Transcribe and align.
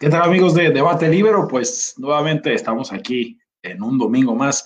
¿Qué 0.00 0.08
tal 0.08 0.22
amigos 0.22 0.54
de 0.54 0.70
Debate 0.70 1.08
Libero? 1.08 1.48
Pues 1.48 1.94
nuevamente 1.98 2.54
estamos 2.54 2.92
aquí 2.92 3.36
en 3.64 3.82
un 3.82 3.98
domingo 3.98 4.32
más 4.32 4.64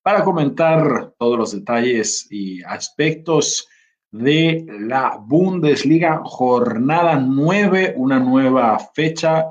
para 0.00 0.24
comentar 0.24 1.12
todos 1.18 1.38
los 1.38 1.52
detalles 1.52 2.26
y 2.30 2.62
aspectos 2.62 3.68
de 4.10 4.64
la 4.66 5.18
Bundesliga, 5.20 6.22
jornada 6.24 7.16
9, 7.20 7.92
una 7.98 8.18
nueva 8.20 8.78
fecha 8.94 9.48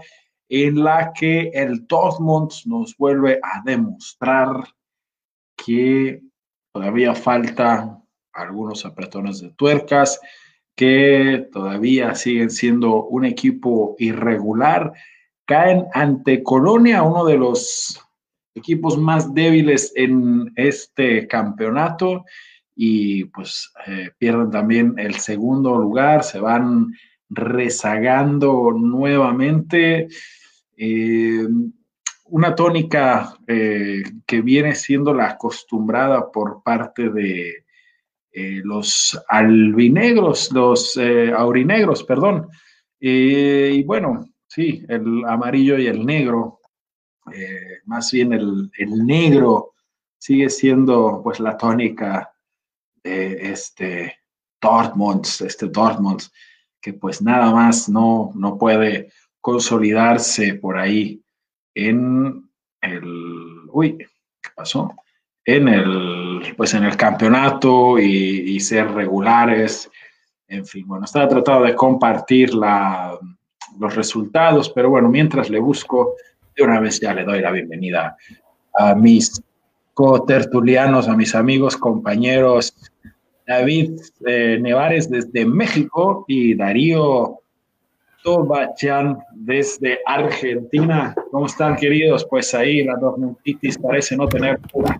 en 0.50 0.84
la 0.84 1.14
que 1.14 1.52
el 1.54 1.86
Dortmund 1.86 2.50
nos 2.66 2.98
vuelve 2.98 3.40
a 3.44 3.62
demostrar 3.64 4.50
que 5.56 6.24
todavía 6.74 7.14
falta 7.14 8.02
algunos 8.34 8.84
apretones 8.84 9.42
de 9.42 9.52
tuercas, 9.52 10.20
que 10.76 11.48
todavía 11.52 12.16
siguen 12.16 12.50
siendo 12.50 13.04
un 13.04 13.26
equipo 13.26 13.96
irregular 14.00 14.92
caen 15.50 15.88
ante 15.94 16.44
Colonia, 16.44 17.02
uno 17.02 17.26
de 17.26 17.36
los 17.36 18.00
equipos 18.54 19.00
más 19.00 19.34
débiles 19.34 19.92
en 19.96 20.54
este 20.56 21.28
campeonato 21.28 22.24
y 22.76 23.26
pues 23.26 23.74
eh, 23.88 24.12
pierden 24.20 24.52
también 24.52 24.94
el 25.00 25.16
segundo 25.16 25.76
lugar, 25.76 26.24
se 26.24 26.40
van 26.40 26.94
rezagando 27.32 28.72
nuevamente. 28.78 30.08
Eh, 30.78 31.48
una 32.26 32.54
tónica 32.54 33.36
eh, 33.48 34.04
que 34.28 34.42
viene 34.42 34.76
siendo 34.76 35.16
la 35.16 35.30
acostumbrada 35.30 36.32
por 36.32 36.62
parte 36.62 37.10
de 37.10 37.66
los 38.64 39.20
albinegros, 39.28 40.52
los 40.54 40.98
aurinegros, 41.36 42.04
perdón. 42.04 42.48
y 43.00 43.84
bueno, 43.84 44.30
Sí, 44.50 44.84
el 44.90 45.24
amarillo 45.26 45.78
y 45.78 45.86
el 45.86 46.04
negro, 46.04 46.62
eh, 47.32 47.82
más 47.86 48.12
bien 48.12 48.34
el, 48.34 48.72
negro 49.06 49.74
sigue 50.18 50.50
siendo 50.50 51.22
pues 51.24 51.40
la 51.40 51.56
tónica 51.56 52.34
de 53.04 53.52
este 53.52 54.18
Dortmund, 54.60 55.24
este 55.42 55.68
Dortmund, 55.68 56.24
que 56.82 56.94
pues 56.94 57.22
nada 57.22 57.52
más 57.52 57.90
no, 57.90 58.32
no 58.34 58.58
puede 58.58 59.12
consolidarse 59.40 60.56
por 60.56 60.80
ahí 60.80 61.24
en 61.76 62.50
el, 62.82 63.70
uy, 63.72 64.00
¿qué 64.00 64.50
pasó? 64.56 64.96
En 65.46 65.68
el, 65.68 66.56
pues 66.58 66.74
en 66.74 66.86
el 66.86 66.98
campeonato 66.98 68.00
y, 68.00 68.56
y 68.56 68.60
ser 68.60 68.90
regulares. 68.94 69.92
En 70.48 70.66
fin, 70.66 70.88
bueno, 70.88 71.06
estaba 71.06 71.28
tratando 71.28 71.66
de 71.66 71.76
compartir 71.76 72.56
la, 72.56 73.16
los 73.80 73.96
resultados, 73.96 74.70
pero 74.70 74.90
bueno, 74.90 75.10
mientras 75.10 75.50
le 75.50 75.60
busco, 75.60 76.16
de 76.56 76.64
una 76.64 76.80
vez 76.80 77.00
ya 77.00 77.14
le 77.14 77.24
doy 77.24 77.40
la 77.42 77.52
bienvenida 77.52 78.18
a 78.74 78.94
mis 78.94 79.42
cotertulianos, 79.94 81.08
a 81.08 81.16
mis 81.16 81.34
amigos, 81.34 81.78
compañeros, 81.78 82.74
David 83.48 84.00
eh, 84.28 84.60
Nevares 84.62 85.10
desde 85.10 85.46
México 85.46 86.26
y 86.28 86.54
Darío 86.54 87.40
Tobachan 88.24 89.18
desde 89.34 90.00
Argentina. 90.06 91.16
¿Cómo 91.32 91.48
están, 91.48 91.76
queridos? 91.76 92.28
Pues 92.30 92.54
ahí 92.54 92.84
la 92.84 92.96
dormitis 92.96 93.78
parece 93.78 94.16
no 94.16 94.28
tener 94.28 94.60
cura. 94.72 95.00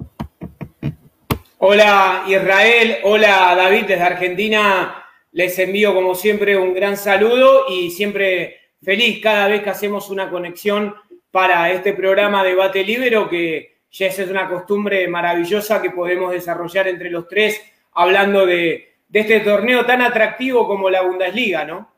Hola 1.60 2.24
Israel, 2.28 2.98
hola 3.04 3.54
David 3.56 3.86
desde 3.88 4.02
Argentina. 4.04 4.96
Les 5.32 5.60
envío 5.60 5.94
como 5.94 6.16
siempre 6.16 6.58
un 6.58 6.74
gran 6.74 6.98
saludo 6.98 7.66
y 7.70 7.92
siempre 7.92 8.56
feliz 8.82 9.22
cada 9.22 9.48
vez 9.48 9.64
que 9.64 9.70
hacemos 9.70 10.10
una 10.10 10.30
conexión 10.30 10.96
para 11.32 11.72
este 11.72 11.94
programa 11.94 12.44
Debate 12.44 12.84
Libero, 12.84 13.30
que 13.30 13.80
ya 13.92 14.08
es 14.08 14.20
una 14.20 14.48
costumbre 14.48 15.08
maravillosa 15.08 15.82
que 15.82 15.92
podemos 15.92 16.32
desarrollar 16.32 16.88
entre 16.88 17.10
los 17.10 17.28
tres, 17.28 17.62
hablando 17.94 18.46
de, 18.46 18.98
de 19.08 19.20
este 19.20 19.40
torneo 19.42 19.86
tan 19.86 20.02
atractivo 20.02 20.68
como 20.68 20.90
la 20.90 21.02
Bundesliga, 21.02 21.66
¿no? 21.66 21.92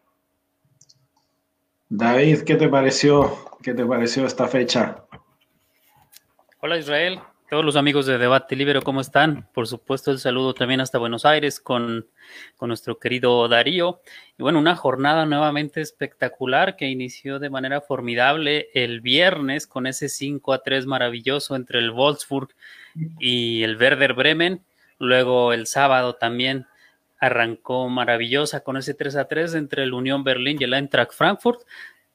David, 1.90 2.44
¿qué 2.44 2.56
te 2.56 2.70
pareció? 2.70 3.38
¿Qué 3.62 3.74
te 3.74 3.86
pareció 3.86 4.26
esta 4.26 4.48
fecha? 4.48 5.04
Hola 6.62 6.78
Israel, 6.78 7.20
todos 7.52 7.66
los 7.66 7.76
amigos 7.76 8.06
de 8.06 8.18
Debate 8.18 8.56
Libre, 8.56 8.82
¿cómo 8.82 9.02
están? 9.02 9.46
Por 9.54 9.68
supuesto, 9.68 10.10
el 10.10 10.20
saludo 10.20 10.54
también 10.54 10.80
hasta 10.80 10.98
Buenos 11.00 11.26
Aires 11.26 11.60
con, 11.60 12.08
con, 12.56 12.70
nuestro 12.70 12.98
querido 12.98 13.46
Darío. 13.50 14.00
Y 14.40 14.44
bueno, 14.44 14.58
una 14.58 14.78
jornada 14.78 15.26
nuevamente 15.26 15.82
espectacular 15.82 16.78
que 16.78 16.88
inició 16.88 17.40
de 17.40 17.50
manera 17.50 17.82
formidable 17.82 18.70
el 18.74 19.02
viernes 19.02 19.68
con 19.68 19.86
ese 19.86 20.08
5 20.08 20.54
a 20.54 20.64
3 20.64 20.86
maravilloso 20.86 21.58
entre 21.58 21.80
el 21.80 21.92
Wolfsburg 21.92 22.56
y 23.20 23.64
el 23.64 23.76
Werder 23.76 24.14
Bremen. 24.14 24.64
Luego 24.98 25.52
el 25.52 25.68
sábado 25.68 26.16
también 26.16 26.68
arrancó 27.20 27.90
maravillosa 27.90 28.62
con 28.62 28.78
ese 28.78 28.94
3 28.94 29.18
a 29.18 29.26
3 29.26 29.56
entre 29.56 29.84
el 29.84 29.94
Unión 29.94 30.24
Berlín 30.24 30.56
y 30.58 30.64
el 30.64 30.74
Eintracht 30.74 31.12
Frankfurt. 31.12 31.64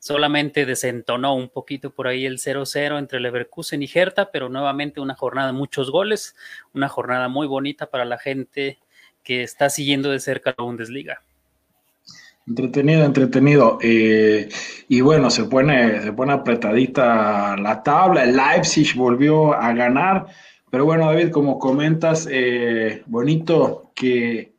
Solamente 0.06 0.67
desentonó 0.67 1.34
un 1.34 1.49
poquito 1.49 1.91
por 1.91 2.06
ahí 2.06 2.27
el 2.27 2.39
0-0 2.39 2.97
entre 2.97 3.19
Leverkusen 3.19 3.83
y 3.83 3.91
Hertha, 3.93 4.31
pero 4.31 4.49
nuevamente 4.49 5.00
una 5.00 5.17
jornada 5.17 5.49
de 5.49 5.55
muchos 5.55 5.91
goles, 5.91 6.37
una 6.72 6.89
jornada 6.89 7.27
muy 7.27 7.49
bonita 7.49 7.91
para 7.91 8.05
la 8.05 8.16
gente 8.16 8.78
que 9.25 9.43
está 9.43 9.69
siguiendo 9.69 10.12
de 10.12 10.21
cerca 10.21 10.55
la 10.56 10.62
Bundesliga. 10.62 11.22
Entretenido, 12.47 13.05
entretenido. 13.05 13.78
Eh, 13.83 14.49
y 14.87 15.00
bueno, 15.00 15.28
se 15.28 15.43
pone, 15.47 16.00
se 16.00 16.12
pone 16.12 16.34
apretadita 16.34 17.56
la 17.56 17.83
tabla. 17.83 18.22
El 18.22 18.37
Leipzig 18.37 18.95
volvió 18.95 19.55
a 19.55 19.72
ganar. 19.72 20.27
Pero 20.71 20.84
bueno, 20.84 21.06
David, 21.06 21.31
como 21.31 21.59
comentas, 21.59 22.28
eh, 22.31 23.03
bonito 23.06 23.91
que 23.93 24.53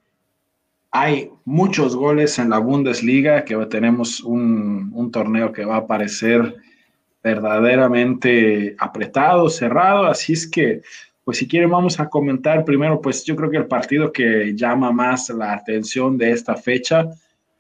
hay 0.92 1.30
muchos 1.46 1.96
goles 1.96 2.40
en 2.40 2.50
la 2.50 2.60
Bundesliga, 2.60 3.44
que 3.44 3.56
tenemos 3.68 4.22
un, 4.22 5.10
torneo 5.12 5.52
que 5.52 5.66
va 5.66 5.78
a 5.78 5.88
parecer 5.88 6.56
verdaderamente 7.24 8.76
apretado, 8.78 9.50
cerrado, 9.50 10.06
así 10.06 10.34
es 10.34 10.50
que, 10.50 10.82
pues 11.24 11.38
si 11.38 11.48
quieren 11.48 11.70
vamos 11.70 12.00
a 12.00 12.10
comentar 12.10 12.64
primero, 12.64 13.02
pues 13.02 13.24
yo 13.26 13.36
creo 13.36 13.50
que 13.50 13.58
el 13.58 13.68
partido 13.68 14.12
que 14.12 14.54
llama 14.56 14.92
más 14.92 15.30
la 15.30 15.54
atención 15.54 16.18
de 16.18 16.32
esta 16.32 16.56
fecha, 16.56 17.10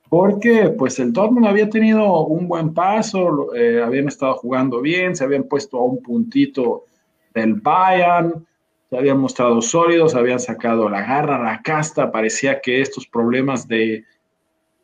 porque 0.10 0.70
pues 0.78 1.00
el 1.00 1.12
Dortmund 1.12 1.48
había 1.48 1.70
tenido 1.70 2.26
un 2.28 2.48
buen 2.48 2.74
paso, 2.74 3.54
eh, 3.54 3.82
habían 3.84 4.08
estado 4.08 4.36
jugando 4.36 4.82
bien, 4.82 5.16
se 5.16 5.26
habían 5.26 5.44
puesto 5.44 5.78
a 5.78 5.84
un 5.84 6.02
puntito 6.02 6.86
del 7.34 7.56
Bayern, 7.56 8.46
se 8.90 8.98
habían 8.98 9.20
mostrado 9.20 9.62
sólidos, 9.62 10.16
habían 10.16 10.40
sacado 10.40 10.90
la 10.90 11.02
garra, 11.02 11.44
la 11.44 11.62
casta, 11.62 12.12
parecía 12.12 12.62
que 12.62 12.82
estos 12.82 13.08
problemas 13.08 13.68
de 13.68 14.06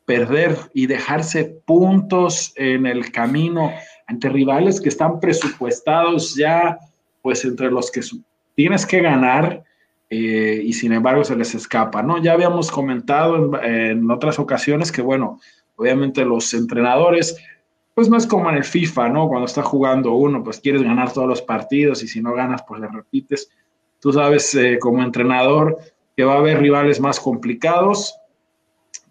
perder 0.06 0.58
y 0.74 0.88
dejarse 0.88 1.46
puntos 1.66 2.53
en 2.58 2.86
el 2.86 3.12
camino 3.12 3.72
ante 4.06 4.30
rivales 4.30 4.81
que 4.81 4.90
están 4.90 5.19
presupuestados 5.19 6.36
ya, 6.36 6.78
pues 7.22 7.46
entre 7.46 7.72
los 7.72 7.90
que 7.90 8.02
tienes 8.56 8.86
que 8.86 9.02
ganar 9.02 9.63
eh, 10.09 10.62
y 10.63 10.74
sin 10.74 10.92
embargo 10.92 11.24
se 11.24 11.36
les 11.38 11.56
escapa, 11.56 12.03
¿no? 12.03 12.22
Ya 12.22 12.34
habíamos 12.34 12.69
comentado 12.69 13.58
en, 13.62 13.72
en 13.72 14.12
otras 14.12 14.38
ocasiones 14.38 14.92
que, 14.92 15.02
bueno, 15.02 15.40
obviamente 15.78 16.25
los 16.25 16.53
entrenadores 16.53 17.38
pues 17.94 18.09
no 18.09 18.18
es 18.18 18.25
como 18.25 18.50
en 18.50 18.58
el 18.58 18.63
FIFA, 18.63 19.09
¿no? 19.09 19.28
Cuando 19.28 19.46
está 19.46 19.62
jugando 19.62 20.13
uno, 20.13 20.44
pues 20.44 20.59
quieres 20.59 20.81
ganar 20.81 21.13
todos 21.13 21.28
los 21.28 21.42
partidos 21.42 22.03
y 22.03 22.08
si 22.08 22.22
no 22.22 22.34
ganas, 22.34 22.63
pues 22.68 22.81
le 22.81 22.88
repites. 22.88 23.50
Tú 24.03 24.12
sabes 24.12 24.53
eh, 24.56 24.80
como 24.81 25.02
entrenador 25.02 25.78
que 26.14 26.25
va 26.25 26.34
a 26.34 26.40
haber 26.40 26.59
rivales 26.59 27.00
más 27.00 27.22
complicados, 27.22 28.14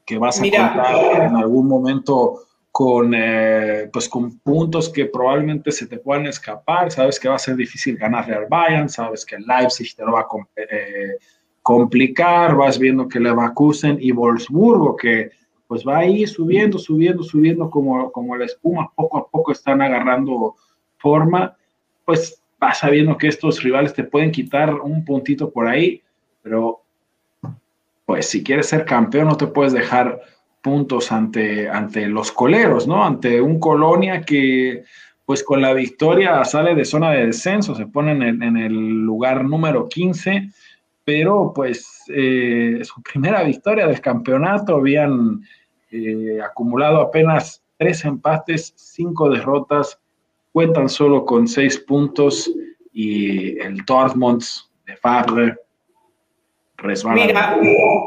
que 0.04 0.19
vas 0.19 0.38
a 0.38 0.42
contar 0.42 1.28
en 1.28 1.34
algún 1.34 1.66
momento 1.66 2.42
con, 2.70 3.14
eh, 3.16 3.88
pues 3.91 4.06
con 4.06 4.38
puntos 4.41 4.91
que 4.91 5.06
probablemente 5.06 5.72
se 5.72 5.87
te 5.87 5.96
puedan 5.96 6.26
escapar. 6.26 6.90
Sabes 6.90 7.19
que 7.19 7.31
va 7.31 7.37
a 7.37 7.38
ser 7.38 7.56
difícil 7.56 7.96
ganarle 7.96 8.34
al 8.34 8.44
Bayern, 8.50 8.90
sabes 8.90 9.25
que 9.25 9.37
el 9.37 9.46
Leipzig 9.46 9.96
te 9.96 10.05
lo 10.05 10.12
va 10.12 10.20
a 10.20 10.26
eh, 10.56 11.16
complicar, 11.62 12.55
vas 12.55 12.78
viendo 12.78 13.08
que 13.08 13.19
Leverkusen 13.19 13.96
y 13.99 14.12
Wolfsburgo, 14.12 14.94
que 14.94 15.31
pues 15.69 15.88
va 15.88 16.00
a 16.00 16.05
ir 16.05 16.28
subiendo, 16.28 16.78
subiendo, 16.78 17.22
subiendo 17.22 17.70
como, 17.70 18.12
como 18.12 18.37
la 18.37 18.44
espuma, 18.44 18.93
poco 18.94 19.16
a 19.16 19.26
poco 19.26 19.52
están 19.52 19.81
agarrando 19.81 20.56
forma, 20.99 21.56
pues 22.05 22.41
vas 22.62 22.79
sabiendo 22.79 23.19
que 23.19 23.26
estos 23.26 23.61
rivales 23.64 23.93
te 23.93 24.05
pueden 24.05 24.31
quitar 24.31 24.73
un 24.73 25.05
puntito 25.05 25.50
por 25.50 25.67
ahí, 25.67 26.00
pero 26.43 26.81
pues 28.06 28.29
si 28.29 28.44
quieres 28.44 28.69
ser 28.69 28.85
campeón 28.85 29.26
no 29.26 29.37
te 29.37 29.49
puedes 29.49 29.73
dejar 29.73 30.20
puntos 30.62 31.11
ante, 31.11 31.69
ante 31.69 32.06
los 32.06 32.31
coleros, 32.31 32.87
¿no? 32.87 33.05
Ante 33.05 33.41
un 33.41 33.59
Colonia 33.59 34.23
que 34.23 34.85
pues 35.26 35.43
con 35.43 35.61
la 35.61 35.73
victoria 35.73 36.44
sale 36.44 36.76
de 36.76 36.85
zona 36.85 37.11
de 37.11 37.26
descenso, 37.26 37.75
se 37.75 37.87
pone 37.87 38.12
en 38.12 38.56
el, 38.56 38.73
lugar 38.73 39.44
número 39.44 39.88
15, 39.88 40.49
pero 41.05 41.53
pues 41.53 42.05
eh, 42.14 42.79
su 42.85 43.03
primera 43.03 43.43
victoria 43.43 43.88
del 43.88 44.00
campeonato 44.00 44.76
habían 44.76 45.43
eh, 45.91 46.38
acumulado 46.41 47.00
apenas 47.00 47.61
tres 47.76 48.05
empates, 48.05 48.73
cinco 48.76 49.29
derrotas, 49.31 49.99
cuentan 50.52 50.88
solo 50.88 51.25
con 51.25 51.49
seis 51.49 51.78
puntos 51.78 52.50
y 52.93 53.58
el 53.58 53.84
Dortmund 53.87 54.43
de 54.87 54.96
Fabre 54.96 55.56
resbala. 56.76 57.26
Mira, 57.26 57.58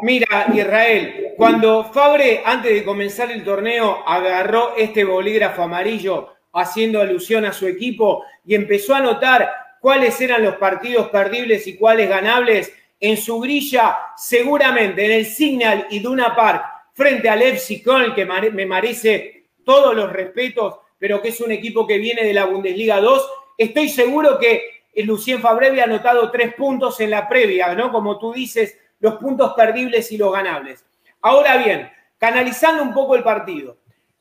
mira, 0.03 0.47
Israel, 0.53 1.33
cuando 1.37 1.85
Fabre, 1.85 2.41
antes 2.45 2.71
de 2.73 2.83
comenzar 2.83 3.31
el 3.31 3.43
torneo, 3.43 4.07
agarró 4.07 4.75
este 4.77 5.03
bolígrafo 5.03 5.63
amarillo 5.63 6.29
haciendo 6.53 7.01
alusión 7.01 7.45
a 7.45 7.53
su 7.53 7.67
equipo 7.67 8.23
y 8.45 8.55
empezó 8.55 8.93
a 8.95 9.01
notar 9.01 9.49
cuáles 9.81 10.19
eran 10.21 10.43
los 10.43 10.55
partidos 10.55 11.09
perdibles 11.09 11.67
y 11.67 11.75
cuáles 11.75 12.09
ganables, 12.09 12.71
en 12.99 13.17
su 13.17 13.39
grilla, 13.39 13.97
seguramente 14.15 15.05
en 15.05 15.11
el 15.11 15.25
Signal 15.25 15.87
y 15.89 15.99
Duna 15.99 16.33
Park, 16.35 16.63
frente 16.93 17.27
al 17.27 17.41
FC 17.41 17.83
Köln, 17.83 18.15
que 18.15 18.25
me 18.25 18.65
merece 18.65 19.47
todos 19.65 19.93
los 19.93 20.11
respetos, 20.11 20.75
pero 21.05 21.21
que 21.21 21.29
es 21.29 21.39
un 21.39 21.51
equipo 21.51 21.85
que 21.85 21.99
viene 21.99 22.23
de 22.23 22.33
la 22.33 22.45
Bundesliga 22.45 22.99
2, 22.99 23.29
estoy 23.59 23.89
seguro 23.89 24.39
que 24.39 24.85
Lucien 24.95 25.39
Fabre 25.39 25.67
había 25.67 25.83
anotado 25.83 26.31
tres 26.31 26.55
puntos 26.55 26.99
en 26.99 27.11
la 27.11 27.29
previa, 27.29 27.75
¿no? 27.75 27.91
Como 27.91 28.17
tú 28.17 28.33
dices, 28.33 28.75
los 28.99 29.17
puntos 29.17 29.53
perdibles 29.53 30.11
y 30.11 30.17
los 30.17 30.33
ganables. 30.33 30.83
Ahora 31.21 31.57
bien, 31.57 31.91
canalizando 32.17 32.81
un 32.81 32.91
poco 32.91 33.15
el 33.15 33.21
partido, 33.21 33.77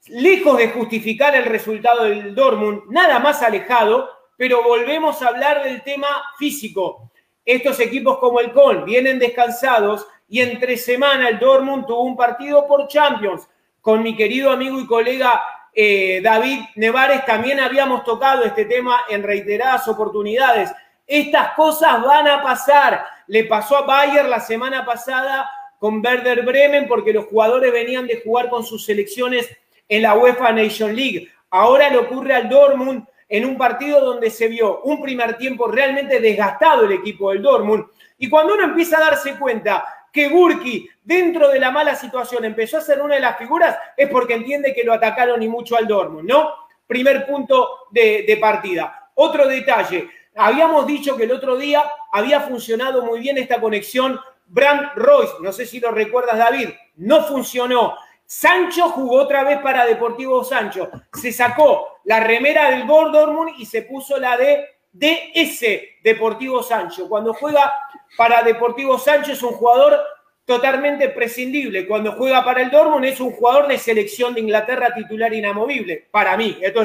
lejos 0.08 0.58
de 0.58 0.68
justificar 0.68 1.34
el 1.34 1.46
resultado 1.46 2.04
del 2.04 2.34
Dortmund, 2.34 2.82
nada 2.90 3.18
más 3.18 3.40
alejado, 3.40 4.10
pero 4.36 4.62
volvemos 4.62 5.22
a 5.22 5.28
hablar 5.28 5.64
del 5.64 5.82
tema 5.82 6.08
físico. 6.38 7.10
Estos 7.46 7.80
equipos 7.80 8.18
como 8.18 8.40
el 8.40 8.52
Con 8.52 8.84
vienen 8.84 9.18
descansados 9.18 10.06
y 10.28 10.42
entre 10.42 10.76
semana 10.76 11.30
el 11.30 11.38
Dortmund 11.38 11.86
tuvo 11.86 12.02
un 12.02 12.14
partido 12.14 12.66
por 12.66 12.88
Champions. 12.88 13.48
Con 13.80 14.02
mi 14.02 14.14
querido 14.14 14.50
amigo 14.50 14.78
y 14.78 14.86
colega 14.86 15.42
eh, 15.74 16.20
David 16.22 16.60
Nevares 16.76 17.24
también 17.24 17.58
habíamos 17.58 18.04
tocado 18.04 18.44
este 18.44 18.64
tema 18.64 19.00
en 19.08 19.22
reiteradas 19.22 19.88
oportunidades. 19.88 20.70
Estas 21.06 21.52
cosas 21.54 22.00
van 22.02 22.28
a 22.28 22.42
pasar. 22.42 23.04
Le 23.26 23.44
pasó 23.44 23.78
a 23.78 23.82
Bayer 23.82 24.26
la 24.26 24.40
semana 24.40 24.84
pasada 24.84 25.50
con 25.78 26.04
Werder 26.04 26.42
Bremen 26.44 26.86
porque 26.86 27.12
los 27.12 27.26
jugadores 27.26 27.72
venían 27.72 28.06
de 28.06 28.22
jugar 28.22 28.48
con 28.48 28.64
sus 28.64 28.84
selecciones 28.84 29.48
en 29.88 30.02
la 30.02 30.14
UEFA 30.14 30.52
Nation 30.52 30.94
League. 30.94 31.28
Ahora 31.50 31.90
le 31.90 31.98
ocurre 31.98 32.34
al 32.34 32.48
Dortmund 32.48 33.04
en 33.28 33.44
un 33.44 33.58
partido 33.58 34.00
donde 34.00 34.30
se 34.30 34.48
vio 34.48 34.80
un 34.82 35.02
primer 35.02 35.36
tiempo 35.36 35.66
realmente 35.66 36.20
desgastado 36.20 36.84
el 36.84 36.92
equipo 36.92 37.30
del 37.30 37.42
Dortmund. 37.42 37.86
Y 38.18 38.28
cuando 38.28 38.54
uno 38.54 38.64
empieza 38.64 38.98
a 38.98 39.10
darse 39.10 39.36
cuenta 39.36 39.84
que 40.12 40.28
Burki, 40.28 40.88
dentro 41.04 41.50
de 41.50 41.60
la 41.60 41.70
mala 41.70 41.94
situación, 41.94 42.44
empezó 42.44 42.78
a 42.78 42.80
ser 42.80 43.00
una 43.00 43.14
de 43.14 43.20
las 43.20 43.36
figuras, 43.36 43.78
es 43.96 44.08
porque 44.08 44.34
entiende 44.34 44.74
que 44.74 44.82
lo 44.82 44.94
atacaron 44.94 45.42
y 45.42 45.48
mucho 45.48 45.76
al 45.76 45.86
Dortmund, 45.86 46.28
¿no? 46.28 46.52
Primer 46.86 47.26
punto 47.26 47.86
de, 47.90 48.36
partida. 48.40 49.10
Otro 49.14 49.46
detalle, 49.46 50.08
habíamos 50.34 50.86
dicho 50.86 51.16
que 51.16 51.24
el 51.24 51.32
otro 51.32 51.56
día 51.56 51.84
había 52.10 52.40
funcionado 52.40 53.04
muy 53.04 53.20
bien 53.20 53.38
esta 53.38 53.60
conexión 53.60 54.18
Brand 54.46 54.92
Royce, 54.96 55.34
no 55.40 55.52
sé 55.52 55.66
si 55.66 55.78
lo 55.78 55.90
recuerdas 55.90 56.38
David, 56.38 56.70
no 56.96 57.22
funcionó. 57.24 57.96
Sancho 58.26 58.88
jugó 58.88 59.22
otra 59.22 59.44
vez 59.44 59.58
para 59.58 59.84
Deportivo 59.84 60.42
Sancho. 60.42 60.90
Se 61.12 61.30
sacó 61.30 61.98
la 62.04 62.20
remera 62.20 62.70
del 62.70 62.86
Dortmund 62.86 63.52
y 63.58 63.66
se 63.66 63.82
puso 63.82 64.18
la 64.18 64.36
de 64.36 64.66
DS 64.92 65.64
Deportivo 66.02 66.62
Sancho. 66.62 67.08
Cuando 67.08 67.34
juega 67.34 67.72
para 68.16 68.42
Deportivo 68.42 68.98
Sancho 68.98 69.32
es 69.32 69.42
un 69.42 69.52
jugador 69.52 70.00
totalmente 70.44 71.08
prescindible. 71.08 71.86
Cuando 71.86 72.12
juega 72.12 72.44
para 72.44 72.62
el 72.62 72.70
Dortmund 72.70 73.04
es 73.04 73.20
un 73.20 73.32
jugador 73.32 73.68
de 73.68 73.78
selección 73.78 74.34
de 74.34 74.40
Inglaterra 74.40 74.94
titular 74.94 75.32
inamovible. 75.32 76.06
Para 76.10 76.36
mí, 76.36 76.58
esto 76.60 76.82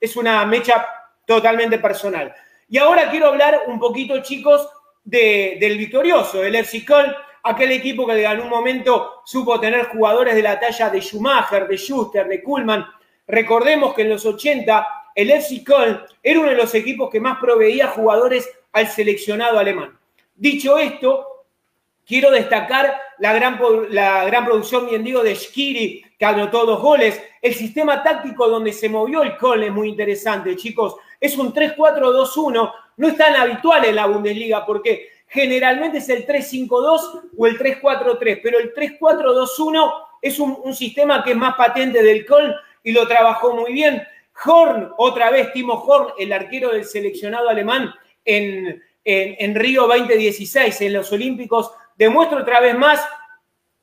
es, 0.00 0.16
una 0.16 0.44
mecha 0.46 0.86
totalmente 1.26 1.78
personal. 1.78 2.34
Y 2.68 2.78
ahora 2.78 3.10
quiero 3.10 3.28
hablar 3.28 3.62
un 3.66 3.78
poquito, 3.78 4.20
chicos, 4.22 4.68
del 5.04 5.78
victorioso, 5.78 6.42
el 6.42 6.54
FC 6.54 6.84
Köln 6.84 7.12
aquel 7.44 7.72
equipo 7.72 8.06
que 8.06 8.24
en 8.24 8.40
un 8.40 8.48
momento 8.48 9.22
supo 9.24 9.58
tener 9.58 9.86
jugadores 9.86 10.34
de 10.34 10.42
la 10.42 10.60
talla 10.60 10.90
de 10.90 11.00
Schumacher, 11.00 11.66
de 11.66 11.76
Schuster, 11.76 12.28
de 12.28 12.42
Kuhlmann. 12.42 12.86
Recordemos 13.26 13.94
que 13.94 14.02
en 14.02 14.10
los 14.10 14.24
80 14.24 14.86
el 15.14 15.30
FC 15.30 15.64
Köln 15.64 16.00
era 16.22 16.40
uno 16.40 16.50
de 16.50 16.56
los 16.56 16.74
equipos 16.74 17.10
que 17.10 17.20
más 17.20 17.38
proveía 17.38 17.88
jugadores 17.88 18.48
al 18.72 18.88
seleccionado 18.88 19.58
alemán. 19.58 19.98
Dicho 20.34 20.78
esto, 20.78 21.31
quiero 22.06 22.30
destacar 22.30 22.96
la 23.18 23.32
gran, 23.32 23.58
la 23.90 24.24
gran 24.24 24.44
producción, 24.44 24.88
bien 24.88 25.04
digo, 25.04 25.22
de 25.22 25.34
Schiri, 25.34 26.04
que 26.18 26.24
anotó 26.24 26.66
dos 26.66 26.80
goles. 26.80 27.20
El 27.40 27.54
sistema 27.54 28.02
táctico 28.02 28.48
donde 28.48 28.72
se 28.72 28.88
movió 28.88 29.22
el 29.22 29.36
Köln 29.36 29.64
es 29.64 29.72
muy 29.72 29.88
interesante, 29.88 30.56
chicos. 30.56 30.96
Es 31.20 31.36
un 31.36 31.52
3-4-2-1. 31.52 32.72
No 32.96 33.08
es 33.08 33.16
tan 33.16 33.34
habitual 33.34 33.84
en 33.84 33.96
la 33.96 34.06
Bundesliga 34.06 34.66
porque 34.66 35.08
generalmente 35.26 35.98
es 35.98 36.08
el 36.08 36.26
3-5-2 36.26 37.22
o 37.36 37.46
el 37.46 37.58
3-4-3, 37.58 38.40
pero 38.42 38.58
el 38.58 38.74
3-4-2-1 38.74 39.92
es 40.20 40.38
un, 40.38 40.74
sistema 40.74 41.24
que 41.24 41.30
es 41.32 41.36
más 41.36 41.56
patente 41.56 42.02
del 42.02 42.24
Köln 42.24 42.54
y 42.84 42.92
lo 42.92 43.06
trabajó 43.08 43.54
muy 43.54 43.72
bien. 43.72 44.02
Horn, 44.44 44.90
otra 44.96 45.30
vez, 45.30 45.52
Timo 45.52 45.74
Horn, 45.74 46.14
el 46.18 46.32
arquero 46.32 46.70
del 46.70 46.84
seleccionado 46.84 47.48
alemán 47.48 47.92
en, 48.24 48.82
en, 49.04 49.54
Río 49.54 49.86
2016, 49.86 50.80
en 50.82 50.92
los 50.92 51.12
Olímpicos, 51.12 51.72
demuestra 51.96 52.38
otra 52.38 52.60
vez 52.60 52.76
más, 52.76 53.06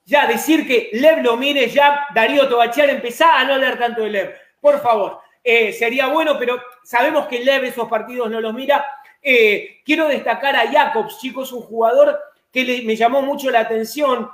ya 0.06 0.26
decir 0.28 0.68
que 0.68 0.90
Lev 0.94 1.22
lo 1.24 1.38
mire, 1.38 1.70
ya 1.70 2.08
Darío 2.14 2.48
Tobachar, 2.48 2.90
empezá 2.90 3.40
a 3.40 3.44
no 3.46 3.54
hablar 3.54 3.78
tanto 3.78 4.04
de 4.04 4.10
Lev, 4.10 4.36
por 4.60 4.82
favor. 4.82 5.20
Eh, 5.44 5.72
sería 5.74 6.08
bueno, 6.08 6.38
pero 6.38 6.62
sabemos 6.84 7.28
que 7.28 7.40
Lev 7.40 7.64
esos 7.64 7.88
partidos 7.88 8.30
no 8.30 8.42
los 8.42 8.54
mira 8.54 8.86
eh, 9.22 9.82
quiero 9.84 10.08
destacar 10.08 10.56
a 10.56 10.72
Jacobs, 10.72 11.20
chicos, 11.20 11.52
un 11.52 11.62
jugador 11.62 12.18
que 12.52 12.84
me 12.86 12.96
llamó 12.96 13.22
mucho 13.22 13.52
la 13.52 13.62
atención. 13.62 14.30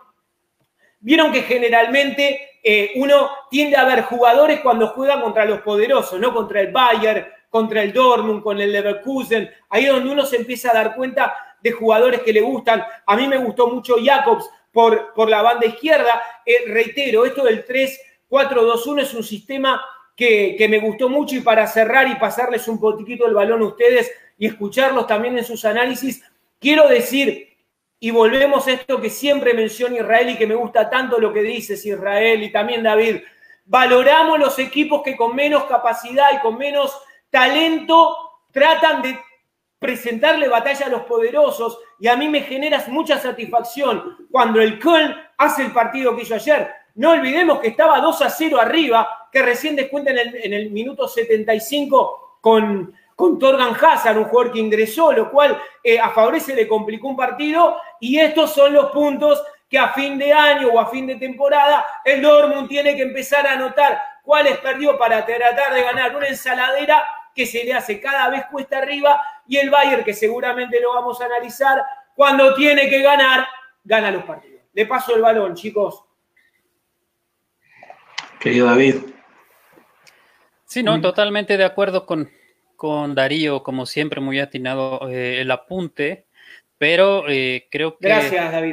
Vieron 1.00 1.31
que 1.31 1.42
generalmente 1.42 2.60
eh, 2.63 2.92
uno 2.95 3.30
tiende 3.50 3.75
a 3.75 3.86
ver 3.86 4.04
jugadores 4.04 4.62
cuando 4.62 4.89
juegan 4.89 5.22
contra 5.22 5.45
los 5.45 5.62
poderosos, 5.62 6.19
no 6.19 6.33
contra 6.33 6.62
el 6.62 6.72
Bayern, 6.72 7.27
contra 7.50 7.81
el 7.81 7.94
Dortmund, 7.94 8.44
con 8.44 8.60
el 8.60 8.72
Leverkusen. 8.72 9.50
Ahí 9.69 9.86
es 9.86 9.92
donde 9.92 10.10
uno 10.10 10.25
se 10.25 10.38
empieza 10.38 10.72
a 10.72 10.74
dar 10.74 10.95
cuenta 10.95 11.36
de 11.65 11.71
jugadores 11.71 12.21
que 12.21 12.31
le 12.31 12.41
gustan. 12.41 12.85
A 13.07 13.15
mí 13.15 13.27
me 13.27 13.39
gustó 13.39 13.65
mucho 13.65 13.95
Jacobs 14.00 14.47
por, 14.71 15.15
por 15.15 15.27
la 15.27 15.41
banda 15.41 15.65
izquierda. 15.65 16.21
Eh, 16.45 16.65
reitero, 16.67 17.25
esto 17.25 17.44
del 17.44 17.65
3-4-2-1 17.65 19.01
es 19.01 19.13
un 19.15 19.23
sistema 19.23 19.83
que, 20.15 20.53
que, 20.59 20.69
me 20.69 20.77
gustó 20.77 21.09
mucho 21.09 21.35
y 21.35 21.39
para 21.39 21.65
cerrar 21.65 22.07
y 22.07 22.17
pasarles 22.17 22.67
un 22.67 22.79
poquito 22.79 23.25
el 23.25 23.34
balón 23.34 23.63
a 23.63 23.65
ustedes, 23.65 24.12
y 24.38 24.45
escucharlos 24.45 25.07
también 25.07 25.39
en 25.39 25.43
sus 25.43 25.65
análisis, 25.65 26.24
quiero 26.60 26.88
decir, 26.88 27.57
y 28.00 28.12
volvemos 28.12 28.67
a 28.67 28.74
esto 28.74 29.01
que 29.01 29.10
siempre 29.10 29.55
menciona 29.55 29.95
Israel 29.95 30.29
y 30.29 30.38
que 30.38 30.45
me 30.45 30.53
gusta 30.53 30.88
tanto 30.88 31.19
lo 31.19 31.34
que 31.34 31.41
dices 31.41 31.84
Israel 31.84 32.43
y 32.43 32.51
también 32.51 32.84
David, 32.84 33.24
valoramos 33.65 34.38
los 34.38 34.60
equipos 34.60 35.01
que 35.01 35.15
con 35.15 35.36
menos 35.36 35.63
capacidad 35.63 36.27
y 36.31 36.41
con 36.41 36.60
menos 36.60 36.95
talento 37.31 38.15
tratan 38.51 39.01
de 39.01 39.17
presentarle 39.79 40.48
batalla 40.48 40.88
a 40.88 40.89
los 40.89 41.01
poderosos 41.03 41.79
y 42.00 42.08
a 42.08 42.15
mí 42.15 42.27
me 42.29 42.41
generas 42.41 42.88
mucha 42.88 43.20
satisfacción 43.20 44.27
cuando 44.32 44.62
el 44.62 44.79
Köln 44.79 45.15
hace 45.38 45.63
el 45.63 45.72
partido 45.72 46.15
que 46.15 46.24
hizo 46.24 46.36
ayer. 46.36 46.72
No 46.96 47.12
olvidemos 47.12 47.60
que 47.60 47.70
estaba 47.70 48.00
2 48.00 48.22
a 48.22 48.29
0 48.29 48.60
arriba, 48.60 49.27
que 49.32 49.41
recién 49.41 49.75
descuenta 49.75 50.12
en 50.12 50.17
el, 50.17 50.36
en 50.36 50.53
el 50.53 50.72
minuto 50.72 51.08
75 51.08 52.39
con 52.41 52.94
con 53.15 53.39
Torgan 53.39 53.75
Hazard, 53.82 54.17
un 54.17 54.25
jugador 54.25 54.51
que 54.51 54.60
ingresó, 54.60 55.12
lo 55.13 55.32
cual 55.32 55.60
eh, 55.84 56.00
a 56.00 56.10
Fabrese 56.10 56.53
le 56.53 56.67
complicó 56.67 57.08
un 57.08 57.15
partido. 57.15 57.77
Y 58.00 58.20
estos 58.20 58.53
son 58.53 58.74
los 58.74 58.91
puntos 58.91 59.41
que 59.70 59.79
a 59.79 59.94
fin 59.94 60.17
de 60.17 60.32
año 60.34 60.67
o 60.67 60.79
a 60.79 60.88
fin 60.88 61.08
de 61.08 61.15
temporada 61.15 61.86
el 62.03 62.22
Dortmund 62.22 62.67
tiene 62.67 62.96
que 62.96 63.01
empezar 63.01 63.48
a 63.48 63.53
anotar 63.53 64.00
cuáles 64.22 64.58
perdió 64.58 64.98
para 64.98 65.25
tratar 65.25 65.74
de 65.74 65.82
ganar 65.82 66.15
una 66.15 66.27
ensaladera 66.27 67.03
que 67.36 67.46
se 67.46 67.65
le 67.65 67.74
hace 67.74 68.00
cada 68.00 68.30
vez 68.30 68.46
cuesta 68.50 68.77
arriba 68.77 69.22
y 69.46 69.58
el 69.58 69.70
Bayern, 69.70 70.06
que 70.06 70.13
seguramente 70.13 70.80
lo 70.80 70.94
vamos 70.94 71.20
a 71.22 71.25
analizar, 71.25 71.84
cuando 72.15 72.56
tiene 72.56 72.89
que 72.89 73.01
ganar, 73.01 73.46
gana 73.84 74.10
los 74.10 74.24
partidos. 74.24 74.62
Le 74.74 74.86
paso 74.86 75.15
el 75.15 75.22
balón, 75.22 75.54
chicos. 75.54 76.04
Querido 78.39 78.68
David. 78.68 78.96
Sí, 80.65 80.82
no, 80.82 81.00
totalmente 81.01 81.58
de 81.58 81.65
acuerdo 81.65 82.06
con, 82.06 82.30
con 82.75 83.15
Darío, 83.15 83.63
como 83.63 83.86
siempre, 83.86 84.22
muy 84.22 84.39
atinado 84.39 85.10
eh, 85.10 85.42
el 85.42 85.51
apunte, 85.51 86.25
pero 86.77 87.27
eh, 87.30 87.68
creo 87.70 87.98
que 87.98 88.12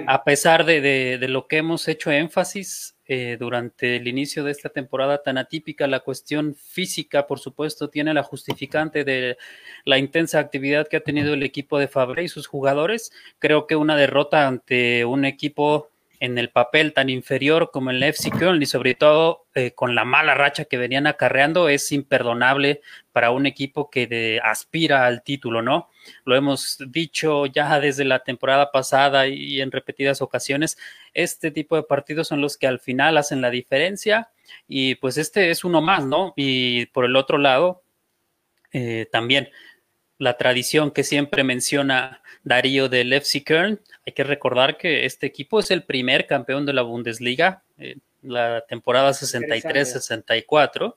a 0.06 0.24
pesar 0.24 0.64
de, 0.64 1.18
lo 1.28 1.46
que 1.46 1.58
hemos 1.58 1.86
hecho 1.88 2.10
énfasis 2.10 2.91
eh, 3.06 3.36
durante 3.38 3.96
el 3.96 4.08
inicio 4.08 4.44
de 4.44 4.52
esta 4.52 4.68
temporada 4.68 5.22
tan 5.22 5.38
atípica, 5.38 5.86
la 5.86 6.00
cuestión 6.00 6.54
física, 6.54 7.26
por 7.26 7.38
supuesto, 7.38 7.90
tiene 7.90 8.14
la 8.14 8.22
justificante 8.22 9.04
de 9.04 9.36
la 9.84 9.98
intensa 9.98 10.38
actividad 10.38 10.88
que 10.88 10.96
ha 10.96 11.04
tenido 11.04 11.34
el 11.34 11.42
equipo 11.42 11.78
de 11.78 11.88
Fabre 11.88 12.24
y 12.24 12.28
sus 12.28 12.46
jugadores. 12.46 13.12
Creo 13.38 13.66
que 13.66 13.76
una 13.76 13.96
derrota 13.96 14.48
ante 14.48 15.04
un 15.04 15.24
equipo 15.24 15.91
en 16.22 16.38
el 16.38 16.50
papel 16.50 16.92
tan 16.92 17.10
inferior 17.10 17.72
como 17.72 17.90
el 17.90 18.00
FC 18.00 18.30
Köln 18.30 18.62
y 18.62 18.66
sobre 18.66 18.94
todo 18.94 19.46
eh, 19.56 19.72
con 19.72 19.96
la 19.96 20.04
mala 20.04 20.36
racha 20.36 20.66
que 20.66 20.76
venían 20.76 21.08
acarreando 21.08 21.68
es 21.68 21.90
imperdonable 21.90 22.80
para 23.10 23.32
un 23.32 23.44
equipo 23.44 23.90
que 23.90 24.40
aspira 24.44 25.04
al 25.04 25.24
título, 25.24 25.62
¿no? 25.62 25.90
Lo 26.24 26.36
hemos 26.36 26.78
dicho 26.86 27.46
ya 27.46 27.80
desde 27.80 28.04
la 28.04 28.20
temporada 28.20 28.70
pasada 28.70 29.26
y 29.26 29.60
en 29.60 29.72
repetidas 29.72 30.22
ocasiones, 30.22 30.78
este 31.12 31.50
tipo 31.50 31.74
de 31.74 31.82
partidos 31.82 32.28
son 32.28 32.40
los 32.40 32.56
que 32.56 32.68
al 32.68 32.78
final 32.78 33.16
hacen 33.16 33.40
la 33.40 33.50
diferencia 33.50 34.30
y 34.68 34.94
pues 34.94 35.18
este 35.18 35.50
es 35.50 35.64
uno 35.64 35.82
más, 35.82 36.06
¿no? 36.06 36.34
Y 36.36 36.86
por 36.86 37.04
el 37.04 37.16
otro 37.16 37.36
lado, 37.36 37.82
eh, 38.70 39.08
también 39.10 39.50
la 40.18 40.36
tradición 40.36 40.92
que 40.92 41.02
siempre 41.02 41.42
menciona 41.42 42.22
Darío 42.44 42.88
del 42.88 43.12
FC 43.12 43.42
Köln. 43.42 43.80
Hay 44.06 44.12
que 44.14 44.24
recordar 44.24 44.78
que 44.78 45.06
este 45.06 45.26
equipo 45.26 45.60
es 45.60 45.70
el 45.70 45.84
primer 45.84 46.26
campeón 46.26 46.66
de 46.66 46.72
la 46.72 46.82
Bundesliga, 46.82 47.62
eh, 47.78 47.98
la 48.22 48.64
temporada 48.66 49.12
63-64. 49.12 50.96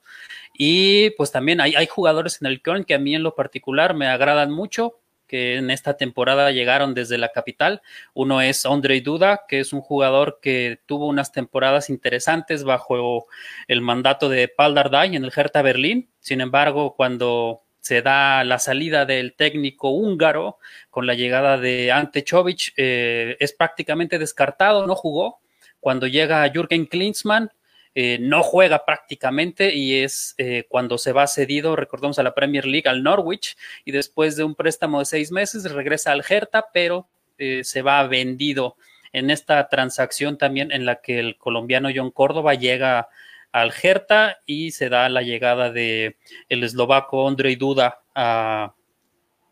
Y 0.54 1.12
pues 1.12 1.32
también 1.32 1.62
hay, 1.62 1.88
jugadores 1.88 2.42
en 2.42 2.48
el 2.48 2.62
Köln 2.62 2.84
que 2.84 2.96
a 2.96 3.00
mí 3.00 3.16
en 3.16 3.24
lo 3.24 3.36
particular 3.36 3.94
me 3.94 4.08
agradan 4.08 4.52
mucho, 4.52 5.00
que 5.28 5.56
en 5.58 5.72
esta 5.72 5.98
temporada 5.98 6.52
llegaron 6.52 6.94
desde 6.94 7.18
la 7.18 7.30
capital. 7.32 7.82
Uno 8.14 8.42
es 8.42 8.66
Andrei 8.66 9.02
Duda, 9.02 9.42
que 9.48 9.60
es 9.60 9.74
un 9.74 9.82
jugador 9.82 10.40
que 10.42 10.80
tuvo 10.86 11.08
unas 11.08 11.32
temporadas 11.32 11.90
interesantes 11.90 12.64
bajo 12.64 13.26
el 13.68 13.82
mandato 13.82 14.30
de 14.30 14.48
Paul 14.48 14.76
Dardai 14.76 15.16
en 15.16 15.26
el 15.26 15.34
Hertha 15.36 15.62
Berlín. 15.62 16.10
Sin 16.20 16.42
embargo, 16.42 16.96
cuando 16.96 17.65
se 17.86 18.02
da 18.02 18.44
la 18.44 18.58
salida 18.58 19.06
del 19.06 19.34
técnico 19.34 19.92
húngaro 19.92 20.58
con 20.90 21.06
la 21.06 21.14
llegada 21.14 21.60
de 21.60 21.92
Ante 21.92 22.24
Czovic, 22.24 22.74
eh, 22.78 23.38
es 23.40 23.54
prácticamente 23.54 24.18
descartado, 24.18 24.88
no 24.88 24.96
jugó. 24.96 25.38
Cuando 25.80 26.08
llega 26.08 26.50
Jürgen 26.52 26.88
Klinsmann, 26.88 27.52
eh, 27.94 28.18
no 28.20 28.42
juega 28.42 28.86
prácticamente 28.86 29.76
y 29.76 30.02
es 30.02 30.34
eh, 30.40 30.64
cuando 30.68 30.98
se 30.98 31.12
va 31.12 31.28
cedido, 31.28 31.76
recordemos 31.76 32.18
a 32.18 32.24
la 32.24 32.34
Premier 32.34 32.66
League, 32.66 32.90
al 32.90 33.04
Norwich, 33.04 33.56
y 33.86 33.92
después 33.92 34.36
de 34.36 34.46
un 34.46 34.56
préstamo 34.56 34.98
de 34.98 35.06
seis 35.06 35.32
meses 35.32 35.72
regresa 35.72 36.12
al 36.12 36.26
Hertha, 36.28 36.66
pero 36.74 37.08
se 37.38 37.82
va 37.84 38.08
vendido 38.08 38.78
en 39.14 39.30
esta 39.30 39.68
transacción 39.68 40.40
también 40.40 40.72
en 40.72 40.86
la 40.86 41.02
que 41.02 41.20
el 41.20 41.38
colombiano 41.38 41.90
John 41.94 42.10
Córdoba 42.10 42.56
llega 42.56 43.10
al 43.56 43.72
Hertha 43.72 44.42
y 44.46 44.72
se 44.72 44.90
da 44.90 45.08
la 45.08 45.22
llegada 45.22 45.72
de 45.72 46.18
el 46.50 46.66
eslovaco 46.66 47.26
Andrei 47.26 47.56
Duda 47.56 48.02
a, 48.14 48.76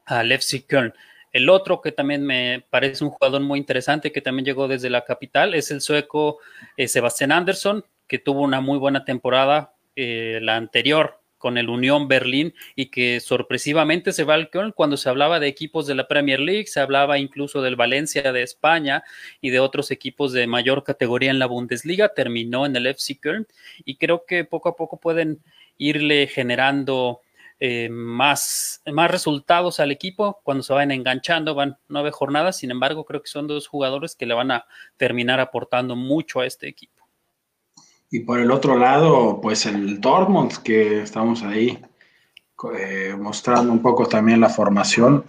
al 0.06 0.32
FC 0.34 0.66
Köln. 0.66 0.94
El 1.32 1.50
otro 1.50 1.80
que 1.80 1.94
también 1.94 2.26
me 2.26 2.66
parece 2.70 3.06
un 3.06 3.12
jugador 3.12 3.40
muy 3.40 3.60
interesante 3.60 4.12
que 4.12 4.20
también 4.20 4.44
llegó 4.44 4.68
desde 4.68 4.90
la 4.90 5.06
capital 5.06 5.54
es 5.54 5.72
el 5.72 5.80
sueco 5.80 6.40
eh, 6.76 6.90
Sebastián 6.90 7.32
Andersson, 7.32 7.86
que 8.06 8.20
tuvo 8.20 8.42
una 8.42 8.60
muy 8.60 8.78
buena 8.78 9.06
temporada 9.06 9.74
eh, 9.96 10.40
la 10.42 10.58
anterior 10.58 11.23
con 11.44 11.58
el 11.58 11.68
Unión 11.68 12.08
Berlín 12.08 12.54
y 12.74 12.86
que 12.86 13.20
sorpresivamente 13.20 14.14
se 14.14 14.24
va 14.24 14.36
al 14.36 14.50
Köln 14.50 14.72
cuando 14.72 14.96
se 14.96 15.10
hablaba 15.10 15.42
de 15.42 15.50
equipos 15.50 15.86
de 15.86 15.94
la 15.94 16.08
Premier 16.08 16.40
League, 16.40 16.68
se 16.68 16.80
hablaba 16.80 17.20
incluso 17.20 17.62
del 17.62 17.76
Valencia 17.76 18.32
de 18.32 18.44
España 18.44 19.04
y 19.42 19.50
de 19.50 19.60
otros 19.60 19.92
equipos 19.92 20.32
de 20.32 20.48
mayor 20.48 20.86
categoría 20.86 21.32
en 21.32 21.40
la 21.40 21.48
Bundesliga, 21.48 22.14
terminó 22.14 22.66
en 22.66 22.78
el 22.78 22.88
FC 22.88 23.20
Köln 23.20 23.46
y 23.84 23.98
creo 23.98 24.24
que 24.26 24.46
poco 24.46 24.70
a 24.70 24.78
poco 24.78 25.02
pueden 25.02 25.44
irle 25.78 26.28
generando 26.28 27.20
eh, 27.60 27.90
más, 27.90 28.82
más 28.86 29.12
resultados 29.12 29.82
al 29.82 29.92
equipo 29.92 30.40
cuando 30.44 30.64
se 30.64 30.72
vayan 30.72 30.92
enganchando, 30.92 31.56
van 31.56 31.78
nueve 31.90 32.12
jornadas, 32.12 32.56
sin 32.56 32.72
embargo 32.72 33.04
creo 33.04 33.22
que 33.22 33.28
son 33.28 33.48
dos 33.48 33.68
jugadores 33.68 34.16
que 34.16 34.26
le 34.26 34.34
van 34.34 34.52
a 34.52 34.66
terminar 34.96 35.42
aportando 35.42 35.98
mucho 35.98 36.40
a 36.40 36.46
este 36.46 36.70
equipo. 36.70 36.93
Y 38.14 38.20
por 38.20 38.40
el 38.40 38.52
otro 38.52 38.78
lado, 38.78 39.40
pues 39.42 39.66
el 39.66 40.00
Dortmund, 40.00 40.58
que 40.64 41.02
estamos 41.02 41.42
ahí 41.42 41.80
eh, 42.78 43.16
mostrando 43.20 43.74
un 43.74 43.82
poco 43.82 44.06
también 44.06 44.40
la 44.40 44.50
formación. 44.50 45.26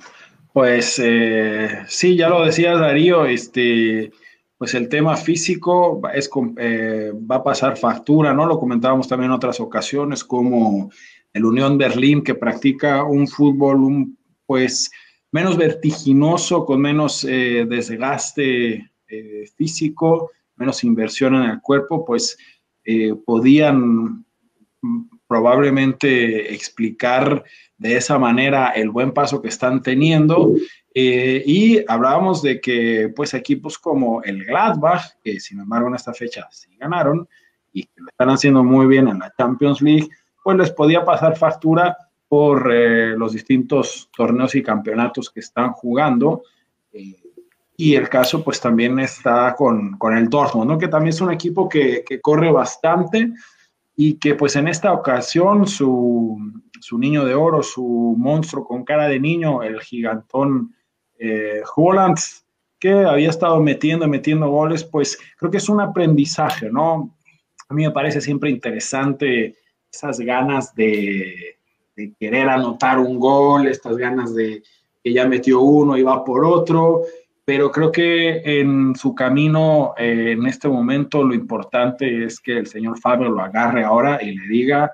Pues 0.53 1.01
eh, 1.03 1.79
sí, 1.89 2.15
ya 2.15 2.29
lo 2.29 2.45
decía 2.45 2.77
Darío, 2.77 3.25
este, 3.25 4.13
pues 4.59 4.75
el 4.75 4.91
tema 4.91 5.17
físico 5.17 6.03
es, 6.13 6.29
eh, 6.59 7.11
va 7.15 7.37
a 7.37 7.43
pasar 7.43 7.79
factura, 7.79 8.35
¿no? 8.35 8.45
Lo 8.45 8.59
comentábamos 8.59 9.09
también 9.09 9.31
en 9.31 9.37
otras 9.37 9.61
ocasiones, 9.61 10.23
como 10.23 10.91
el 11.33 11.47
Unión 11.47 11.79
Berlín, 11.79 12.23
que 12.23 12.35
practica 12.35 13.03
un 13.03 13.27
fútbol, 13.27 13.77
un, 13.81 14.19
pues, 14.45 14.91
menos 15.33 15.57
vertiginoso, 15.57 16.67
con 16.67 16.83
menos 16.83 17.23
desgaste 17.23 18.91
físico, 19.57 20.31
menos 20.57 20.85
inversión 20.85 21.35
en 21.35 21.51
el 21.51 21.61
cuerpo, 21.63 22.05
pues 22.05 22.37
eh, 22.85 23.15
podían 23.25 24.25
probablemente 25.27 26.53
explicar 26.55 27.45
de 27.77 27.97
esa 27.97 28.19
manera 28.19 28.71
el 28.71 28.91
buen 28.91 29.13
paso 29.13 29.41
que 29.43 29.49
están 29.49 29.83
teniendo. 29.83 30.55
Eh, 30.95 31.43
y 31.45 31.81
hablábamos 31.89 32.43
de 32.43 32.61
que 32.61 33.13
pues 33.15 33.35
equipos 33.35 33.79
como 33.79 34.23
el 34.23 34.45
Gladbach, 34.45 35.03
que 35.23 35.41
sin 35.41 35.61
embargo 35.61 35.89
en 35.89 35.97
esta 35.97 36.15
fecha 36.15 36.47
sí 36.51 36.77
ganaron 36.79 37.29
y 37.73 37.83
que 37.83 38.01
lo 38.01 38.09
están 38.09 38.31
haciendo 38.31 38.63
muy 38.63 38.87
bien 38.87 39.09
en 39.09 39.19
la 39.19 39.35
Champions 39.37 39.83
League, 39.83 40.09
pues 40.43 40.57
les 40.57 40.71
podía 40.71 41.05
pasar 41.05 41.37
factura 41.37 41.97
por 42.29 42.73
eh, 42.73 43.17
los 43.17 43.33
distintos 43.33 44.09
torneos 44.17 44.55
y 44.55 44.63
campeonatos 44.63 45.31
que 45.31 45.41
están 45.41 45.73
jugando. 45.73 46.43
Y 47.77 47.97
el 47.97 48.09
caso 48.09 48.45
pues 48.45 48.61
también 48.61 48.99
está 49.01 49.55
con, 49.57 49.99
el 50.17 50.29
Dortmund, 50.29 50.71
¿no? 50.71 50.79
que 50.79 50.89
también 50.89 51.15
es 51.15 51.21
un 51.21 51.33
equipo 51.33 51.69
que, 51.69 52.05
que, 52.07 52.21
corre 52.21 52.53
bastante 52.53 53.33
y 53.97 54.15
que 54.15 54.35
pues 54.35 54.55
en 54.57 54.69
esta 54.69 54.93
ocasión 54.93 55.67
su, 55.67 56.39
su, 56.81 56.99
niño 56.99 57.25
de 57.25 57.35
oro, 57.35 57.63
su 57.63 58.15
monstruo 58.17 58.65
con 58.65 58.85
cara 58.85 59.09
de 59.09 59.19
niño, 59.19 59.63
el 59.63 59.81
gigantón 59.81 60.75
eh, 61.19 61.63
que 62.79 62.93
había 62.93 63.31
estado 63.31 63.61
metiendo, 63.61 64.07
metiendo 64.07 64.49
goles, 64.49 64.85
pues 64.85 65.19
creo 65.37 65.51
que 65.51 65.57
es 65.57 65.69
un 65.69 65.81
aprendizaje, 65.81 66.71
¿no? 66.71 67.17
A 67.69 67.75
mí 67.75 67.85
me 67.85 67.93
parece 67.93 68.21
siempre 68.21 68.51
interesante 68.51 69.57
esas 69.91 70.21
ganas 70.21 70.75
de, 70.75 71.57
de 71.97 72.13
querer 72.19 72.49
anotar 72.49 72.99
un 72.99 73.19
gol, 73.19 73.67
estas 73.67 73.97
ganas 73.97 74.35
de 74.35 74.63
que 75.03 75.13
ya 75.13 75.27
metió 75.27 75.61
uno 75.61 75.97
y 75.97 76.03
va 76.03 76.25
por 76.25 76.45
otro 76.45 77.03
pero 77.45 77.71
creo 77.71 77.93
que 77.93 78.61
en 78.61 78.95
su 78.97 79.15
camino, 79.15 79.95
eh, 79.99 80.33
en 80.33 80.47
este 80.47 80.69
momento, 80.69 81.23
lo 81.23 81.35
importante 81.35 82.25
es 82.25 82.41
que 82.41 82.59
el 82.59 82.67
señor 82.67 82.99
Fabio 82.99 83.29
lo 83.29 83.41
agarre 83.43 83.85
ahora 83.85 84.23
y 84.23 84.35
le 84.35 84.47
diga, 84.47 84.93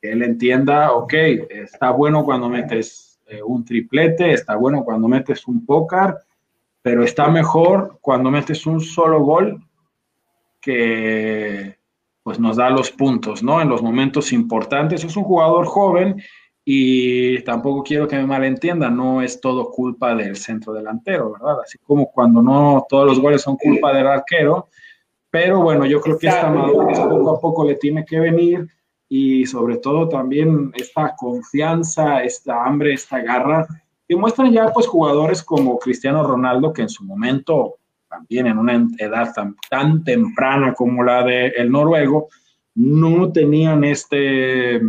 que 0.00 0.12
él 0.12 0.22
entienda, 0.22 0.92
ok, 0.92 1.12
está 1.50 1.90
bueno 1.90 2.24
cuando 2.24 2.48
metes 2.48 3.20
eh, 3.26 3.40
un 3.42 3.64
triplete, 3.64 4.32
está 4.32 4.56
bueno 4.56 4.84
cuando 4.84 5.08
metes 5.08 5.46
un 5.48 5.64
pócar, 5.64 6.18
pero 6.82 7.04
está 7.04 7.28
mejor 7.28 7.98
cuando 8.00 8.30
metes 8.30 8.66
un 8.66 8.80
solo 8.80 9.20
gol 9.20 9.60
que 10.60 11.78
pues 12.22 12.38
nos 12.38 12.56
da 12.56 12.70
los 12.70 12.90
puntos, 12.90 13.42
¿no? 13.42 13.60
En 13.60 13.68
los 13.68 13.82
momentos 13.82 14.32
importantes. 14.32 15.02
Es 15.02 15.16
un 15.16 15.24
jugador 15.24 15.66
joven 15.66 16.22
y 16.64 17.42
tampoco 17.42 17.82
quiero 17.82 18.06
que 18.06 18.16
me 18.16 18.26
malentiendan, 18.26 18.96
no 18.96 19.20
es 19.20 19.40
todo 19.40 19.70
culpa 19.70 20.14
del 20.14 20.36
centro 20.36 20.72
delantero, 20.72 21.32
¿verdad? 21.32 21.60
Así 21.64 21.78
como 21.78 22.10
cuando 22.10 22.40
no 22.40 22.86
todos 22.88 23.06
los 23.06 23.20
goles 23.20 23.42
son 23.42 23.56
culpa 23.56 23.92
del 23.92 24.06
arquero, 24.06 24.68
pero 25.30 25.62
bueno, 25.62 25.86
yo 25.86 26.00
creo 26.00 26.18
que 26.18 26.28
esta 26.28 26.50
madurez 26.50 26.98
poco 27.00 27.30
a 27.30 27.40
poco 27.40 27.64
le 27.64 27.74
tiene 27.76 28.04
que 28.04 28.20
venir 28.20 28.68
y 29.08 29.44
sobre 29.46 29.78
todo 29.78 30.08
también 30.08 30.70
esta 30.74 31.14
confianza, 31.16 32.22
esta 32.22 32.64
hambre, 32.64 32.94
esta 32.94 33.20
garra 33.20 33.66
que 34.08 34.14
muestran 34.14 34.52
ya 34.52 34.72
pues 34.72 34.86
jugadores 34.86 35.42
como 35.42 35.78
Cristiano 35.78 36.22
Ronaldo 36.22 36.72
que 36.72 36.82
en 36.82 36.88
su 36.88 37.04
momento 37.04 37.76
también 38.08 38.46
en 38.46 38.58
una 38.58 38.86
edad 38.98 39.32
tan, 39.34 39.56
tan 39.68 40.04
temprana 40.04 40.74
como 40.74 41.02
la 41.02 41.24
del 41.24 41.52
el 41.56 41.72
noruego 41.72 42.28
no 42.74 43.32
tenían 43.32 43.84
este 43.84 44.80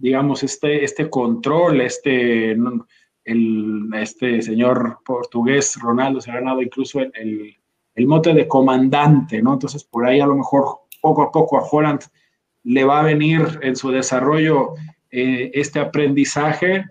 digamos, 0.00 0.42
este, 0.42 0.82
este 0.82 1.10
control, 1.10 1.82
este, 1.82 2.52
el, 2.52 3.90
este 3.94 4.40
señor 4.40 4.98
portugués 5.04 5.78
Ronaldo 5.80 6.20
se 6.20 6.30
ha 6.30 6.34
ganado 6.34 6.62
incluso 6.62 7.00
el, 7.00 7.56
el, 7.94 8.06
mote 8.06 8.32
de 8.32 8.48
comandante, 8.48 9.42
¿no? 9.42 9.52
Entonces, 9.52 9.84
por 9.84 10.06
ahí 10.06 10.20
a 10.20 10.26
lo 10.26 10.36
mejor 10.36 10.80
poco 11.02 11.22
a 11.22 11.30
poco 11.30 11.58
a 11.58 11.64
Holland 11.70 12.00
le 12.64 12.84
va 12.84 13.00
a 13.00 13.04
venir 13.04 13.42
en 13.62 13.76
su 13.76 13.90
desarrollo 13.90 14.74
eh, 15.10 15.50
este 15.54 15.80
aprendizaje 15.80 16.84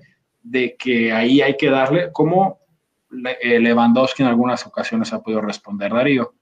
de 0.43 0.75
que 0.77 1.11
ahí 1.11 1.41
hay 1.41 1.57
que 1.57 1.69
darle, 1.69 2.11
como 2.11 2.59
eh, 3.41 3.59
Lewandowski 3.59 4.21
en 4.21 4.29
algunas 4.29 4.65
ocasiones 4.67 5.11
ha 5.13 5.21
podido 5.21 5.41
responder, 5.41 5.91
Darío. 5.91 6.33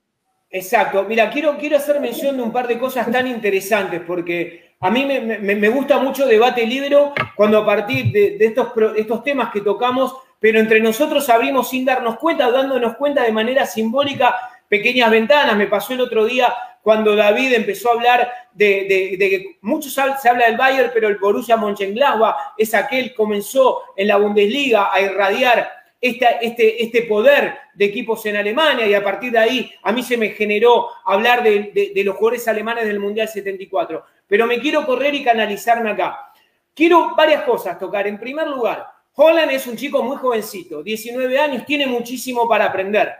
Exacto. 0.50 1.06
Mira, 1.06 1.30
quiero, 1.30 1.58
quiero 1.58 1.78
hacer 1.78 2.00
mención 2.00 2.36
de 2.38 2.44
un 2.44 2.52
par 2.52 2.68
de 2.68 2.78
cosas 2.78 3.10
tan 3.12 3.28
interesantes 3.28 4.02
porque 4.02 4.67
a 4.80 4.92
mí 4.92 5.06
me, 5.06 5.70
gusta 5.70 5.98
mucho 5.98 6.28
debate 6.28 6.66
libre 6.66 6.96
cuando 7.36 7.58
a 7.58 7.66
partir 7.66 8.12
de, 8.12 8.38
estos, 8.40 8.68
estos 8.96 9.24
temas 9.24 9.52
que 9.52 9.62
tocamos, 9.62 10.16
pero 10.40 10.60
entre 10.60 10.80
nosotros 10.80 11.28
abrimos 11.30 11.70
sin 11.70 11.84
darnos 11.84 12.18
cuenta, 12.18 12.52
dándonos 12.52 12.96
cuenta 12.96 13.24
de 13.24 13.32
manera 13.32 13.66
simbólica 13.66 14.36
pequeñas 14.70 15.10
ventanas. 15.10 15.58
Me 15.58 15.68
pasó 15.68 15.94
el 15.94 16.02
otro 16.02 16.26
día 16.26 16.54
cuando 16.84 17.16
David 17.16 17.54
empezó 17.54 17.90
a 17.90 17.94
hablar 17.96 18.32
de, 18.54 18.86
que 19.20 19.58
mucho 19.62 19.90
se 19.90 20.02
habla 20.02 20.46
del 20.46 20.58
Bayern, 20.58 20.92
pero 20.94 21.08
el 21.08 21.18
Borussia 21.18 21.58
Mönchengladbach 21.58 22.54
es 22.58 22.74
aquel 22.74 23.10
que 23.10 23.16
comenzó 23.16 23.82
en 23.96 24.08
la 24.08 24.18
Bundesliga 24.18 24.94
a 24.94 25.02
irradiar 25.02 25.70
este, 26.00 26.84
este 26.84 27.02
poder 27.02 27.56
de 27.74 27.86
equipos 27.86 28.26
en 28.26 28.36
Alemania 28.38 28.86
y 28.86 28.94
a 28.94 29.04
partir 29.04 29.32
de 29.32 29.40
ahí 29.40 29.72
a 29.84 29.92
mí 29.92 30.04
se 30.04 30.16
me 30.16 30.30
generó 30.30 30.90
hablar 31.04 31.44
de, 31.44 31.92
los 32.06 32.16
jugadores 32.16 32.48
alemanes 32.48 32.86
del 32.86 33.00
Mundial 33.00 33.28
74. 33.28 34.04
Pero 34.28 34.46
me 34.46 34.60
quiero 34.60 34.86
correr 34.86 35.16
y 35.16 35.24
canalizarme 35.24 35.90
acá. 35.92 36.32
Quiero 36.74 37.16
varias 37.16 37.44
cosas 37.44 37.80
tocar. 37.80 38.06
En 38.06 38.20
primer 38.20 38.48
lugar, 38.48 38.86
Holland 39.14 39.52
es 39.52 39.66
un 39.66 39.76
chico 39.76 40.04
muy 40.04 40.18
jovencito, 40.18 40.84
19 40.84 41.40
años, 41.40 41.66
tiene 41.66 41.88
muchísimo 41.88 42.48
para 42.48 42.66
aprender. 42.66 43.16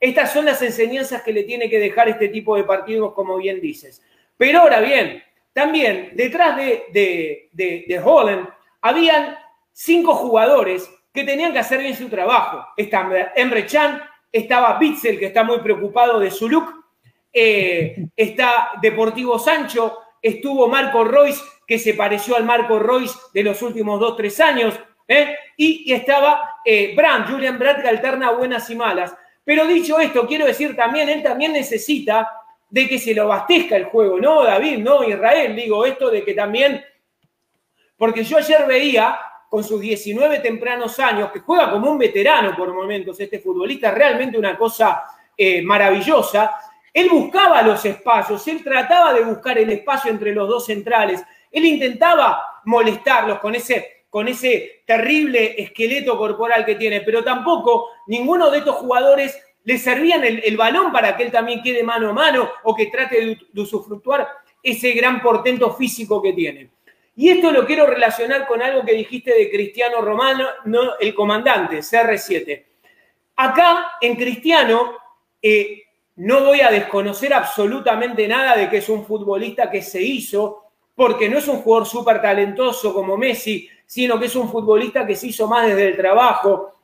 Estas 0.00 0.32
son 0.32 0.46
las 0.46 0.62
enseñanzas 0.62 1.22
que 1.22 1.32
le 1.32 1.44
tiene 1.44 1.68
que 1.68 1.78
dejar 1.78 2.08
este 2.08 2.28
tipo 2.28 2.56
de 2.56 2.64
partidos, 2.64 3.12
como 3.12 3.36
bien 3.36 3.60
dices. 3.60 4.02
Pero 4.36 4.60
ahora 4.60 4.80
bien, 4.80 5.22
también 5.52 6.12
detrás 6.14 6.56
de, 6.56 8.02
Holland 8.02 8.48
habían 8.80 9.36
cinco 9.70 10.14
jugadores 10.14 10.90
que 11.12 11.24
tenían 11.24 11.52
que 11.52 11.58
hacer 11.58 11.80
bien 11.80 11.94
su 11.94 12.08
trabajo. 12.08 12.66
Está 12.76 13.32
Emre 13.36 13.66
Chan, 13.66 14.02
estaba 14.32 14.78
Bitzel, 14.78 15.18
que 15.18 15.26
está 15.26 15.44
muy 15.44 15.58
preocupado 15.58 16.18
de 16.18 16.30
su 16.30 16.48
look, 16.48 16.82
eh, 17.32 18.06
está 18.16 18.70
Deportivo 18.80 19.38
Sancho, 19.38 19.98
estuvo 20.22 20.68
Marco 20.68 21.04
Royce, 21.04 21.42
que 21.66 21.78
se 21.78 21.94
pareció 21.94 22.36
al 22.36 22.44
Marco 22.44 22.78
Royce 22.78 23.18
de 23.34 23.42
los 23.42 23.60
últimos 23.60 23.98
dos, 23.98 24.16
tres 24.16 24.40
años, 24.40 24.78
¿eh? 25.08 25.36
y, 25.56 25.92
estaba 25.92 26.60
eh, 26.64 26.94
Brandt, 26.96 27.28
Julian 27.30 27.58
Brandt, 27.58 27.82
que 27.82 27.88
alterna 27.88 28.30
buenas 28.30 28.70
y 28.70 28.76
malas. 28.76 29.14
Pero 29.44 29.66
dicho 29.66 29.98
esto, 29.98 30.26
quiero 30.26 30.46
decir 30.46 30.76
también, 30.76 31.08
él 31.08 31.22
también 31.22 31.52
necesita 31.52 32.30
de 32.70 32.88
que 32.88 32.98
se 32.98 33.14
lo 33.14 33.24
abastezca 33.24 33.76
el 33.76 33.84
juego, 33.86 34.18
¿no, 34.18 34.44
David? 34.44 34.78
No, 34.78 35.04
Israel, 35.04 35.54
digo 35.54 35.84
esto 35.84 36.10
de 36.10 36.24
que 36.24 36.32
también, 36.32 36.82
porque 37.98 38.24
yo 38.24 38.38
ayer 38.38 38.64
veía 38.66 39.18
con 39.50 39.62
sus 39.62 39.80
19 39.80 40.38
tempranos 40.38 40.98
años, 40.98 41.30
que 41.30 41.40
juega 41.40 41.70
como 41.70 41.90
un 41.90 41.98
veterano 41.98 42.56
por 42.56 42.72
momentos, 42.72 43.20
este 43.20 43.40
futbolista, 43.40 43.90
realmente 43.90 44.38
una 44.38 44.56
cosa 44.56 45.02
eh, 45.36 45.60
maravillosa. 45.60 46.52
Él 46.92 47.08
buscaba 47.10 47.62
los 47.62 47.84
espacios, 47.84 48.46
él 48.48 48.62
trataba 48.62 49.14
de 49.14 49.24
buscar 49.24 49.58
el 49.58 49.70
espacio 49.70 50.10
entre 50.10 50.34
los 50.34 50.48
dos 50.48 50.66
centrales, 50.66 51.22
él 51.50 51.64
intentaba 51.64 52.60
molestarlos 52.64 53.38
con 53.38 53.54
ese, 53.54 54.04
con 54.10 54.28
ese 54.28 54.82
terrible 54.86 55.54
esqueleto 55.60 56.16
corporal 56.18 56.64
que 56.64 56.74
tiene, 56.74 57.00
pero 57.00 57.24
tampoco 57.24 57.88
ninguno 58.06 58.50
de 58.50 58.58
estos 58.58 58.76
jugadores 58.76 59.40
le 59.64 59.78
servían 59.78 60.24
el, 60.24 60.56
balón 60.56 60.90
para 60.92 61.16
que 61.16 61.22
él 61.22 61.32
también 61.32 61.62
quede 61.62 61.82
mano 61.82 62.10
a 62.10 62.12
mano 62.12 62.50
o 62.64 62.74
que 62.74 62.86
trate 62.86 63.38
de, 63.52 63.60
usufructuar 63.60 64.28
ese 64.62 64.92
gran 64.92 65.22
portento 65.22 65.72
físico 65.74 66.20
que 66.20 66.32
tiene. 66.32 66.70
Y 67.14 67.28
esto 67.28 67.52
lo 67.52 67.66
quiero 67.66 67.86
relacionar 67.86 68.46
con 68.46 68.62
algo 68.62 68.84
que 68.84 68.94
dijiste 68.94 69.34
de 69.34 69.50
Cristiano 69.50 70.00
Romano, 70.00 70.46
no, 70.64 70.98
el 70.98 71.14
comandante, 71.14 71.78
CR7. 71.78 72.64
Acá, 73.36 73.92
en 74.00 74.16
Cristiano, 74.16 74.96
eh, 75.40 75.82
no 76.22 76.44
voy 76.44 76.60
a 76.60 76.70
desconocer 76.70 77.34
absolutamente 77.34 78.28
nada 78.28 78.56
de 78.56 78.70
que 78.70 78.76
es 78.76 78.88
un 78.88 79.04
futbolista 79.04 79.68
que 79.68 79.82
se 79.82 80.00
hizo, 80.00 80.66
porque 80.94 81.28
no 81.28 81.38
es 81.38 81.48
un 81.48 81.62
jugador 81.62 81.88
súper 81.88 82.22
talentoso 82.22 82.94
como 82.94 83.16
Messi, 83.16 83.68
sino 83.84 84.20
que 84.20 84.26
es 84.26 84.36
un 84.36 84.48
futbolista 84.48 85.04
que 85.04 85.16
se 85.16 85.26
hizo 85.26 85.48
más 85.48 85.66
desde 85.66 85.88
el 85.88 85.96
trabajo, 85.96 86.74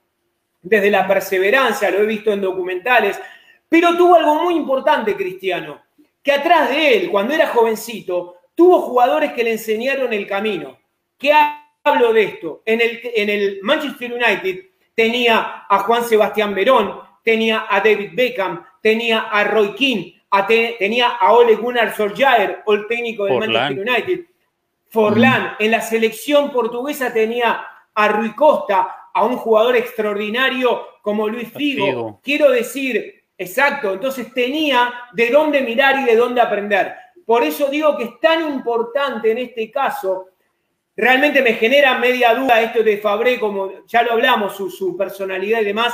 desde 0.60 0.90
la 0.90 1.06
perseverancia, 1.06 1.88
lo 1.88 1.98
he 1.98 2.06
visto 2.06 2.32
en 2.32 2.40
documentales, 2.40 3.20
pero 3.68 3.96
tuvo 3.96 4.16
algo 4.16 4.42
muy 4.42 4.56
importante 4.56 5.14
Cristiano, 5.14 5.82
que 6.20 6.32
atrás 6.32 6.70
de 6.70 6.96
él, 6.96 7.10
cuando 7.10 7.32
era 7.32 7.46
jovencito, 7.46 8.38
tuvo 8.56 8.80
jugadores 8.80 9.34
que 9.34 9.44
le 9.44 9.52
enseñaron 9.52 10.12
el 10.12 10.26
camino. 10.26 10.80
¿Qué 11.16 11.32
hablo 11.84 12.12
de 12.12 12.24
esto? 12.24 12.62
En 12.64 12.80
el, 12.80 13.00
en 13.14 13.30
el 13.30 13.60
Manchester 13.62 14.12
United 14.12 14.64
tenía 14.96 15.64
a 15.68 15.78
Juan 15.78 16.02
Sebastián 16.02 16.56
Verón, 16.56 17.07
tenía 17.28 17.66
a 17.68 17.80
David 17.80 18.12
Beckham, 18.14 18.64
tenía 18.80 19.28
a 19.30 19.44
Roy 19.44 19.74
King, 19.74 20.12
tenía 20.78 21.08
a 21.08 21.34
Ole 21.34 21.56
Gunnar 21.56 21.94
Solskjaer, 21.94 22.62
el 22.66 22.86
técnico 22.86 23.26
del 23.26 23.50
Manchester 23.50 23.86
United. 23.86 24.20
Forlán. 24.88 25.42
Mm. 25.42 25.62
En 25.64 25.70
la 25.72 25.82
selección 25.82 26.50
portuguesa 26.50 27.12
tenía 27.12 27.66
a 27.94 28.08
Rui 28.08 28.34
Costa, 28.34 29.10
a 29.12 29.24
un 29.26 29.36
jugador 29.36 29.76
extraordinario 29.76 31.00
como 31.02 31.28
Luis 31.28 31.52
Figo. 31.52 32.18
Quiero 32.22 32.50
decir, 32.50 33.24
exacto, 33.36 33.92
entonces 33.92 34.32
tenía 34.32 34.90
de 35.12 35.28
dónde 35.28 35.60
mirar 35.60 35.98
y 36.00 36.04
de 36.04 36.16
dónde 36.16 36.40
aprender. 36.40 36.94
Por 37.26 37.42
eso 37.42 37.68
digo 37.68 37.94
que 37.94 38.04
es 38.04 38.20
tan 38.20 38.40
importante 38.48 39.32
en 39.32 39.36
este 39.36 39.70
caso. 39.70 40.28
Realmente 40.96 41.42
me 41.42 41.52
genera 41.52 41.98
media 41.98 42.32
duda 42.32 42.62
esto 42.62 42.82
de 42.82 42.96
Fabré, 42.96 43.38
como 43.38 43.84
ya 43.86 44.02
lo 44.02 44.12
hablamos, 44.12 44.56
su, 44.56 44.96
personalidad 44.96 45.60
y 45.60 45.66
demás. 45.66 45.92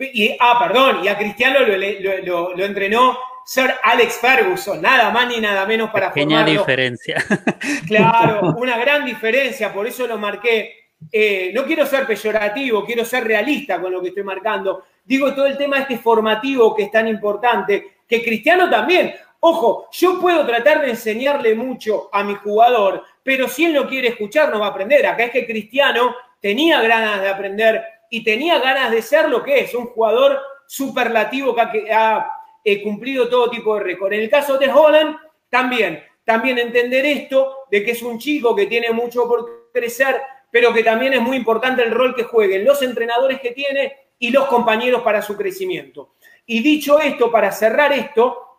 Y, 0.00 0.34
ah, 0.40 0.58
perdón, 0.58 1.04
y 1.04 1.08
a 1.08 1.18
Cristiano 1.18 1.60
lo, 1.60 2.64
entrenó 2.64 3.18
Sir 3.44 3.74
Alex 3.82 4.18
Ferguson, 4.18 4.80
nada 4.80 5.10
más 5.10 5.28
ni 5.28 5.40
nada 5.40 5.66
menos 5.66 5.90
para 5.90 6.12
Pequeña 6.12 6.44
diferencia. 6.44 7.22
Claro, 7.86 8.54
una 8.56 8.78
gran 8.78 9.04
diferencia, 9.04 9.72
por 9.72 9.86
eso 9.86 10.06
lo 10.06 10.16
marqué. 10.16 10.90
Eh, 11.12 11.50
no 11.54 11.64
quiero 11.64 11.84
ser 11.84 12.06
peyorativo, 12.06 12.84
quiero 12.84 13.04
ser 13.04 13.24
realista 13.24 13.80
con 13.80 13.92
lo 13.92 14.00
que 14.00 14.08
estoy 14.08 14.22
marcando. 14.22 14.84
Digo 15.04 15.34
todo 15.34 15.46
el 15.46 15.58
tema 15.58 15.80
este 15.80 15.98
formativo 15.98 16.74
que 16.74 16.84
es 16.84 16.90
tan 16.90 17.06
importante, 17.06 17.98
que 18.08 18.22
Cristiano 18.22 18.70
también. 18.70 19.14
Ojo, 19.40 19.88
yo 19.92 20.20
puedo 20.20 20.46
tratar 20.46 20.82
de 20.82 20.90
enseñarle 20.90 21.54
mucho 21.54 22.08
a 22.12 22.22
mi 22.22 22.34
jugador, 22.34 23.04
pero 23.22 23.48
si 23.48 23.66
él 23.66 23.74
no 23.74 23.88
quiere 23.88 24.08
escuchar, 24.08 24.50
no 24.50 24.60
va 24.60 24.66
a 24.66 24.70
aprender. 24.70 25.06
Acá 25.06 25.24
es 25.24 25.30
que 25.30 25.46
Cristiano 25.46 26.14
tenía 26.40 26.80
ganas 26.82 27.20
de 27.20 27.28
aprender 27.28 27.84
y 28.10 28.22
tenía 28.24 28.58
ganas 28.58 28.90
de 28.90 29.00
ser 29.00 29.28
lo 29.28 29.42
que 29.42 29.60
es, 29.60 29.74
un 29.74 29.86
jugador 29.86 30.38
superlativo 30.66 31.54
que 31.54 31.92
ha, 31.92 32.30
eh, 32.62 32.82
cumplido 32.82 33.28
todo 33.28 33.48
tipo 33.48 33.76
de 33.76 33.84
récord. 33.84 34.12
En 34.12 34.20
el 34.20 34.28
caso 34.28 34.58
de 34.58 34.70
Holland, 34.70 35.16
también, 35.48 36.02
también 36.24 36.58
entender 36.58 37.06
esto 37.06 37.60
de 37.70 37.82
que 37.82 37.92
es 37.92 38.02
un 38.02 38.18
chico 38.18 38.54
que 38.54 38.66
tiene 38.66 38.90
mucho 38.90 39.26
por 39.26 39.70
crecer, 39.72 40.20
pero 40.50 40.72
que 40.72 40.82
también 40.82 41.14
es 41.14 41.20
muy 41.20 41.36
importante 41.36 41.82
el 41.82 41.92
rol 41.92 42.14
que 42.14 42.24
jueguen 42.24 42.64
los 42.64 42.82
entrenadores 42.82 43.40
que 43.40 43.52
tiene 43.52 43.94
y 44.18 44.30
los 44.30 44.46
compañeros 44.46 45.02
para 45.02 45.22
su 45.22 45.36
crecimiento. 45.36 46.12
Y 46.46 46.60
dicho 46.60 47.00
esto, 47.00 47.30
para 47.30 47.52
cerrar 47.52 47.92
esto, 47.92 48.50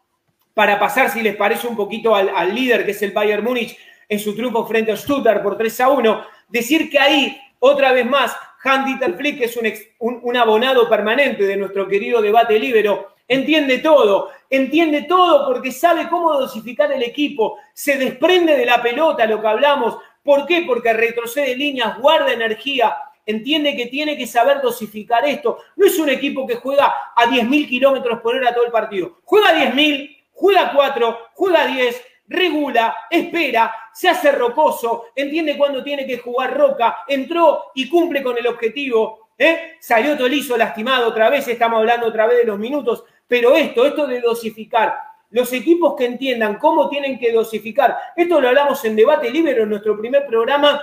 para 0.53 0.79
pasar, 0.79 1.09
si 1.09 1.21
les 1.21 1.35
parece, 1.35 1.67
un 1.67 1.75
poquito 1.75 2.15
al, 2.15 2.55
líder, 2.55 2.85
que 2.85 2.91
es 2.91 3.01
el 3.01 3.11
Bayern 3.11 3.43
Múnich, 3.43 3.77
en 4.07 4.19
su 4.19 4.35
triunfo 4.35 4.65
frente 4.65 4.91
a 4.91 4.97
Stuttgart 4.97 5.41
por 5.41 5.57
3 5.57 5.81
a 5.81 5.89
1. 5.89 6.25
Decir 6.49 6.89
que 6.89 6.99
ahí, 6.99 7.39
otra 7.59 7.93
vez 7.93 8.05
más, 8.05 8.35
Hans-Dieter 8.63 9.15
Flick, 9.15 9.39
que 9.39 9.45
es 9.45 9.59
un, 9.99 10.37
abonado 10.37 10.87
permanente 10.87 11.43
de 11.43 11.57
nuestro 11.57 11.87
querido 11.87 12.21
debate 12.21 12.59
libero, 12.59 13.15
entiende 13.27 13.79
todo, 13.79 14.29
entiende 14.49 15.03
todo 15.03 15.47
porque 15.47 15.71
sabe 15.71 16.07
cómo 16.09 16.33
dosificar 16.33 16.91
el 16.91 17.03
equipo, 17.03 17.57
se 17.73 17.97
desprende 17.97 18.55
de 18.55 18.65
la 18.65 18.81
pelota, 18.81 19.25
lo 19.25 19.41
que 19.41 19.47
hablamos. 19.47 19.97
¿Por 20.23 20.45
qué? 20.45 20.63
Porque 20.67 20.93
retrocede 20.93 21.55
líneas, 21.55 21.97
guarda 21.97 22.31
energía, 22.31 22.95
entiende 23.25 23.75
que 23.75 23.87
tiene 23.87 24.15
que 24.15 24.27
saber 24.27 24.61
dosificar 24.61 25.25
esto. 25.25 25.57
No 25.75 25.87
es 25.87 25.97
un 25.97 26.09
equipo 26.09 26.45
que 26.45 26.55
juega 26.55 26.93
a 27.15 27.25
10.000 27.25 27.67
kilómetros 27.67 28.21
por 28.21 28.35
hora 28.35 28.53
todo 28.53 28.65
el 28.65 28.71
partido. 28.71 29.19
Juega 29.23 29.49
a 29.49 29.53
10.000, 29.53 30.23
juega 30.33 30.71
4, 30.73 31.17
juega 31.33 31.65
10, 31.65 32.05
regula, 32.27 32.95
espera, 33.09 33.73
se 33.93 34.09
hace 34.09 34.31
rocoso, 34.31 35.05
entiende 35.15 35.57
cuándo 35.57 35.83
tiene 35.83 36.05
que 36.05 36.17
jugar 36.17 36.57
roca, 36.57 36.99
entró 37.07 37.71
y 37.75 37.89
cumple 37.89 38.23
con 38.23 38.37
el 38.37 38.47
objetivo. 38.47 39.29
¿eh? 39.37 39.73
Salió 39.79 40.17
Tolizo 40.17 40.57
lastimado 40.57 41.09
otra 41.09 41.29
vez, 41.29 41.47
estamos 41.47 41.79
hablando 41.79 42.07
otra 42.07 42.27
vez 42.27 42.37
de 42.37 42.45
los 42.45 42.59
minutos, 42.59 43.03
pero 43.27 43.55
esto, 43.55 43.85
esto 43.85 44.07
de 44.07 44.21
dosificar, 44.21 44.97
los 45.29 45.51
equipos 45.53 45.95
que 45.97 46.05
entiendan 46.05 46.57
cómo 46.57 46.89
tienen 46.89 47.17
que 47.17 47.31
dosificar, 47.31 47.97
esto 48.15 48.41
lo 48.41 48.49
hablamos 48.49 48.83
en 48.85 48.95
Debate 48.95 49.29
Libre 49.29 49.61
en 49.61 49.69
nuestro 49.69 49.97
primer 49.97 50.25
programa 50.27 50.81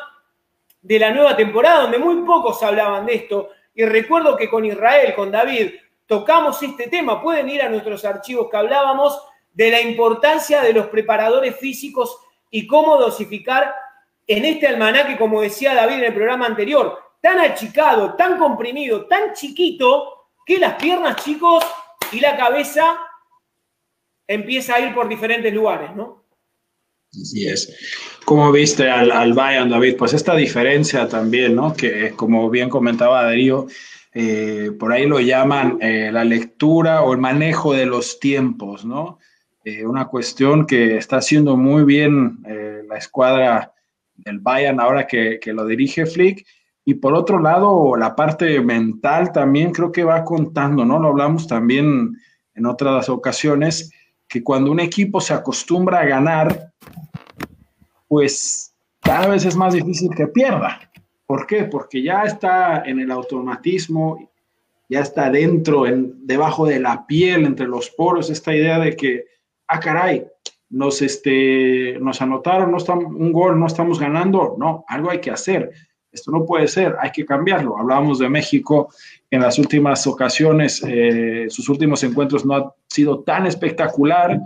de 0.80 0.98
la 0.98 1.10
nueva 1.10 1.36
temporada, 1.36 1.82
donde 1.82 1.98
muy 1.98 2.16
pocos 2.24 2.62
hablaban 2.62 3.04
de 3.06 3.14
esto, 3.14 3.50
y 3.74 3.84
recuerdo 3.84 4.36
que 4.36 4.48
con 4.48 4.64
Israel, 4.64 5.14
con 5.14 5.30
David, 5.30 5.72
tocamos 6.06 6.62
este 6.62 6.88
tema, 6.88 7.22
pueden 7.22 7.48
ir 7.48 7.62
a 7.62 7.68
nuestros 7.68 8.04
archivos 8.04 8.48
que 8.50 8.56
hablábamos, 8.56 9.20
de 9.52 9.70
la 9.70 9.80
importancia 9.80 10.62
de 10.62 10.72
los 10.72 10.86
preparadores 10.86 11.56
físicos 11.56 12.20
y 12.50 12.66
cómo 12.66 12.96
dosificar 12.96 13.74
en 14.26 14.44
este 14.44 14.66
almanaque, 14.66 15.16
como 15.16 15.40
decía 15.40 15.74
David 15.74 15.96
en 15.96 16.04
el 16.04 16.14
programa 16.14 16.46
anterior, 16.46 16.98
tan 17.20 17.38
achicado, 17.38 18.14
tan 18.14 18.38
comprimido, 18.38 19.06
tan 19.06 19.32
chiquito, 19.32 20.28
que 20.44 20.58
las 20.58 20.74
piernas, 20.74 21.16
chicos, 21.24 21.64
y 22.12 22.20
la 22.20 22.36
cabeza 22.36 22.98
empieza 24.26 24.74
a 24.74 24.80
ir 24.80 24.94
por 24.94 25.08
diferentes 25.08 25.52
lugares, 25.52 25.94
¿no? 25.94 26.24
Así 27.10 27.48
es. 27.48 27.74
Como 28.24 28.52
viste 28.52 28.90
al, 28.90 29.10
al 29.10 29.32
Bayern, 29.32 29.70
David? 29.70 29.96
Pues 29.96 30.12
esta 30.12 30.34
diferencia 30.34 31.08
también, 31.08 31.54
¿no? 31.54 31.74
Que 31.74 32.12
como 32.12 32.50
bien 32.50 32.68
comentaba 32.68 33.24
Darío, 33.24 33.66
eh, 34.12 34.72
por 34.78 34.92
ahí 34.92 35.06
lo 35.06 35.20
llaman 35.20 35.78
eh, 35.80 36.10
la 36.12 36.24
lectura 36.24 37.02
o 37.02 37.12
el 37.12 37.18
manejo 37.18 37.72
de 37.72 37.86
los 37.86 38.20
tiempos, 38.20 38.84
¿no? 38.84 39.18
Eh, 39.64 39.86
una 39.86 40.06
cuestión 40.06 40.66
que 40.66 40.96
está 40.96 41.16
haciendo 41.16 41.56
muy 41.56 41.84
bien 41.84 42.38
la 42.88 42.96
escuadra 42.96 43.72
del 44.16 44.38
Bayern 44.38 44.80
ahora 44.80 45.06
que, 45.06 45.38
que, 45.40 45.52
lo 45.52 45.66
dirige 45.66 46.06
Flick. 46.06 46.46
Y 46.84 46.94
por 46.94 47.14
otro 47.14 47.38
lado, 47.38 47.96
la 47.96 48.16
parte 48.16 48.60
mental 48.60 49.30
también 49.30 49.72
creo 49.72 49.92
que 49.92 50.04
va 50.04 50.24
contando, 50.24 50.84
¿no? 50.84 50.98
Lo 50.98 51.08
hablamos 51.08 51.46
también 51.46 52.16
en 52.54 52.66
otras 52.66 53.08
ocasiones, 53.08 53.92
que 54.26 54.42
cuando 54.42 54.70
un 54.70 54.80
equipo 54.80 55.20
se 55.20 55.32
acostumbra 55.32 56.00
a 56.00 56.06
ganar, 56.06 56.72
pues 58.08 58.74
cada 59.00 59.28
vez 59.28 59.44
es 59.44 59.56
más 59.56 59.74
difícil 59.74 60.10
que 60.14 60.26
pierda. 60.26 60.90
¿Por 61.26 61.46
qué? 61.46 61.64
Porque 61.64 62.02
ya 62.02 62.22
está 62.22 62.82
en 62.84 63.00
el 63.00 63.10
automatismo, 63.10 64.30
ya 64.88 65.00
está 65.00 65.30
dentro, 65.30 65.86
en, 65.86 66.26
debajo 66.26 66.66
de 66.66 66.80
la 66.80 67.06
piel, 67.06 67.44
entre 67.44 67.66
los 67.66 67.90
poros, 67.90 68.30
esta 68.30 68.54
idea 68.54 68.78
de 68.78 68.96
que, 68.96 69.26
ah, 69.68 69.80
caray, 69.80 70.26
nos, 70.70 71.00
este, 71.02 71.98
nos 72.00 72.20
anotaron 72.20 72.70
no 72.70 72.76
estamos, 72.76 73.06
un 73.06 73.32
gol, 73.32 73.58
no 73.58 73.66
estamos 73.66 73.98
ganando. 73.98 74.56
No, 74.58 74.84
algo 74.88 75.10
hay 75.10 75.20
que 75.20 75.30
hacer. 75.30 75.70
Esto 76.10 76.30
no 76.30 76.44
puede 76.44 76.68
ser, 76.68 76.96
hay 77.00 77.10
que 77.10 77.26
cambiarlo. 77.26 77.78
Hablábamos 77.78 78.18
de 78.18 78.28
México 78.28 78.88
en 79.30 79.42
las 79.42 79.58
últimas 79.58 80.06
ocasiones, 80.06 80.82
eh, 80.86 81.46
sus 81.50 81.68
últimos 81.68 82.02
encuentros 82.02 82.46
no 82.46 82.54
han 82.54 82.64
sido 82.88 83.20
tan 83.20 83.46
espectacular, 83.46 84.40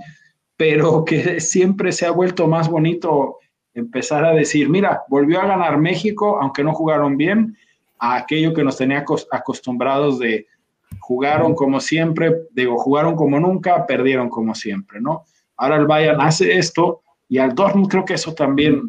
pero 0.57 1.05
que 1.05 1.41
siempre 1.41 1.93
se 1.93 2.05
ha 2.05 2.11
vuelto 2.11 2.49
más 2.49 2.69
bonito 2.69 3.39
empezar 3.75 4.25
a 4.25 4.33
decir, 4.33 4.69
mira, 4.69 5.03
volvió 5.09 5.41
a 5.41 5.47
ganar 5.47 5.79
México, 5.79 6.39
aunque 6.41 6.65
no 6.65 6.75
jugaron 6.75 7.17
bien, 7.17 7.57
a 7.99 8.17
aquello 8.17 8.53
que 8.53 8.65
nos 8.65 8.77
tenía 8.77 9.05
acostumbrados 9.31 10.19
de 10.19 10.47
jugaron 11.01 11.55
como 11.55 11.81
siempre, 11.81 12.47
digo, 12.53 12.77
jugaron 12.79 13.17
como 13.17 13.39
nunca, 13.39 13.87
perdieron 13.87 14.29
como 14.29 14.55
siempre, 14.55 15.01
¿no? 15.01 15.25
Ahora 15.57 15.77
el 15.77 15.87
Bayern 15.87 16.21
hace 16.21 16.59
esto 16.59 17.03
y 17.29 17.39
al 17.39 17.55
Dortmund 17.55 17.89
creo 17.89 18.05
que 18.05 18.15
eso 18.15 18.35
también 18.35 18.83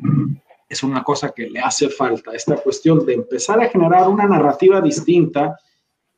es 0.67 0.83
una 0.83 1.03
cosa 1.03 1.31
que 1.31 1.49
le 1.49 1.59
hace 1.59 1.89
falta, 1.89 2.33
esta 2.33 2.55
cuestión 2.55 3.05
de 3.05 3.13
empezar 3.13 3.61
a 3.61 3.69
generar 3.69 4.07
una 4.09 4.25
narrativa 4.25 4.81
distinta 4.81 5.57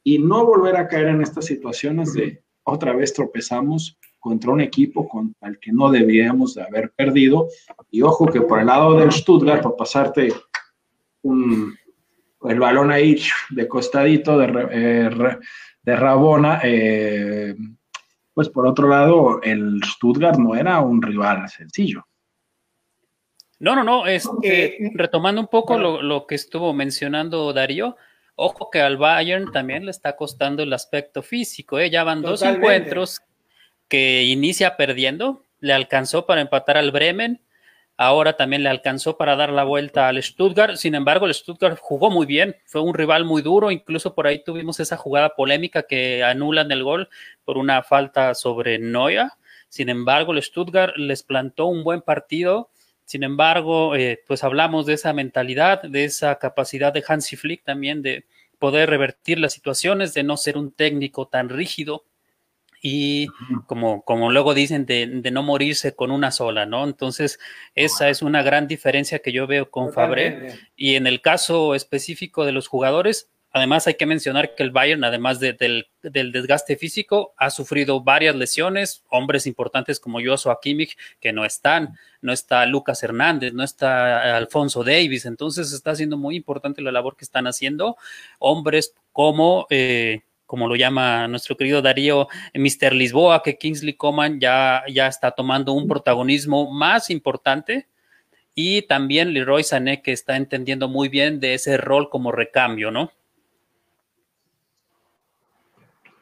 y 0.03 0.19
no 0.19 0.45
volver 0.45 0.77
a 0.77 0.87
caer 0.87 1.07
en 1.07 1.21
estas 1.21 1.45
situaciones 1.45 2.13
de 2.13 2.41
otra 2.63 2.93
vez 2.93 3.13
tropezamos 3.13 3.97
contra 4.19 4.51
un 4.51 4.61
equipo 4.61 5.07
contra 5.07 5.49
el 5.49 5.59
que 5.59 5.71
no 5.71 5.91
debíamos 5.91 6.55
de 6.55 6.63
haber 6.63 6.91
perdido. 6.91 7.47
Y 7.91 8.01
ojo 8.01 8.25
que 8.25 8.41
por 8.41 8.59
el 8.59 8.65
lado 8.65 8.95
del 8.95 9.11
Stuttgart, 9.11 9.61
para 9.61 9.75
pasarte 9.75 10.33
el 11.23 12.59
balón 12.59 12.91
ahí 12.91 13.19
de 13.51 13.67
costadito 13.67 14.37
de, 14.37 14.67
eh, 14.71 15.37
de 15.85 15.95
Rabona, 15.95 16.59
eh, 16.63 17.55
pues 18.33 18.49
por 18.49 18.65
otro 18.65 18.89
lado, 18.89 19.39
el 19.43 19.79
Stuttgart 19.83 20.37
no 20.37 20.55
era 20.55 20.79
un 20.81 21.01
rival 21.01 21.47
sencillo. 21.47 22.05
No, 23.59 23.75
no, 23.75 23.83
no, 23.83 24.07
es 24.07 24.27
este, 24.41 24.91
retomando 24.95 25.39
un 25.39 25.47
poco 25.47 25.77
lo, 25.77 26.01
lo, 26.01 26.27
que 26.27 26.35
estuvo 26.35 26.73
mencionando 26.73 27.53
Darío, 27.53 27.95
ojo 28.35 28.69
que 28.69 28.81
al 28.81 28.97
Bayern 28.97 29.51
también 29.51 29.85
le 29.85 29.91
está 29.91 30.17
costando 30.17 30.63
el 30.63 30.73
aspecto 30.73 31.21
físico, 31.21 31.79
¿eh? 31.79 31.89
ya 31.89 32.03
van 32.03 32.21
dos 32.21 32.41
encuentros 32.41 33.21
que 33.87 34.23
inicia 34.23 34.75
perdiendo, 34.75 35.43
le 35.59 35.71
alcanzó 35.71 36.25
para 36.25 36.41
empatar 36.41 36.77
al 36.77 36.91
Bremen, 36.91 37.39
ahora 37.97 38.35
también 38.37 38.63
le 38.63 38.69
alcanzó 38.69 39.17
para 39.17 39.35
dar 39.35 39.51
la 39.51 39.63
vuelta 39.63 40.07
al 40.07 40.21
Stuttgart, 40.21 40.75
sin 40.75 40.95
embargo 40.95 41.25
el 41.25 41.33
Stuttgart 41.33 41.77
jugó 41.79 42.09
muy 42.09 42.25
bien, 42.25 42.55
fue 42.65 42.81
un 42.81 42.93
rival 42.93 43.25
muy 43.25 43.41
duro, 43.41 43.71
incluso 43.71 44.13
por 44.15 44.27
ahí 44.27 44.43
tuvimos 44.43 44.79
esa 44.79 44.97
jugada 44.97 45.35
polémica 45.35 45.83
que 45.83 46.23
anulan 46.23 46.71
el 46.71 46.83
gol 46.83 47.09
por 47.43 47.57
una 47.57 47.83
falta 47.83 48.35
sobre 48.35 48.79
Neuer, 48.79 49.27
sin 49.69 49.89
embargo 49.89 50.33
el 50.33 50.43
Stuttgart 50.43 50.95
les 50.97 51.23
plantó 51.23 51.67
un 51.67 51.83
buen 51.83 52.01
partido, 52.01 52.69
sin 53.05 53.23
embargo, 53.23 53.95
eh, 53.95 54.23
pues 54.27 54.43
hablamos 54.43 54.87
de 54.87 54.93
esa 54.93 55.13
mentalidad, 55.13 55.83
de 55.83 56.05
esa 56.05 56.39
capacidad 56.39 56.91
de 56.91 57.03
Hansi 57.07 57.35
Flick 57.35 57.63
también 57.63 58.01
de 58.01 58.25
poder 58.57 58.89
revertir 58.89 59.39
las 59.39 59.53
situaciones, 59.53 60.13
de 60.15 60.23
no 60.23 60.37
ser 60.37 60.57
un 60.57 60.71
técnico 60.71 61.27
tan 61.27 61.49
rígido, 61.49 62.05
y 62.87 63.29
como, 63.65 64.03
como 64.03 64.29
luego 64.29 64.53
dicen, 64.53 64.85
de, 64.85 65.07
no 65.07 65.41
morirse 65.41 65.95
con 65.95 66.11
una 66.11 66.29
sola, 66.29 66.67
¿no? 66.67 66.83
Entonces, 66.83 67.39
esa 67.73 68.09
es 68.09 68.21
una 68.21 68.43
gran 68.43 68.67
diferencia 68.67 69.17
que 69.17 69.31
yo 69.31 69.47
veo 69.47 69.71
con 69.71 69.91
Fabre. 69.91 70.53
Y 70.75 70.93
en 70.93 71.07
el 71.07 71.19
caso 71.19 71.73
específico 71.73 72.45
de 72.45 72.51
los 72.51 72.67
jugadores, 72.67 73.31
además 73.49 73.87
hay 73.87 73.95
que 73.95 74.05
mencionar 74.05 74.53
que 74.53 74.61
el 74.61 74.69
Bayern, 74.69 75.03
además 75.03 75.39
del, 75.39 75.87
desgaste 76.03 76.75
físico, 76.75 77.33
ha 77.37 77.49
sufrido 77.49 78.03
varias 78.03 78.35
lesiones, 78.35 79.03
hombres 79.09 79.47
importantes 79.47 79.99
como 79.99 80.19
Joshua 80.23 80.59
Kimmich, 80.61 80.95
que 81.19 81.33
no 81.33 81.43
están, 81.43 81.97
no 82.21 82.33
está 82.33 82.67
Lucas 82.67 83.01
Hernández, 83.01 83.51
no 83.51 83.63
está 83.63 84.37
Alfonso 84.37 84.83
Davis, 84.83 85.25
entonces 85.25 85.73
está 85.73 85.95
siendo 85.95 86.17
muy 86.17 86.35
importante 86.35 86.83
la 86.83 86.91
labor 86.91 87.17
que 87.17 87.25
están 87.25 87.47
haciendo, 87.47 87.97
hombres 88.37 88.93
como... 89.11 89.65
Eh, 89.71 90.21
como 90.45 90.67
lo 90.67 90.75
llama 90.75 91.27
nuestro 91.27 91.57
querido 91.57 91.81
Darío, 91.81 92.27
Mr. 92.53 92.93
Lisboa, 92.93 93.41
que 93.43 93.57
Kingsley 93.57 93.93
Coman 93.93 94.39
ya, 94.39 94.83
ya 94.87 95.07
está 95.07 95.31
tomando 95.31 95.73
un 95.73 95.87
protagonismo 95.87 96.71
más 96.71 97.09
importante. 97.09 97.87
Y 98.53 98.83
también 98.83 99.33
Leroy 99.33 99.63
Sané, 99.63 100.01
que 100.01 100.13
está 100.13 100.37
entendiendo 100.37 100.87
muy 100.87 101.09
bien 101.09 101.39
de 101.39 101.55
ese 101.55 101.77
rol 101.77 102.09
como 102.09 102.31
recambio, 102.31 102.89
¿no? 102.89 103.11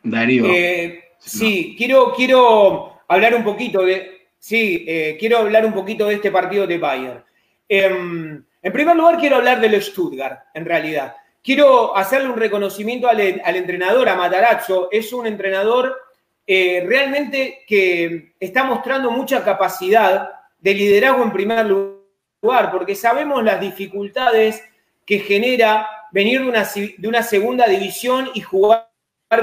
Darío. 0.01 0.45
Eh, 0.47 1.03
sí, 1.19 1.75
quiero, 1.77 2.13
quiero 2.13 3.01
hablar 3.07 3.35
un 3.35 3.43
poquito 3.43 3.83
de. 3.83 4.27
Sí, 4.39 4.83
eh, 4.87 5.15
quiero 5.19 5.37
hablar 5.37 5.65
un 5.65 5.73
poquito 5.73 6.07
de 6.07 6.15
este 6.15 6.31
partido 6.31 6.67
de 6.67 6.77
Bayern. 6.77 7.23
Em, 7.69 8.43
en 8.61 8.73
primer 8.73 8.95
lugar, 8.95 9.17
quiero 9.17 9.37
hablar 9.37 9.61
del 9.61 9.81
Stuttgart, 9.81 10.47
en 10.53 10.65
realidad. 10.65 11.15
Quiero 11.43 11.95
hacerle 11.97 12.29
un 12.29 12.37
reconocimiento 12.37 13.09
al, 13.09 13.19
entrenador, 13.19 14.07
a 14.07 14.15
Matarazzo. 14.15 14.87
Es 14.91 15.11
un 15.11 15.27
entrenador 15.27 15.99
eh, 16.47 16.85
realmente 16.87 17.63
que 17.67 18.33
está 18.39 18.63
mostrando 18.63 19.11
mucha 19.11 19.43
capacidad 19.43 20.29
de 20.57 20.73
liderazgo 20.73 21.21
en 21.21 21.33
primer 21.33 21.65
lugar, 21.65 22.71
porque 22.71 22.95
sabemos 22.95 23.43
las 23.43 23.59
dificultades 23.59 24.63
que 25.05 25.19
genera 25.19 25.85
venir 26.13 26.41
de 26.41 26.47
una, 26.47 26.63
de 26.63 27.07
una 27.07 27.23
segunda 27.23 27.67
división 27.67 28.29
y 28.33 28.39
jugar 28.39 28.87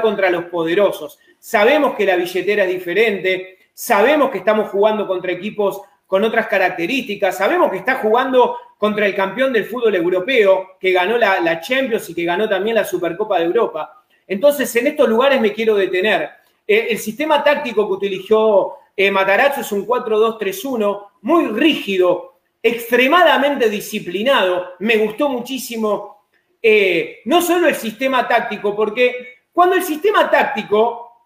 contra 0.00 0.30
los 0.30 0.44
poderosos. 0.46 1.18
Sabemos 1.38 1.96
que 1.96 2.06
la 2.06 2.16
billetera 2.16 2.64
es 2.64 2.70
diferente, 2.70 3.58
sabemos 3.74 4.30
que 4.30 4.38
estamos 4.38 4.70
jugando 4.70 5.06
contra 5.06 5.32
equipos 5.32 5.82
con 6.06 6.24
otras 6.24 6.46
características. 6.46 7.36
Sabemos 7.36 7.70
que 7.70 7.76
está 7.76 7.96
jugando 7.96 8.56
contra 8.80 9.04
el 9.04 9.14
campeón 9.14 9.52
del 9.52 9.66
fútbol 9.66 9.94
europeo, 9.94 10.78
que 10.80 10.90
ganó 10.90 11.18
la, 11.18 11.60
Champions 11.60 12.08
y 12.08 12.14
que 12.14 12.24
ganó 12.24 12.48
también 12.48 12.76
la 12.76 12.84
Supercopa 12.86 13.38
de 13.38 13.44
Europa. 13.44 14.02
Entonces, 14.26 14.74
en 14.74 14.86
estos 14.86 15.06
lugares 15.06 15.38
me 15.38 15.52
quiero 15.52 15.74
detener. 15.74 16.30
Eh, 16.66 16.86
el 16.88 16.98
sistema 16.98 17.44
táctico 17.44 17.86
que 17.86 17.92
utilizó 17.92 18.78
eh, 18.96 19.10
Matarazzo 19.10 19.60
es 19.60 19.70
un 19.72 19.86
4-2-3-1, 19.86 21.08
muy 21.20 21.48
rígido, 21.48 22.38
extremadamente 22.62 23.68
disciplinado. 23.68 24.70
Me 24.78 24.96
gustó 24.96 25.28
muchísimo 25.28 26.24
eh, 26.62 27.20
no 27.26 27.42
solo 27.42 27.68
el 27.68 27.74
sistema 27.74 28.26
táctico, 28.26 28.74
porque 28.74 29.40
cuando 29.52 29.76
el 29.76 29.82
sistema 29.82 30.30
táctico 30.30 31.18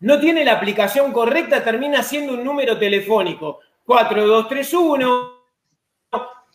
no 0.00 0.18
tiene 0.18 0.46
la 0.46 0.52
aplicación 0.52 1.12
correcta, 1.12 1.62
termina 1.62 2.02
siendo 2.02 2.32
un 2.32 2.42
número 2.42 2.78
telefónico. 2.78 3.60
4-2-3-1, 3.86 5.35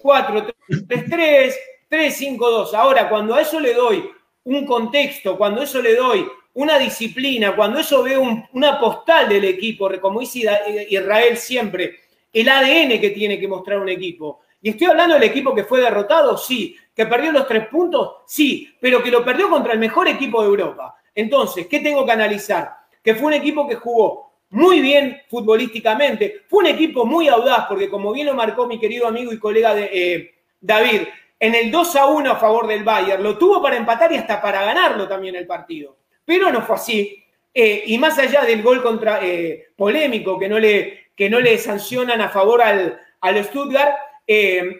4-3-3, 0.01 1.53
3-5-2. 1.89 2.73
Ahora, 2.73 3.09
cuando 3.09 3.35
a 3.35 3.41
eso 3.41 3.59
le 3.59 3.73
doy 3.73 4.09
un 4.43 4.65
contexto, 4.65 5.37
cuando 5.37 5.61
a 5.61 5.63
eso 5.65 5.81
le 5.81 5.95
doy 5.95 6.27
una 6.53 6.77
disciplina, 6.77 7.55
cuando 7.55 7.79
eso 7.79 8.03
veo 8.03 8.23
una 8.53 8.79
postal 8.79 9.29
del 9.29 9.45
equipo, 9.45 9.89
como 10.01 10.19
dice 10.19 10.49
Israel 10.89 11.37
siempre, 11.37 11.99
el 12.33 12.49
ADN 12.49 12.99
que 12.99 13.11
tiene 13.11 13.39
que 13.39 13.47
mostrar 13.47 13.79
un 13.79 13.89
equipo. 13.89 14.41
Y 14.61 14.69
estoy 14.69 14.87
hablando 14.87 15.15
del 15.15 15.23
equipo 15.23 15.55
que 15.55 15.63
fue 15.63 15.81
derrotado, 15.81 16.37
sí. 16.37 16.75
Que 16.95 17.05
perdió 17.05 17.31
los 17.31 17.47
tres 17.47 17.67
puntos, 17.67 18.17
sí. 18.27 18.73
Pero 18.79 19.01
que 19.01 19.09
lo 19.09 19.25
perdió 19.25 19.49
contra 19.49 19.73
el 19.73 19.79
mejor 19.79 20.07
equipo 20.07 20.41
de 20.41 20.47
Europa. 20.47 20.95
Entonces, 21.15 21.67
¿qué 21.67 21.79
tengo 21.79 22.05
que 22.05 22.11
analizar? 22.11 22.71
Que 23.03 23.15
fue 23.15 23.27
un 23.27 23.33
equipo 23.33 23.67
que 23.67 23.75
jugó 23.75 24.30
muy 24.51 24.81
bien 24.81 25.21
futbolísticamente. 25.29 26.43
Fue 26.47 26.59
un 26.59 26.67
equipo 26.67 27.05
muy 27.05 27.27
audaz, 27.27 27.65
porque 27.67 27.89
como 27.89 28.11
bien 28.11 28.27
lo 28.27 28.33
marcó 28.33 28.67
mi 28.67 28.79
querido 28.79 29.07
amigo 29.07 29.33
y 29.33 29.39
colega 29.39 29.73
de, 29.73 29.89
eh, 29.91 30.35
David, 30.59 31.01
en 31.39 31.55
el 31.55 31.71
2 31.71 31.95
a 31.95 32.05
1 32.07 32.31
a 32.31 32.35
favor 32.35 32.67
del 32.67 32.83
Bayern, 32.83 33.23
lo 33.23 33.37
tuvo 33.37 33.61
para 33.61 33.77
empatar 33.77 34.11
y 34.11 34.17
hasta 34.17 34.41
para 34.41 34.63
ganarlo 34.63 35.07
también 35.07 35.35
el 35.35 35.47
partido. 35.47 35.97
Pero 36.23 36.51
no 36.51 36.61
fue 36.61 36.75
así. 36.75 37.23
Eh, 37.53 37.83
y 37.87 37.97
más 37.97 38.17
allá 38.19 38.43
del 38.43 38.61
gol 38.61 38.83
contra, 38.83 39.19
eh, 39.25 39.69
polémico 39.75 40.37
que 40.37 40.47
no, 40.47 40.59
le, 40.59 41.57
sancionan 41.57 42.21
a 42.21 42.29
favor 42.29 42.61
al, 42.61 42.99
Stuttgart, 43.43 43.95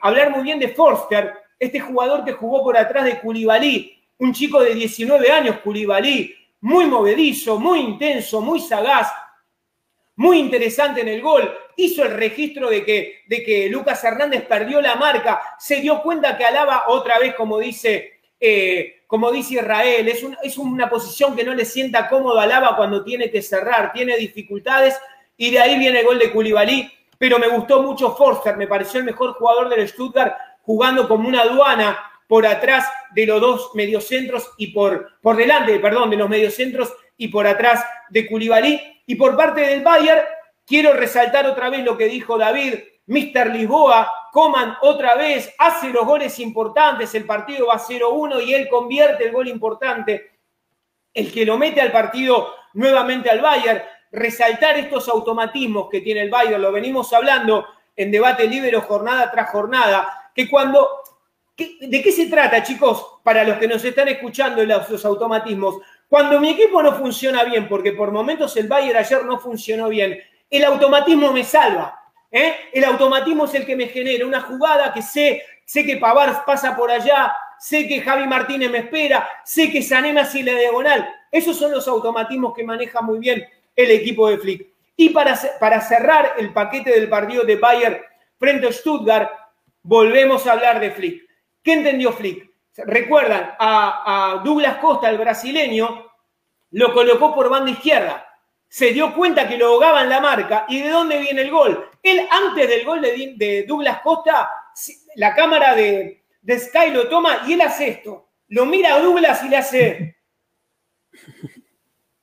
hablar 0.01 0.31
muy 0.31 0.43
bien 0.43 0.59
de 0.59 0.69
Forster, 0.69 1.33
este 1.59 1.79
jugador 1.79 2.23
que 2.23 2.33
jugó 2.33 2.63
por 2.63 2.77
atrás 2.77 3.05
de 3.05 3.19
Koulibaly, 3.19 4.01
un 4.19 4.33
chico 4.33 4.61
de 4.61 4.75
19 4.75 5.31
años, 5.31 5.57
Culibalí, 5.63 6.33
muy 6.61 6.85
movedizo, 6.85 7.59
muy 7.59 7.79
intenso, 7.79 8.39
muy 8.39 8.59
sagaz, 8.59 9.11
muy 10.21 10.37
interesante 10.37 11.01
en 11.01 11.07
el 11.07 11.19
gol. 11.19 11.51
Hizo 11.75 12.05
el 12.05 12.11
registro 12.11 12.69
de 12.69 12.85
que, 12.85 13.23
de 13.25 13.43
que 13.43 13.67
Lucas 13.69 14.03
Hernández 14.03 14.43
perdió 14.43 14.79
la 14.79 14.95
marca, 14.95 15.41
se 15.57 15.81
dio 15.81 16.03
cuenta 16.03 16.37
que 16.37 16.45
Alaba 16.45 16.83
otra 16.89 17.17
vez, 17.17 17.33
como 17.33 17.57
dice, 17.57 18.19
eh, 18.39 19.01
como 19.07 19.31
dice 19.31 19.55
Israel, 19.55 20.07
es, 20.07 20.23
es, 20.43 20.57
una 20.59 20.87
posición 20.87 21.35
que 21.35 21.43
no 21.43 21.55
le 21.55 21.65
sienta 21.65 22.07
cómodo 22.07 22.39
Alaba 22.39 22.75
cuando 22.77 23.03
tiene 23.03 23.31
que 23.31 23.41
cerrar, 23.41 23.91
tiene 23.93 24.15
dificultades 24.15 24.95
y 25.37 25.49
de 25.49 25.59
ahí 25.59 25.79
viene 25.79 26.01
el 26.01 26.05
gol 26.05 26.19
de 26.19 26.31
Culibalí. 26.31 26.91
Pero 27.17 27.39
me 27.39 27.47
gustó 27.47 27.81
mucho 27.81 28.15
Forster, 28.15 28.57
me 28.57 28.67
pareció 28.67 28.99
el 28.99 29.05
mejor 29.07 29.33
jugador 29.33 29.69
del 29.69 29.87
Stuttgart 29.89 30.35
jugando 30.61 31.07
como 31.07 31.27
una 31.27 31.41
aduana 31.41 31.97
por 32.27 32.45
atrás 32.45 32.87
de 33.15 33.25
los 33.25 33.41
dos 33.41 33.71
mediocentros 33.73 34.51
y 34.57 34.67
por, 34.67 35.19
por 35.19 35.35
delante, 35.35 35.79
perdón, 35.79 36.11
de 36.11 36.17
los 36.17 36.29
mediocentros 36.29 36.93
y 37.17 37.29
por 37.29 37.47
atrás 37.47 37.83
de 38.11 38.27
Culibalí. 38.27 38.79
Y 39.11 39.15
por 39.15 39.35
parte 39.35 39.59
del 39.59 39.83
Bayern, 39.83 40.21
quiero 40.65 40.93
resaltar 40.93 41.45
otra 41.45 41.69
vez 41.69 41.83
lo 41.83 41.97
que 41.97 42.05
dijo 42.05 42.37
David, 42.37 42.75
Mr. 43.07 43.47
Lisboa, 43.47 44.09
Coman 44.31 44.77
otra 44.83 45.15
vez, 45.15 45.53
hace 45.57 45.89
los 45.89 46.05
goles 46.05 46.39
importantes, 46.39 47.13
el 47.13 47.25
partido 47.25 47.67
va 47.67 47.77
0-1 47.77 48.41
y 48.41 48.53
él 48.53 48.69
convierte 48.69 49.25
el 49.25 49.33
gol 49.33 49.49
importante, 49.49 50.31
el 51.13 51.29
que 51.29 51.45
lo 51.45 51.57
mete 51.57 51.81
al 51.81 51.91
partido 51.91 52.53
nuevamente 52.75 53.29
al 53.29 53.41
Bayern. 53.41 53.81
Resaltar 54.13 54.77
estos 54.77 55.09
automatismos 55.09 55.89
que 55.89 55.99
tiene 55.99 56.21
el 56.21 56.29
Bayern, 56.29 56.61
lo 56.61 56.71
venimos 56.71 57.11
hablando 57.11 57.67
en 57.93 58.11
debate 58.11 58.47
libre 58.47 58.79
jornada 58.79 59.29
tras 59.29 59.49
jornada, 59.49 60.31
que 60.33 60.49
cuando 60.49 60.87
¿De 61.57 62.01
qué 62.01 62.11
se 62.11 62.27
trata, 62.27 62.63
chicos? 62.63 63.19
Para 63.23 63.43
los 63.43 63.57
que 63.57 63.67
nos 63.67 63.83
están 63.83 64.07
escuchando 64.07 64.63
los, 64.65 65.05
automatismos. 65.05 65.77
Cuando 66.11 66.41
mi 66.41 66.49
equipo 66.49 66.83
no 66.83 66.93
funciona 66.97 67.45
bien, 67.45 67.69
porque 67.69 67.93
por 67.93 68.11
momentos 68.11 68.57
el 68.57 68.67
Bayern 68.67 68.97
ayer 68.97 69.23
no 69.23 69.39
funcionó 69.39 69.87
bien, 69.87 70.21
el 70.49 70.65
automatismo 70.65 71.31
me 71.31 71.45
salva. 71.45 71.97
¿eh? 72.29 72.53
El 72.73 72.83
automatismo 72.83 73.45
es 73.45 73.53
el 73.53 73.65
que 73.65 73.77
me 73.77 73.87
genera 73.87 74.25
una 74.25 74.41
jugada 74.41 74.91
que 74.91 75.01
sé, 75.01 75.41
sé 75.63 75.85
que 75.85 75.95
Pavar 75.95 76.43
pasa 76.43 76.75
por 76.75 76.91
allá, 76.91 77.33
sé 77.57 77.87
que 77.87 78.01
Javi 78.01 78.27
Martínez 78.27 78.69
me 78.69 78.79
espera, 78.79 79.25
sé 79.45 79.71
que 79.71 79.81
Sané 79.81 80.11
me 80.11 80.19
hace 80.19 80.43
la 80.43 80.53
diagonal. 80.53 81.09
Esos 81.31 81.57
son 81.57 81.71
los 81.71 81.87
automatismos 81.87 82.53
que 82.53 82.65
maneja 82.65 82.99
muy 83.01 83.19
bien 83.19 83.47
el 83.73 83.91
equipo 83.91 84.27
de 84.27 84.37
Flick. 84.37 84.67
Y 84.97 85.11
para, 85.11 85.39
para 85.61 85.79
cerrar 85.79 86.33
el 86.37 86.51
paquete 86.51 86.91
del 86.91 87.07
partido 87.07 87.45
de 87.45 87.55
Bayern 87.55 88.01
frente 88.37 88.67
a 88.67 88.73
Stuttgart, 88.73 89.31
volvemos 89.81 90.45
a 90.45 90.51
hablar 90.51 90.81
de 90.81 90.91
Flick. 90.91 91.25
¿Qué 91.63 91.71
entendió 91.71 92.11
Flick? 92.11 92.50
Recuerdan, 92.85 93.55
a, 93.59 94.41
Douglas 94.43 94.77
Costa, 94.77 95.09
el 95.09 95.17
brasileño, 95.17 96.05
lo 96.71 96.93
colocó 96.93 97.33
por 97.33 97.49
banda 97.49 97.71
izquierda. 97.71 98.27
Se 98.67 98.93
dio 98.93 99.13
cuenta 99.13 99.47
que 99.47 99.57
lo 99.57 99.67
ahogaban 99.67 100.09
la 100.09 100.21
marca. 100.21 100.65
¿Y 100.69 100.81
de 100.81 100.89
dónde 100.89 101.19
viene 101.19 101.41
el 101.41 101.51
gol? 101.51 101.89
Él, 102.01 102.27
antes 102.29 102.69
del 102.69 102.85
gol 102.85 103.01
de, 103.01 103.65
Douglas 103.67 104.01
Costa, 104.01 104.49
la 105.15 105.35
cámara 105.35 105.75
de, 105.75 106.23
de 106.41 106.59
Sky 106.59 106.91
lo 106.91 107.09
toma 107.09 107.41
y 107.45 107.53
él 107.53 107.61
hace 107.61 107.89
esto. 107.89 108.29
Lo 108.47 108.65
mira 108.65 108.95
a 108.95 109.01
Douglas 109.01 109.43
y 109.43 109.49
le 109.49 109.57
hace. 109.57 110.17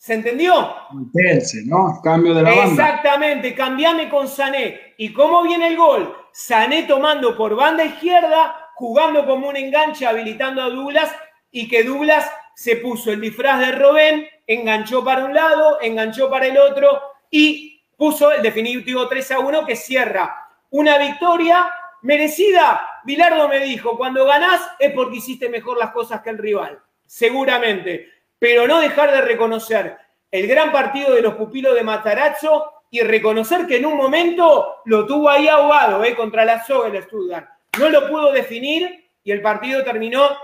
¿Se 0.09 0.15
entendió? 0.15 0.75
Intense, 0.93 1.65
¿no? 1.67 2.01
Cambio 2.03 2.33
de 2.33 2.43
la 2.43 2.55
banda. 2.55 2.65
Exactamente, 2.65 3.55
cambiame 3.55 4.09
con 4.09 4.27
Sané. 4.27 4.95
¿Y 4.97 5.13
cómo 5.13 5.43
viene 5.43 5.69
el 5.69 5.77
gol? 5.77 6.17
Sané 6.33 6.85
tomando 6.85 7.37
por 7.37 7.55
banda 7.55 7.85
izquierda, 7.85 8.68
jugando 8.79 9.27
como 9.27 9.49
un 9.49 9.57
enganche, 9.57 10.07
habilitando 10.07 10.63
a 10.63 10.71
Douglas 10.71 11.13
y 11.51 11.67
que 11.67 11.83
Douglas 11.83 12.31
se 12.55 12.77
puso 12.77 13.11
el 13.11 13.21
disfraz 13.21 13.59
de 13.59 13.73
Robén, 13.73 14.29
enganchó 14.47 15.03
para 15.03 15.25
un 15.25 15.35
lado, 15.35 15.79
enganchó 15.83 16.31
para 16.31 16.47
el 16.47 16.57
otro 16.57 17.03
y 17.29 17.83
puso 17.97 18.31
el 18.31 18.41
definitivo 18.41 19.09
3 19.09 19.33
a 19.33 19.39
1 19.41 19.67
que 19.67 19.75
cierra 19.75 20.49
una 20.71 20.97
victoria 20.97 21.69
merecida. 22.03 23.01
Bilardo 23.03 23.49
me 23.49 23.59
dijo, 23.59 23.99
cuando 23.99 24.25
ganás 24.25 24.61
es 24.79 24.93
porque 24.93 25.17
hiciste 25.17 25.49
mejor 25.49 25.77
las 25.77 25.91
cosas 25.91 26.21
que 26.21 26.31
el 26.31 26.39
rival, 26.39 26.81
seguramente, 27.05 28.09
pero 28.39 28.69
no 28.69 28.79
dejar 28.79 29.11
de 29.11 29.23
reconocer 29.23 29.99
el 30.31 30.47
gran 30.47 30.71
partido 30.71 31.15
de 31.15 31.23
los 31.23 31.35
pupilos 31.35 31.75
de 31.75 31.83
Matarazzo 31.83 32.75
y 32.91 33.01
reconocer 33.01 33.67
que 33.67 33.79
en 33.79 33.87
un 33.87 33.97
momento 33.97 34.83
lo 34.85 35.05
tuvo 35.05 35.29
ahí 35.31 35.49
ahogado 35.49 36.05
eh, 36.05 36.15
contra 36.15 36.45
la 36.45 36.65
soga 36.65 36.87
el 36.87 37.03
Stuttgart 37.03 37.58
no 37.79 37.89
lo 37.89 38.09
pudo 38.09 38.33
definir 38.33 39.11
y 39.23 39.31
el 39.31 39.43
partido 39.43 39.85
terminó 39.85 40.37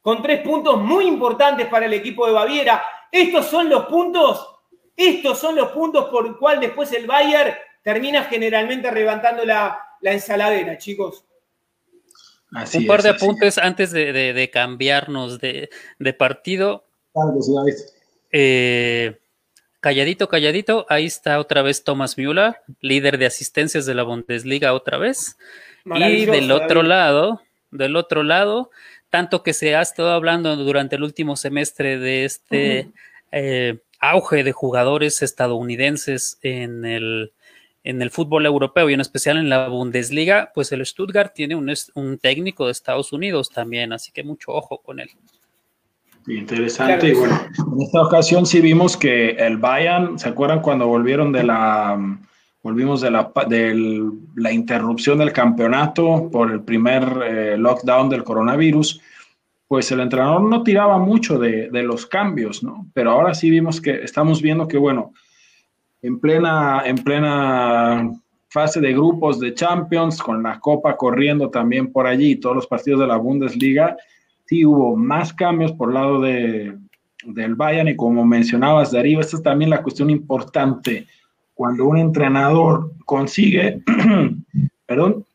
con 0.00 0.22
tres 0.22 0.40
puntos 0.40 0.80
muy 0.80 1.06
importantes 1.06 1.66
para 1.68 1.86
el 1.86 1.92
equipo 1.92 2.26
de 2.26 2.32
Baviera. 2.32 2.82
Estos 3.10 3.46
son 3.46 3.68
los 3.68 3.86
puntos, 3.86 4.46
estos 4.96 5.38
son 5.38 5.56
los 5.56 5.70
puntos 5.70 6.06
por 6.10 6.26
el 6.26 6.36
cual 6.36 6.60
después 6.60 6.92
el 6.92 7.06
Bayern 7.06 7.54
termina 7.82 8.24
generalmente 8.24 8.90
levantando 8.92 9.44
la, 9.44 9.78
ensaladera, 10.02 10.78
chicos. 10.78 11.24
Un 12.74 12.86
par 12.86 13.02
de 13.02 13.10
apuntes 13.10 13.58
antes 13.58 13.90
de, 13.90 14.50
cambiarnos 14.52 15.38
de, 15.38 15.70
partido. 16.18 16.84
Eh, 18.30 19.18
calladito, 19.80 20.28
calladito, 20.28 20.86
ahí 20.88 21.06
está 21.06 21.38
otra 21.38 21.62
vez 21.62 21.84
Thomas 21.84 22.16
Müller, 22.16 22.56
líder 22.80 23.18
de 23.18 23.26
asistencias 23.26 23.86
de 23.86 23.94
la 23.94 24.02
Bundesliga 24.02 24.72
otra 24.72 24.98
vez. 24.98 25.36
Y 25.84 26.26
del 26.26 26.50
otro 26.50 26.82
lado, 26.82 27.42
del 27.70 27.96
otro 27.96 28.22
lado, 28.22 28.70
tanto 29.10 29.42
que 29.42 29.54
se 29.54 29.74
ha 29.74 29.82
estado 29.82 30.10
hablando 30.10 30.56
durante 30.56 30.96
el 30.96 31.02
último 31.02 31.36
semestre 31.36 31.98
de 31.98 32.24
este 32.24 32.90
eh, 33.32 33.78
auge 34.00 34.44
de 34.44 34.52
jugadores 34.52 35.22
estadounidenses 35.22 36.38
en 36.42 36.84
el, 36.84 37.32
en 37.84 38.02
el 38.02 38.10
fútbol 38.10 38.46
europeo 38.46 38.90
y 38.90 38.94
en 38.94 39.00
especial 39.00 39.38
en 39.38 39.48
la 39.48 39.68
Bundesliga, 39.68 40.52
pues 40.54 40.72
el 40.72 40.84
Stuttgart 40.84 41.32
tiene 41.34 41.54
un, 41.54 41.72
un 41.94 42.18
técnico 42.18 42.66
de 42.66 42.72
Estados 42.72 43.12
Unidos 43.12 43.50
también, 43.50 43.92
así 43.92 44.12
que 44.12 44.22
mucho 44.22 44.52
ojo 44.52 44.78
con 44.78 45.00
él. 45.00 45.10
Interesante. 46.26 47.08
Y 47.08 47.14
bueno, 47.14 47.40
en 47.74 47.82
esta 47.82 48.02
ocasión 48.02 48.44
sí 48.44 48.60
vimos 48.60 48.96
que 48.96 49.30
el 49.30 49.56
Bayern, 49.56 50.18
¿se 50.18 50.28
acuerdan 50.28 50.60
cuando 50.60 50.86
volvieron 50.86 51.32
de 51.32 51.42
la 51.42 51.98
Volvimos 52.68 53.00
de 53.00 53.10
la, 53.10 53.32
de 53.48 54.10
la 54.36 54.52
interrupción 54.52 55.16
del 55.16 55.32
campeonato 55.32 56.28
por 56.30 56.52
el 56.52 56.60
primer 56.60 57.02
eh, 57.24 57.56
lockdown 57.56 58.10
del 58.10 58.22
coronavirus, 58.22 59.00
pues 59.66 59.90
el 59.90 60.00
entrenador 60.00 60.42
no 60.42 60.62
tiraba 60.62 60.98
mucho 60.98 61.38
de, 61.38 61.70
de, 61.70 61.82
los 61.82 62.04
cambios, 62.04 62.62
¿no? 62.62 62.86
Pero 62.92 63.12
ahora 63.12 63.32
sí 63.32 63.48
vimos 63.48 63.80
que 63.80 64.02
estamos 64.02 64.42
viendo 64.42 64.68
que, 64.68 64.76
bueno, 64.76 65.14
en 66.02 66.20
plena, 66.20 66.82
en 66.84 66.96
plena 66.96 68.12
fase 68.50 68.82
de 68.82 68.92
grupos 68.92 69.40
de 69.40 69.54
Champions, 69.54 70.22
con 70.22 70.42
la 70.42 70.60
Copa 70.60 70.94
corriendo 70.94 71.48
también 71.48 71.90
por 71.90 72.06
allí, 72.06 72.36
todos 72.36 72.54
los 72.54 72.66
partidos 72.66 73.00
de 73.00 73.06
la 73.06 73.16
Bundesliga, 73.16 73.96
sí 74.44 74.66
hubo 74.66 74.94
más 74.94 75.32
cambios 75.32 75.72
por 75.72 75.90
lado 75.90 76.20
de, 76.20 76.76
del 77.24 77.54
Bayern 77.54 77.88
y 77.88 77.96
como 77.96 78.26
mencionabas, 78.26 78.92
Darío, 78.92 79.20
esta 79.20 79.38
es 79.38 79.42
también 79.42 79.70
la 79.70 79.82
cuestión 79.82 80.10
importante 80.10 81.06
cuando 81.58 81.86
un 81.86 81.98
entrenador 81.98 82.92
consigue, 83.04 83.82
perdón, 84.86 85.26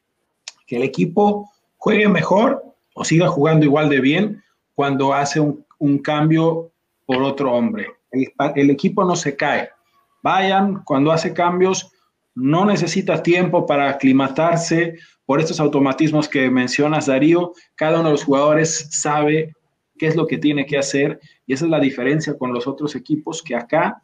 que 0.66 0.78
el 0.78 0.84
equipo 0.84 1.52
juegue 1.76 2.08
mejor 2.08 2.64
o 2.96 3.04
siga 3.04 3.28
jugando 3.28 3.66
igual 3.66 3.90
de 3.90 4.00
bien 4.00 4.42
cuando 4.74 5.14
hace 5.14 5.42
un, 5.42 5.98
cambio 6.02 6.72
por 7.06 7.22
otro 7.24 7.52
hombre. 7.52 7.88
El, 8.10 8.70
equipo 8.70 9.04
no 9.04 9.18
se 9.18 9.36
cae. 9.36 9.72
Vayan, 10.22 10.82
cuando 10.86 11.12
hace 11.12 11.34
cambios, 11.34 11.92
no 12.36 12.64
necesita 12.64 13.22
tiempo 13.22 13.66
para 13.66 13.90
aclimatarse 13.90 14.96
por 15.26 15.42
estos 15.42 15.60
automatismos 15.60 16.30
que 16.30 16.50
mencionas, 16.50 17.08
Darío. 17.08 17.52
Cada 17.76 18.00
uno 18.00 18.08
de 18.08 18.14
los 18.14 18.24
jugadores 18.24 18.88
sabe 18.92 19.54
qué 19.98 20.08
es 20.08 20.16
lo 20.16 20.26
que 20.26 20.38
tiene 20.38 20.66
que 20.66 20.78
hacer 20.78 21.20
y 21.46 21.52
esa 21.52 21.66
es 21.66 21.72
la 21.72 21.82
diferencia 21.82 22.38
con 22.38 22.54
los 22.54 22.66
otros 22.66 22.96
equipos 22.96 23.44
que 23.44 23.58
acá 23.58 24.02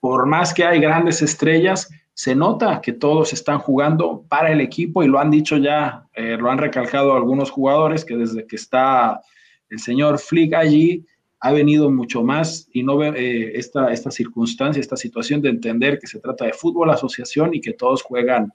por 0.00 0.26
más 0.26 0.52
que 0.54 0.64
hay 0.64 0.80
grandes 0.80 1.22
estrellas, 1.22 1.88
se 2.14 2.34
nota 2.34 2.80
que 2.80 2.92
todos 2.92 3.32
están 3.32 3.58
jugando 3.60 4.24
para 4.28 4.50
el 4.52 4.60
equipo 4.60 5.02
y 5.02 5.08
lo 5.08 5.18
han 5.18 5.30
dicho 5.30 5.56
ya, 5.56 6.06
eh, 6.14 6.36
lo 6.38 6.50
han 6.50 6.58
recalcado 6.58 7.14
algunos 7.14 7.50
jugadores 7.50 8.04
que 8.04 8.16
desde 8.16 8.46
que 8.46 8.56
está 8.56 9.20
el 9.68 9.78
señor 9.78 10.18
Flick 10.18 10.54
allí 10.54 11.06
ha 11.40 11.52
venido 11.52 11.90
mucho 11.90 12.22
más 12.22 12.68
y 12.72 12.82
no 12.82 12.98
ve 12.98 13.08
eh, 13.16 13.52
esta, 13.54 13.90
esta 13.92 14.10
circunstancia, 14.10 14.80
esta 14.80 14.96
situación 14.96 15.40
de 15.40 15.48
entender 15.48 15.98
que 15.98 16.06
se 16.06 16.20
trata 16.20 16.44
de 16.44 16.52
fútbol 16.52 16.90
asociación 16.90 17.54
y 17.54 17.60
que 17.60 17.72
todos 17.72 18.02
juegan 18.02 18.52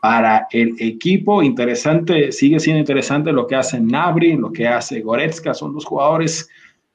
para 0.00 0.46
el 0.50 0.74
equipo. 0.78 1.42
Interesante, 1.42 2.32
sigue 2.32 2.60
siendo 2.60 2.80
interesante 2.80 3.32
lo 3.32 3.46
que 3.46 3.56
hace 3.56 3.80
Nabri, 3.80 4.36
lo 4.36 4.50
que 4.52 4.66
hace 4.66 5.00
Goretzka, 5.00 5.52
son 5.52 5.74
dos 5.74 5.84
jugadores 5.84 6.48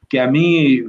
que 0.09 0.19
a 0.19 0.27
mí 0.27 0.81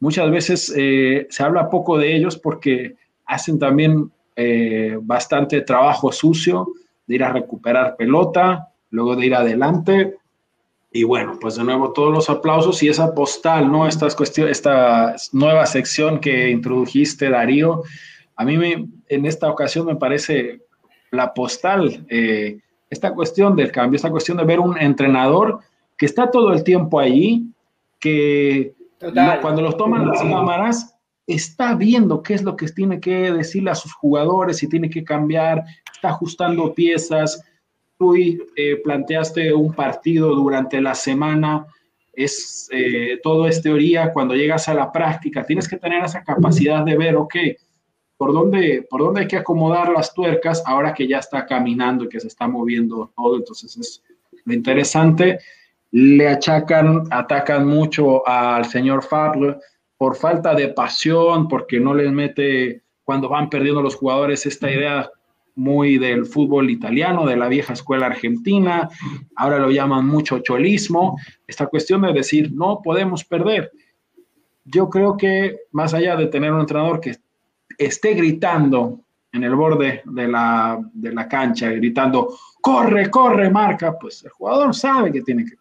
Muchas 0.00 0.30
veces 0.30 0.72
eh, 0.76 1.26
se 1.30 1.42
habla 1.42 1.70
poco 1.70 1.98
de 1.98 2.14
ellos 2.14 2.36
porque 2.36 2.96
hacen 3.26 3.58
también 3.58 4.10
eh, 4.36 4.96
bastante 5.02 5.60
trabajo 5.62 6.12
sucio 6.12 6.68
de 7.06 7.16
ir 7.16 7.24
a 7.24 7.32
recuperar 7.32 7.96
pelota, 7.96 8.68
luego 8.90 9.16
de 9.16 9.26
ir 9.26 9.34
adelante 9.34 10.16
Y 10.92 11.04
bueno, 11.04 11.38
pues 11.40 11.56
de 11.56 11.64
nuevo 11.64 11.92
todos 11.92 12.12
los 12.12 12.30
aplausos 12.30 12.82
y 12.82 12.88
esa 12.88 13.14
postal, 13.14 13.70
¿no? 13.70 13.86
Esta, 13.86 14.08
cuestión, 14.10 14.48
esta 14.48 15.16
nueva 15.32 15.66
sección 15.66 16.20
que 16.20 16.48
introdujiste, 16.50 17.28
Darío, 17.28 17.82
a 18.36 18.44
mí 18.44 18.56
me, 18.56 18.88
en 19.08 19.26
esta 19.26 19.50
ocasión 19.50 19.86
me 19.86 19.96
parece 19.96 20.62
la 21.10 21.34
postal, 21.34 22.06
eh, 22.08 22.58
esta 22.88 23.12
cuestión 23.12 23.56
del 23.56 23.72
cambio, 23.72 23.96
esta 23.96 24.10
cuestión 24.10 24.38
de 24.38 24.44
ver 24.44 24.60
un 24.60 24.78
entrenador 24.78 25.60
que 25.96 26.06
está 26.06 26.30
todo 26.30 26.52
el 26.52 26.62
tiempo 26.62 27.00
allí, 27.00 27.52
que 27.98 28.74
cuando 28.98 29.62
los 29.62 29.76
toman 29.76 30.06
las 30.06 30.22
cámaras, 30.22 30.98
está 31.26 31.74
viendo 31.74 32.22
qué 32.22 32.34
es 32.34 32.42
lo 32.42 32.56
que 32.56 32.66
tiene 32.68 33.00
que 33.00 33.30
decirle 33.32 33.70
a 33.70 33.74
sus 33.74 33.92
jugadores, 33.92 34.56
si 34.56 34.68
tiene 34.68 34.88
que 34.88 35.04
cambiar, 35.04 35.64
está 35.92 36.08
ajustando 36.08 36.74
piezas, 36.74 37.44
tú 37.98 38.14
eh, 38.16 38.76
planteaste 38.82 39.52
un 39.52 39.74
partido 39.74 40.34
durante 40.34 40.80
la 40.80 40.94
semana, 40.94 41.66
es 42.12 42.68
eh, 42.72 43.20
todo 43.22 43.46
es 43.46 43.60
teoría, 43.60 44.12
cuando 44.12 44.34
llegas 44.34 44.68
a 44.68 44.74
la 44.74 44.90
práctica 44.90 45.44
tienes 45.44 45.68
que 45.68 45.76
tener 45.76 46.02
esa 46.02 46.24
capacidad 46.24 46.84
de 46.84 46.96
ver, 46.96 47.16
ok, 47.16 47.34
¿por 48.16 48.32
dónde, 48.32 48.86
por 48.88 49.00
dónde 49.02 49.20
hay 49.20 49.28
que 49.28 49.36
acomodar 49.36 49.90
las 49.90 50.14
tuercas 50.14 50.62
ahora 50.66 50.94
que 50.94 51.06
ya 51.06 51.18
está 51.18 51.46
caminando 51.46 52.04
y 52.04 52.08
que 52.08 52.20
se 52.20 52.28
está 52.28 52.48
moviendo 52.48 53.12
todo, 53.14 53.36
entonces 53.36 53.76
es 53.76 54.02
lo 54.44 54.54
interesante. 54.54 55.38
Le 55.90 56.28
achacan, 56.28 57.04
atacan 57.10 57.66
mucho 57.66 58.26
al 58.28 58.66
señor 58.66 59.02
Fabre 59.02 59.56
por 59.96 60.16
falta 60.16 60.54
de 60.54 60.68
pasión, 60.68 61.48
porque 61.48 61.80
no 61.80 61.94
les 61.94 62.12
mete 62.12 62.82
cuando 63.02 63.28
van 63.28 63.50
perdiendo 63.50 63.82
los 63.82 63.96
jugadores 63.96 64.46
esta 64.46 64.70
idea 64.70 65.10
muy 65.56 65.98
del 65.98 66.24
fútbol 66.24 66.70
italiano, 66.70 67.26
de 67.26 67.36
la 67.36 67.48
vieja 67.48 67.72
escuela 67.72 68.06
argentina, 68.06 68.88
ahora 69.34 69.58
lo 69.58 69.70
llaman 69.70 70.06
mucho 70.06 70.38
cholismo, 70.38 71.18
esta 71.48 71.66
cuestión 71.66 72.02
de 72.02 72.12
decir, 72.12 72.52
no 72.52 72.80
podemos 72.80 73.24
perder. 73.24 73.72
Yo 74.64 74.88
creo 74.88 75.16
que 75.16 75.62
más 75.72 75.94
allá 75.94 76.14
de 76.14 76.26
tener 76.26 76.52
un 76.52 76.60
entrenador 76.60 77.00
que 77.00 77.16
esté 77.76 78.14
gritando 78.14 79.00
en 79.32 79.42
el 79.42 79.54
borde 79.56 80.02
de 80.04 80.28
la, 80.28 80.78
de 80.92 81.12
la 81.12 81.26
cancha, 81.26 81.70
gritando, 81.70 82.36
corre, 82.60 83.10
corre, 83.10 83.50
marca, 83.50 83.98
pues 83.98 84.22
el 84.24 84.30
jugador 84.30 84.74
sabe 84.74 85.10
que 85.10 85.22
tiene 85.22 85.44
que 85.44 85.56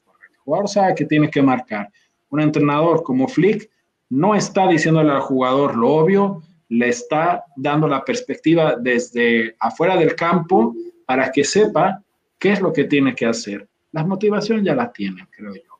jugador 0.47 0.69
sabe 0.69 0.95
que 0.95 1.05
tiene 1.05 1.29
que 1.29 1.41
marcar. 1.41 1.89
Un 2.29 2.39
entrenador 2.39 3.03
como 3.03 3.27
Flick 3.27 3.69
no 4.09 4.33
está 4.33 4.65
diciéndole 4.65 5.11
al 5.11 5.19
jugador 5.19 5.75
lo 5.75 5.89
obvio, 5.89 6.41
le 6.69 6.87
está 6.87 7.43
dando 7.57 7.85
la 7.85 8.05
perspectiva 8.05 8.77
desde 8.79 9.55
afuera 9.59 9.97
del 9.97 10.15
campo 10.15 10.73
para 11.05 11.29
que 11.33 11.43
sepa 11.43 12.01
qué 12.39 12.53
es 12.53 12.61
lo 12.61 12.71
que 12.71 12.85
tiene 12.85 13.13
que 13.13 13.25
hacer. 13.25 13.67
La 13.91 14.05
motivación 14.05 14.63
ya 14.63 14.73
la 14.73 14.89
tienen, 14.91 15.27
creo 15.29 15.53
yo. 15.53 15.79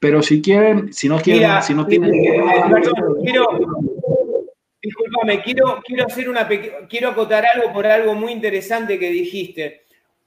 Pero 0.00 0.20
si 0.20 0.42
quieren, 0.42 0.92
si 0.92 1.08
no 1.08 1.20
quieren, 1.20 1.62
si 1.62 1.74
no 1.74 1.86
tienen... 1.86 2.10
quiero, 3.22 3.46
discúlpame, 4.82 5.42
quiero, 5.42 5.80
quiero 5.84 6.06
hacer 6.06 6.28
una 6.28 6.48
quiero 6.88 7.08
acotar 7.10 7.44
algo 7.46 7.72
por 7.72 7.86
algo 7.86 8.14
muy 8.14 8.32
interesante 8.32 8.98
que 8.98 9.10
dijiste. 9.10 9.82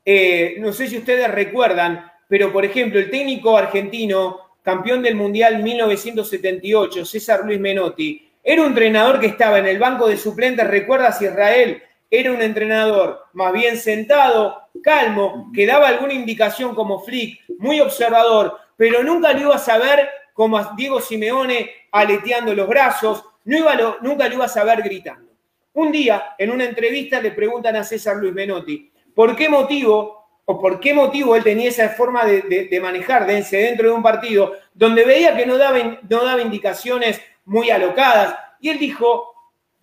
Eh, 0.06 0.56
no 0.60 0.72
sé 0.72 0.88
si 0.88 0.98
ustedes 0.98 1.30
recuerdan, 1.30 2.11
pero 2.32 2.54
por 2.54 2.64
ejemplo, 2.64 2.98
el 2.98 3.12
técnico 3.12 3.58
argentino, 3.58 4.56
campeón 4.64 5.02
del 5.02 5.16
Mundial 5.16 5.62
1978, 5.62 7.04
César 7.04 7.42
Luis 7.44 7.60
Menotti, 7.60 8.26
era 8.42 8.62
un 8.62 8.70
entrenador 8.70 9.20
que 9.20 9.26
estaba 9.26 9.60
en 9.60 9.68
el 9.68 9.78
banco 9.78 10.08
de 10.08 10.16
suplentes, 10.16 10.66
recuerdas 10.66 11.22
Israel, 11.22 11.84
era 12.10 12.32
un 12.32 12.42
entrenador 12.42 13.26
más 13.34 13.52
bien 13.52 13.76
sentado, 13.76 14.62
calmo, 14.82 15.52
que 15.54 15.66
daba 15.66 15.90
alguna 15.90 16.14
indicación 16.14 16.74
como 16.74 17.02
Flick, 17.02 17.42
muy 17.58 17.82
observador, 17.82 18.58
pero 18.78 19.04
nunca 19.04 19.34
lo 19.34 19.42
iba 19.42 19.56
a 19.56 19.60
saber 19.60 20.08
como 20.32 20.58
a 20.58 20.74
Diego 20.78 21.02
Simeone 21.02 21.70
aleteando 21.92 22.56
los 22.56 22.70
brazos, 22.70 23.26
no 23.44 23.58
iba 23.58 23.98
nunca 24.04 24.30
lo 24.30 24.36
iba 24.36 24.46
a 24.46 24.48
saber 24.48 24.82
gritando. 24.84 25.34
Un 25.74 25.92
día, 25.92 26.34
en 26.38 26.52
una 26.52 26.64
entrevista, 26.64 27.20
le 27.20 27.32
preguntan 27.32 27.76
a 27.76 27.84
César 27.84 28.16
Luis 28.16 28.34
Menotti, 28.34 28.90
¿por 29.14 29.36
qué 29.36 29.50
motivo 29.50 30.21
o 30.46 30.60
por 30.60 30.80
qué 30.80 30.94
motivo 30.94 31.36
él 31.36 31.44
tenía 31.44 31.70
esa 31.70 31.90
forma 31.90 32.26
de, 32.26 32.80
manejar 32.82 33.26
dentro 33.26 33.90
de 33.90 33.94
un 33.94 34.04
partido 34.04 34.54
donde 34.74 35.06
veía 35.06 35.36
que 35.36 35.46
no 35.46 35.58
daba, 35.58 36.00
no 36.10 36.26
daba 36.26 36.42
indicaciones 36.42 37.22
muy 37.46 37.70
alocadas. 37.70 38.36
Y 38.60 38.70
él 38.70 38.80
dijo 38.80 39.34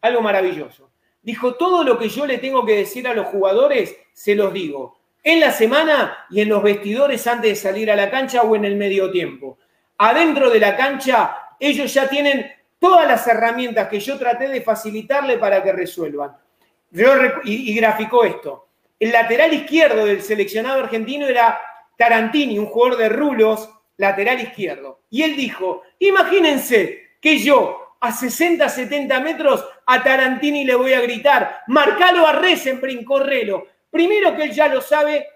algo 0.01 0.21
maravilloso. 0.21 0.91
Dijo, 1.23 1.55
todo 1.55 1.85
lo 1.85 1.99
que 1.99 2.09
yo 2.09 2.27
le 2.27 2.39
tengo 2.39 2.65
que 2.65 2.77
decir 2.77 3.07
a 3.09 3.15
los 3.15 3.27
jugadores, 3.27 3.97
se 4.13 4.35
los 4.35 4.53
digo. 4.53 4.99
En 5.23 5.41
la 5.41 5.53
semana 5.53 6.27
y 6.31 6.41
en 6.41 6.49
los 6.49 6.63
vestidores 6.63 7.27
antes 7.27 7.51
de 7.51 7.57
salir 7.57 7.91
a 7.91 7.97
la 7.97 8.11
cancha 8.11 8.43
o 8.43 8.57
en 8.57 8.65
el 8.65 8.77
medio 8.77 9.11
tiempo. 9.11 9.59
Adentro 9.99 10.49
de 10.49 10.61
la 10.61 10.77
cancha, 10.77 11.37
ellos 11.59 11.93
ya 11.93 12.09
tienen 12.09 12.51
todas 12.79 13.07
las 13.07 13.27
herramientas 13.27 13.89
que 13.89 14.01
yo 14.01 14.17
traté 14.17 14.49
de 14.49 14.63
facilitarle 14.63 15.39
para 15.39 15.63
que 15.63 15.73
resuelvan. 15.73 16.37
y, 17.45 17.73
y 17.73 17.75
graficó 17.75 18.25
esto. 18.25 18.68
El 18.99 19.13
lateral 19.13 19.53
izquierdo 19.55 20.05
del 20.05 20.23
seleccionado 20.23 20.83
argentino 20.83 21.27
era 21.27 21.61
Tarantini, 21.97 22.59
un 22.59 22.67
jugador 22.67 22.99
de 22.99 23.09
rulos, 23.09 23.71
lateral 23.97 24.41
izquierdo. 24.41 25.01
Y 25.11 25.23
él 25.23 25.37
dijo, 25.37 25.83
imagínense 25.99 27.11
que 27.21 27.39
yo 27.39 27.97
a 28.01 28.13
60, 28.13 28.69
70 28.69 29.21
metros 29.21 29.65
a 29.87 30.03
Tarantini 30.03 30.65
le 30.65 30.75
voy 30.75 30.93
a 30.93 31.01
gritar, 31.01 31.63
marcalo 31.67 32.27
a 32.27 32.33
Resenbrin, 32.33 33.05
correlo. 33.05 33.67
Primero 33.91 34.37
que 34.37 34.45
él 34.45 34.53
ya 34.53 34.69
lo 34.69 34.81
sabe 34.81 35.27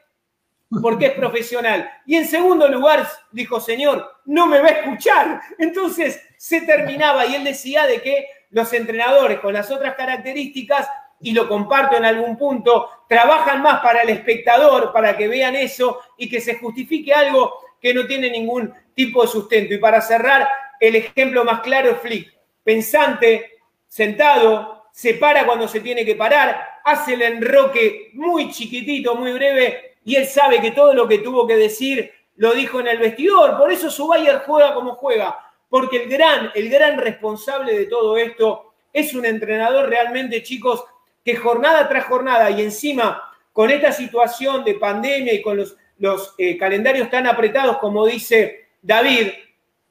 porque 0.80 1.06
es 1.06 1.12
profesional. 1.12 1.90
Y 2.06 2.16
en 2.16 2.26
segundo 2.26 2.68
lugar, 2.68 3.06
dijo, 3.32 3.60
señor, 3.60 4.20
no 4.24 4.46
me 4.46 4.60
va 4.60 4.68
a 4.68 4.72
escuchar. 4.72 5.40
Entonces 5.58 6.22
se 6.38 6.62
terminaba 6.62 7.26
y 7.26 7.34
él 7.34 7.44
decía 7.44 7.86
de 7.86 8.00
que 8.00 8.26
los 8.50 8.72
entrenadores 8.72 9.40
con 9.40 9.52
las 9.52 9.70
otras 9.70 9.94
características, 9.94 10.88
y 11.22 11.32
lo 11.32 11.48
comparto 11.48 11.96
en 11.96 12.04
algún 12.04 12.36
punto, 12.36 12.90
trabajan 13.08 13.62
más 13.62 13.80
para 13.80 14.00
el 14.00 14.08
espectador, 14.10 14.92
para 14.92 15.16
que 15.16 15.28
vean 15.28 15.54
eso 15.54 16.00
y 16.16 16.28
que 16.28 16.40
se 16.40 16.58
justifique 16.58 17.12
algo 17.12 17.54
que 17.80 17.94
no 17.94 18.06
tiene 18.06 18.30
ningún 18.30 18.72
tipo 18.94 19.22
de 19.22 19.28
sustento. 19.28 19.74
Y 19.74 19.78
para 19.78 20.00
cerrar, 20.00 20.48
el 20.80 20.96
ejemplo 20.96 21.44
más 21.44 21.60
claro 21.60 21.90
es 21.90 21.98
Flick. 21.98 22.32
Pensante, 22.64 23.58
sentado, 23.86 24.86
se 24.92 25.14
para 25.14 25.46
cuando 25.46 25.68
se 25.68 25.80
tiene 25.80 26.04
que 26.04 26.16
parar, 26.16 26.80
hace 26.84 27.14
el 27.14 27.22
enroque 27.22 28.10
muy 28.14 28.50
chiquitito, 28.50 29.14
muy 29.14 29.32
breve, 29.32 29.96
y 30.04 30.16
él 30.16 30.26
sabe 30.26 30.60
que 30.60 30.72
todo 30.72 30.92
lo 30.92 31.06
que 31.06 31.18
tuvo 31.18 31.46
que 31.46 31.56
decir 31.56 32.12
lo 32.36 32.52
dijo 32.52 32.80
en 32.80 32.88
el 32.88 32.98
vestidor. 32.98 33.56
Por 33.56 33.70
eso 33.70 33.90
su 33.90 34.08
Bayern 34.08 34.40
juega 34.44 34.74
como 34.74 34.94
juega, 34.94 35.38
porque 35.68 36.02
el 36.02 36.08
gran, 36.08 36.50
el 36.54 36.68
gran 36.68 36.98
responsable 36.98 37.78
de 37.78 37.86
todo 37.86 38.16
esto 38.16 38.72
es 38.92 39.14
un 39.14 39.24
entrenador 39.24 39.88
realmente, 39.88 40.42
chicos, 40.42 40.84
que 41.24 41.36
jornada 41.36 41.88
tras 41.88 42.04
jornada 42.04 42.50
y 42.50 42.62
encima 42.62 43.22
con 43.52 43.70
esta 43.70 43.92
situación 43.92 44.64
de 44.64 44.74
pandemia 44.74 45.34
y 45.34 45.42
con 45.42 45.56
los, 45.56 45.76
los 45.98 46.34
eh, 46.38 46.56
calendarios 46.56 47.10
tan 47.10 47.26
apretados 47.26 47.78
como 47.78 48.06
dice 48.06 48.68
David, 48.80 49.28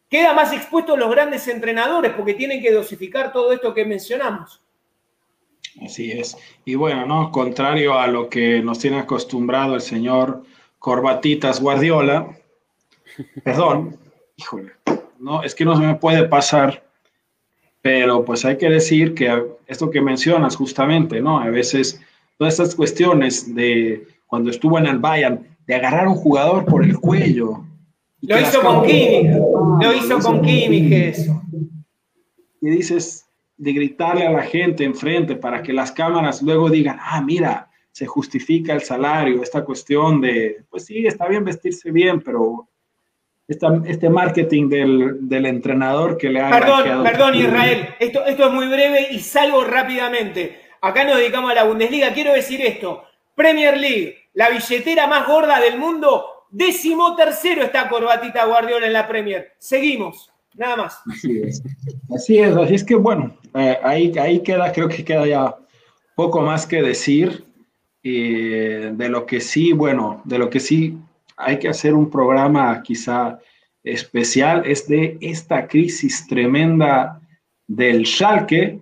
queda 0.09 0.33
más 0.33 0.51
expuestos 0.51 0.99
los 0.99 1.09
grandes 1.09 1.47
entrenadores 1.47 2.11
porque 2.13 2.33
tienen 2.33 2.61
que 2.61 2.71
dosificar 2.71 3.31
todo 3.31 3.53
esto 3.53 3.73
que 3.73 3.85
mencionamos. 3.85 4.61
Así 5.83 6.11
es. 6.11 6.37
Y 6.65 6.75
bueno, 6.75 7.05
¿no? 7.05 7.31
Contrario 7.31 7.97
a 7.97 8.07
lo 8.07 8.29
que 8.29 8.61
nos 8.61 8.79
tiene 8.79 8.99
acostumbrado 8.99 9.75
el 9.75 9.81
señor 9.81 10.43
Corbatitas 10.79 11.61
Guardiola, 11.61 12.27
perdón, 13.43 13.97
híjole, 14.35 14.73
no, 15.19 15.43
es 15.43 15.55
que 15.55 15.63
no 15.63 15.77
se 15.77 15.83
me 15.83 15.95
puede 15.95 16.27
pasar, 16.27 16.83
pero 17.81 18.23
pues 18.23 18.45
hay 18.45 18.57
que 18.57 18.69
decir 18.69 19.13
que 19.13 19.43
esto 19.67 19.89
que 19.89 20.01
mencionas 20.01 20.55
justamente, 20.55 21.21
¿no? 21.21 21.39
A 21.39 21.49
veces 21.49 21.99
todas 22.37 22.53
estas 22.53 22.75
cuestiones 22.75 23.53
de 23.53 24.07
cuando 24.27 24.49
estuvo 24.49 24.77
en 24.77 24.85
el 24.85 24.99
Bayern, 24.99 25.45
de 25.65 25.75
agarrar 25.75 26.05
a 26.05 26.09
un 26.09 26.15
jugador 26.15 26.65
por 26.65 26.83
el 26.83 26.97
cuello, 26.97 27.65
lo 28.21 28.39
hizo 28.39 28.61
con 28.61 28.85
Kimmich, 28.85 29.31
lo 29.81 29.93
hizo 29.93 30.19
con 30.19 30.41
Kimmich 30.41 30.91
eso. 30.91 31.41
Y 32.61 32.69
dices, 32.69 33.25
de 33.57 33.73
gritarle 33.73 34.27
a 34.27 34.31
la 34.31 34.43
gente 34.43 34.83
enfrente 34.83 35.35
para 35.35 35.63
que 35.63 35.73
las 35.73 35.91
cámaras 35.91 36.41
luego 36.41 36.69
digan, 36.69 36.97
ah, 36.99 37.21
mira, 37.21 37.69
se 37.91 38.05
justifica 38.05 38.73
el 38.73 38.81
salario, 38.81 39.41
esta 39.43 39.65
cuestión 39.65 40.21
de, 40.21 40.63
pues 40.69 40.85
sí, 40.85 41.05
está 41.05 41.27
bien 41.27 41.43
vestirse 41.43 41.91
bien, 41.91 42.21
pero 42.21 42.69
este 43.85 44.09
marketing 44.09 44.69
del, 44.69 45.17
del, 45.27 45.45
entrenador 45.45 46.17
que 46.17 46.29
le 46.29 46.41
ha... 46.41 46.49
Perdón, 46.49 47.03
perdón 47.03 47.35
Israel, 47.35 47.89
esto, 47.99 48.25
esto 48.25 48.47
es 48.47 48.51
muy 48.51 48.67
breve 48.67 49.07
y 49.11 49.19
salgo 49.19 49.63
rápidamente. 49.63 50.59
Acá 50.81 51.03
nos 51.03 51.17
dedicamos 51.17 51.51
a 51.51 51.55
la 51.55 51.63
Bundesliga, 51.63 52.13
quiero 52.13 52.33
decir 52.33 52.61
esto, 52.61 53.03
Premier 53.35 53.77
League, 53.77 54.17
la 54.33 54.49
billetera 54.49 55.07
más 55.07 55.27
gorda 55.27 55.59
del 55.59 55.77
mundo, 55.77 56.25
Décimo 56.51 57.15
tercero 57.15 57.63
está 57.63 57.87
Corbatita 57.87 58.45
Guardiola 58.45 58.85
en 58.85 58.91
la 58.91 59.07
Premier. 59.07 59.53
Seguimos, 59.57 60.33
nada 60.53 60.75
más. 60.75 61.01
Así 61.09 61.39
es, 61.41 61.63
así 62.13 62.39
es, 62.39 62.57
así 62.57 62.75
es 62.75 62.83
que 62.83 62.95
bueno, 62.95 63.37
eh, 63.55 63.77
ahí, 63.81 64.11
ahí 64.19 64.41
queda, 64.41 64.69
creo 64.73 64.89
que 64.89 65.05
queda 65.05 65.25
ya 65.25 65.55
poco 66.13 66.41
más 66.41 66.67
que 66.67 66.81
decir. 66.81 67.45
de 68.03 69.07
lo 69.09 69.25
que 69.25 69.39
sí, 69.39 69.71
bueno, 69.71 70.21
de 70.25 70.39
lo 70.39 70.49
que 70.49 70.59
sí 70.59 70.97
hay 71.41 71.59
que 71.59 71.69
hacer 71.69 71.93
un 71.93 72.09
programa 72.09 72.81
quizá 72.83 73.39
especial 73.83 74.63
es 74.65 74.87
de 74.87 75.17
esta 75.21 75.67
crisis 75.67 76.27
tremenda 76.27 77.19
del 77.67 78.05
Schalke, 78.05 78.79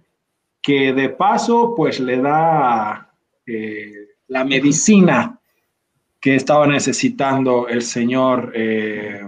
que 0.62 0.93
de 0.93 1.10
paso 1.10 1.74
pues 1.76 1.99
le 1.99 2.18
da 2.18 3.10
eh, 3.45 4.07
la 4.28 4.43
medicina 4.43 5.39
que 6.20 6.36
estaba 6.36 6.68
necesitando 6.68 7.68
el 7.68 7.82
señor, 7.82 8.51
eh, 8.53 9.22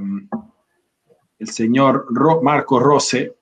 el 1.39 1.47
señor 1.47 2.07
Marco 2.41 2.79
Rose, 2.79 3.33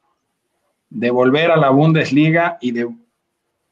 de 0.89 1.09
volver 1.09 1.51
a 1.51 1.57
la 1.57 1.69
Bundesliga 1.69 2.57
y 2.61 2.71
de 2.71 2.89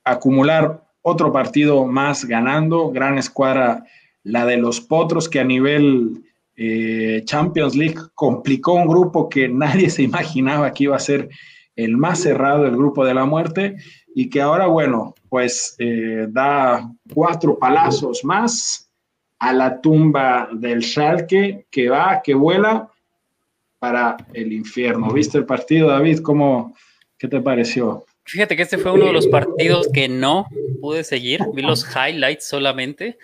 acumular 0.03 0.83
otro 1.01 1.31
partido 1.31 1.85
más 1.85 2.25
ganando, 2.25 2.89
gran 2.89 3.17
escuadra 3.17 3.85
la 4.27 4.45
de 4.45 4.57
los 4.57 4.81
Potros 4.81 5.29
que 5.29 5.39
a 5.39 5.43
nivel 5.43 6.23
eh, 6.55 7.21
Champions 7.25 7.75
League 7.75 7.97
complicó 8.13 8.73
un 8.73 8.87
grupo 8.87 9.29
que 9.29 9.47
nadie 9.47 9.89
se 9.89 10.03
imaginaba 10.03 10.73
que 10.73 10.85
iba 10.85 10.95
a 10.95 10.99
ser 10.99 11.29
el 11.75 11.95
más 11.95 12.19
cerrado, 12.19 12.65
el 12.65 12.75
grupo 12.75 13.05
de 13.05 13.13
la 13.13 13.25
muerte, 13.25 13.77
y 14.13 14.29
que 14.29 14.41
ahora, 14.41 14.65
bueno, 14.65 15.13
pues 15.29 15.75
eh, 15.77 16.25
da 16.29 16.91
cuatro 17.13 17.57
palazos 17.59 18.25
más 18.25 18.91
a 19.39 19.53
la 19.53 19.79
tumba 19.79 20.49
del 20.51 20.81
Schalke, 20.81 21.67
que 21.69 21.89
va, 21.89 22.21
que 22.23 22.33
vuela 22.33 22.89
para 23.77 24.17
el 24.33 24.51
infierno. 24.51 25.11
¿Viste 25.11 25.37
el 25.37 25.45
partido, 25.45 25.89
David? 25.89 26.19
¿Cómo, 26.19 26.75
¿Qué 27.17 27.27
te 27.27 27.39
pareció? 27.39 28.05
Fíjate 28.27 28.57
que 28.57 28.63
este 28.63 28.77
fue 28.77 28.91
uno 28.91 29.05
de 29.05 29.13
los 29.13 29.27
partidos 29.27 29.87
que 29.93 30.09
no 30.09 30.47
pude 30.81 31.05
seguir, 31.05 31.41
vi 31.53 31.61
los 31.61 31.87
highlights 31.95 32.45
solamente, 32.45 33.17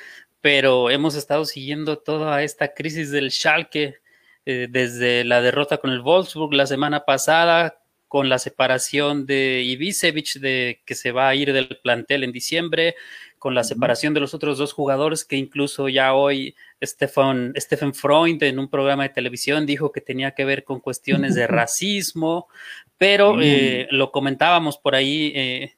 pero 0.43 0.89
hemos 0.89 1.15
estado 1.15 1.45
siguiendo 1.45 1.99
toda 1.99 2.43
esta 2.43 2.73
crisis 2.73 3.11
del 3.11 3.31
Schalke 3.31 4.01
eh, 4.45 4.67
desde 4.69 5.23
la 5.23 5.41
derrota 5.41 5.77
con 5.77 5.89
el 5.89 6.01
Wolfsburg 6.01 6.53
la 6.53 6.67
semana 6.67 7.05
pasada, 7.05 7.79
con 8.09 8.27
la 8.27 8.37
separación 8.39 9.25
de 9.25 9.61
Ibisevic, 9.63 10.33
de 10.41 10.81
que 10.85 10.95
se 10.95 11.13
va 11.13 11.29
a 11.29 11.35
ir 11.35 11.53
del 11.53 11.79
plantel 11.81 12.25
en 12.25 12.33
diciembre, 12.33 12.95
con 13.39 13.55
la 13.55 13.63
separación 13.63 14.13
de 14.13 14.19
los 14.19 14.33
otros 14.33 14.57
dos 14.57 14.73
jugadores, 14.73 15.23
que 15.23 15.37
incluso 15.37 15.87
ya 15.87 16.13
hoy 16.13 16.57
Stefan, 16.83 17.53
Stephen 17.55 17.93
Freund 17.93 18.43
en 18.43 18.59
un 18.59 18.69
programa 18.69 19.03
de 19.03 19.13
televisión 19.13 19.65
dijo 19.65 19.93
que 19.93 20.01
tenía 20.01 20.31
que 20.31 20.43
ver 20.43 20.65
con 20.65 20.81
cuestiones 20.81 21.35
de 21.35 21.47
racismo, 21.47 22.49
pero 22.97 23.41
eh, 23.41 23.87
lo 23.91 24.11
comentábamos 24.11 24.77
por 24.77 24.93
ahí. 24.93 25.31
Eh, 25.33 25.73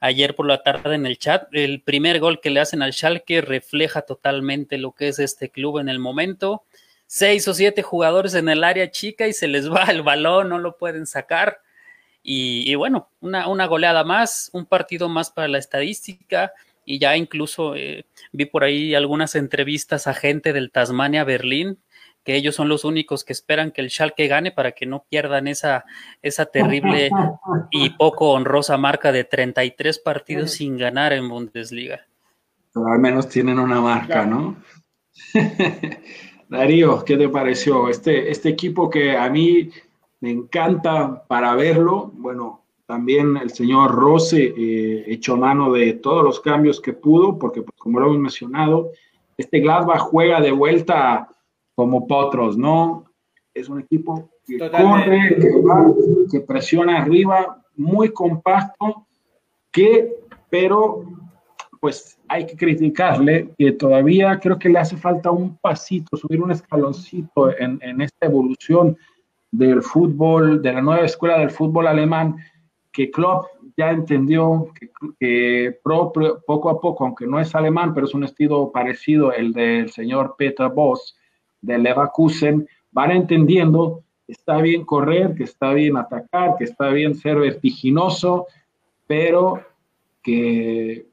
ayer 0.00 0.34
por 0.34 0.46
la 0.46 0.62
tarde 0.62 0.94
en 0.94 1.06
el 1.06 1.18
chat. 1.18 1.48
El 1.52 1.82
primer 1.82 2.18
gol 2.18 2.40
que 2.40 2.50
le 2.50 2.60
hacen 2.60 2.82
al 2.82 2.92
Schalke 2.92 3.42
refleja 3.42 4.02
totalmente 4.02 4.78
lo 4.78 4.92
que 4.92 5.08
es 5.08 5.18
este 5.18 5.50
club 5.50 5.78
en 5.78 5.88
el 5.88 5.98
momento. 5.98 6.64
Seis 7.06 7.46
o 7.48 7.54
siete 7.54 7.82
jugadores 7.82 8.34
en 8.34 8.48
el 8.48 8.64
área 8.64 8.90
chica 8.90 9.28
y 9.28 9.32
se 9.32 9.48
les 9.48 9.70
va 9.70 9.84
el 9.84 10.02
balón, 10.02 10.48
no 10.48 10.58
lo 10.58 10.76
pueden 10.76 11.06
sacar. 11.06 11.60
Y, 12.22 12.74
bueno, 12.74 13.08
una, 13.20 13.48
una, 13.48 13.66
goleada 13.66 14.04
más, 14.04 14.50
un 14.52 14.66
partido 14.66 15.08
más 15.08 15.30
para 15.30 15.48
la 15.48 15.58
estadística. 15.58 16.52
Y 16.84 16.98
ya 16.98 17.16
incluso 17.16 17.76
eh, 17.76 18.04
vi 18.32 18.46
por 18.46 18.64
ahí 18.64 18.94
algunas 18.94 19.34
entrevistas 19.34 20.06
a 20.06 20.14
gente 20.14 20.52
del 20.52 20.70
Tasmania 20.70 21.24
Berlín 21.24 21.78
que 22.30 22.36
ellos 22.36 22.54
son 22.54 22.68
los 22.68 22.84
únicos 22.84 23.24
que 23.24 23.32
esperan 23.32 23.72
que 23.72 23.80
el 23.80 23.90
Schalke 23.90 24.28
gane 24.28 24.52
para 24.52 24.70
que 24.70 24.86
no 24.86 25.04
pierdan 25.08 25.48
esa, 25.48 25.84
esa 26.22 26.46
terrible 26.46 27.10
y 27.72 27.90
poco 27.90 28.30
honrosa 28.30 28.76
marca 28.76 29.10
de 29.10 29.24
33 29.24 29.98
partidos 29.98 30.52
sin 30.52 30.76
ganar 30.76 31.12
en 31.12 31.28
Bundesliga. 31.28 32.06
Pero 32.72 32.86
al 32.86 33.00
menos 33.00 33.28
tienen 33.28 33.58
una 33.58 33.80
marca, 33.80 34.24
¿no? 34.24 34.54
Darío, 36.48 37.04
¿qué 37.04 37.16
te 37.16 37.28
pareció? 37.28 37.88
Este, 37.88 38.30
este 38.30 38.50
equipo 38.50 38.88
que 38.88 39.16
a 39.16 39.28
mí 39.28 39.68
me 40.20 40.30
encanta 40.30 41.24
para 41.26 41.56
verlo, 41.56 42.12
bueno, 42.14 42.62
también 42.86 43.38
el 43.38 43.50
señor 43.50 43.90
Rose 43.90 44.54
eh, 44.56 45.04
echó 45.08 45.36
mano 45.36 45.72
de 45.72 45.94
todos 45.94 46.22
los 46.22 46.38
cambios 46.38 46.80
que 46.80 46.92
pudo, 46.92 47.36
porque 47.40 47.62
pues, 47.62 47.76
como 47.76 47.98
lo 47.98 48.06
hemos 48.06 48.18
mencionado, 48.18 48.92
este 49.36 49.58
Gladbach 49.58 49.98
juega 49.98 50.40
de 50.40 50.52
vuelta 50.52 51.26
como 51.80 52.06
Potros, 52.06 52.58
¿no? 52.58 53.06
Es 53.54 53.70
un 53.70 53.80
equipo 53.80 54.28
que 54.46 54.58
corre, 54.58 55.36
que 55.40 55.62
va, 55.62 55.90
que 56.30 56.40
presiona 56.40 57.00
arriba, 57.00 57.64
muy 57.74 58.10
compacto, 58.10 59.06
que, 59.72 60.14
pero 60.50 61.04
pues 61.80 62.18
hay 62.28 62.44
que 62.44 62.54
criticarle 62.54 63.54
que 63.56 63.72
todavía 63.72 64.38
creo 64.38 64.58
que 64.58 64.68
le 64.68 64.78
hace 64.78 64.98
falta 64.98 65.30
un 65.30 65.56
pasito, 65.56 66.18
subir 66.18 66.42
un 66.42 66.50
escaloncito 66.50 67.50
en, 67.58 67.78
en 67.80 68.02
esta 68.02 68.26
evolución 68.26 68.98
del 69.50 69.80
fútbol, 69.80 70.60
de 70.60 70.74
la 70.74 70.82
nueva 70.82 71.06
escuela 71.06 71.38
del 71.38 71.50
fútbol 71.50 71.86
alemán, 71.86 72.36
que 72.92 73.10
Klopp 73.10 73.46
ya 73.78 73.90
entendió 73.90 74.68
que, 74.78 74.90
que 75.18 75.80
poco 75.82 76.68
a 76.68 76.78
poco, 76.78 77.04
aunque 77.06 77.26
no 77.26 77.40
es 77.40 77.54
alemán, 77.54 77.94
pero 77.94 78.04
es 78.04 78.12
un 78.12 78.24
estilo 78.24 78.70
parecido 78.70 79.32
el 79.32 79.54
del 79.54 79.88
señor 79.88 80.34
Peter 80.36 80.68
Boss, 80.68 81.16
de 81.60 81.78
Leverkusen 81.78 82.68
van 82.92 83.10
entendiendo 83.10 84.02
que 84.26 84.32
está 84.32 84.58
bien 84.58 84.84
correr, 84.84 85.34
que 85.34 85.44
está 85.44 85.72
bien 85.72 85.96
atacar, 85.96 86.56
que 86.56 86.64
está 86.64 86.88
bien 86.90 87.14
ser 87.14 87.38
vertiginoso, 87.38 88.46
pero 89.06 89.62
que 90.22 91.06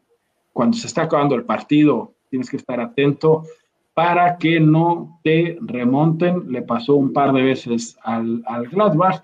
cuando 0.54 0.78
se 0.78 0.88
está 0.88 1.04
acabando 1.04 1.36
el 1.36 1.44
partido 1.44 2.14
tienes 2.30 2.50
que 2.50 2.58
estar 2.58 2.80
atento 2.80 3.44
para 3.94 4.38
que 4.38 4.60
no 4.60 5.20
te 5.24 5.58
remonten. 5.62 6.52
Le 6.52 6.62
pasó 6.62 6.96
un 6.96 7.14
par 7.14 7.34
de 7.34 7.42
veces 7.42 7.98
al, 8.04 8.44
Gladbach 8.72 9.24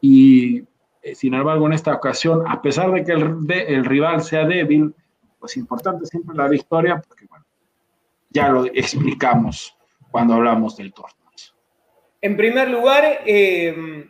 y 0.00 0.64
eh, 1.02 1.14
sin 1.14 1.34
embargo 1.34 1.66
en 1.66 1.72
esta 1.72 1.94
ocasión, 1.94 2.42
a 2.46 2.60
pesar 2.60 2.92
de 2.92 3.04
que 3.04 3.12
el, 3.12 3.46
el 3.48 3.84
rival 3.84 4.22
sea 4.22 4.46
débil, 4.46 4.94
pues 5.38 5.56
importante 5.56 6.06
siempre 6.06 6.36
la 6.36 6.48
victoria 6.48 7.02
porque 7.06 7.26
bueno, 7.26 7.44
ya 8.30 8.48
lo 8.48 8.66
explicamos 8.66 9.76
cuando 10.14 10.34
hablamos 10.34 10.76
del 10.76 10.92
torneo. 10.92 11.18
En 12.20 12.36
primer 12.36 12.70
lugar, 12.70 13.22
eh, 13.26 14.06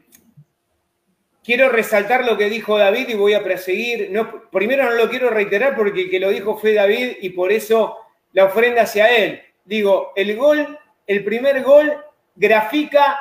quiero 1.42 1.70
resaltar 1.70 2.26
lo 2.26 2.36
que 2.36 2.50
dijo 2.50 2.76
David 2.76 3.09
y 3.09 3.14
voy 3.14 3.32
a 3.32 3.42
proseguir. 3.42 4.12
Primero 4.52 4.84
no 4.84 4.96
lo 4.96 5.09
quiero 5.09 5.30
reiterar 5.30 5.74
porque 5.74 6.02
el 6.02 6.11
que 6.11 6.20
lo 6.20 6.28
dijo 6.28 6.59
fue 6.59 6.74
David 6.74 7.12
y 7.22 7.30
por 7.30 7.50
eso 7.50 7.96
la 8.32 8.44
ofrenda 8.44 8.82
hacia 8.82 9.16
él. 9.16 9.40
Digo, 9.64 10.12
el 10.14 10.36
gol, 10.36 10.78
el 11.07 11.24
primer 11.24 11.62
gol 11.62 11.96
grafica 12.36 13.18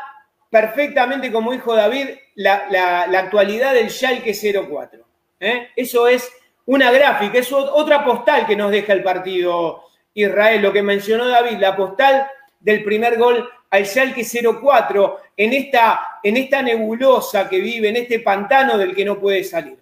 perfectamente, 0.49 1.31
como 1.31 1.53
dijo 1.53 1.73
David, 1.73 2.09
la, 2.36 3.03
actualidad 3.17 3.73
del 3.73 3.89
Schalke 3.89 4.34
04. 4.34 5.05
¿eh? 5.39 5.69
Eso 5.77 6.09
es 6.09 6.29
una 6.65 6.91
gráfica, 6.91 7.39
es 7.39 7.49
otra 7.53 8.03
postal 8.03 8.45
que 8.45 8.57
nos 8.57 8.71
deja 8.71 8.91
el 8.91 9.03
partido 9.03 9.86
Israel. 10.13 10.61
Lo 10.61 10.73
que 10.73 10.84
mencionó 10.84 11.29
David, 11.29 11.59
la 11.59 11.77
postal 11.77 12.27
del 12.64 12.84
primer 12.84 13.18
gol 13.18 13.47
al 13.70 13.86
Schalke 13.86 14.24
04 14.24 15.18
en 15.36 15.53
esta, 15.53 16.20
en 16.24 16.38
esta 16.38 16.61
nebulosa 16.61 17.49
que 17.49 17.59
vive, 17.59 17.89
en 17.89 17.97
este 17.97 18.20
pantano 18.20 18.78
del 18.78 18.95
que 18.95 19.05
no 19.05 19.20
puede 19.20 19.43
salir. 19.43 19.78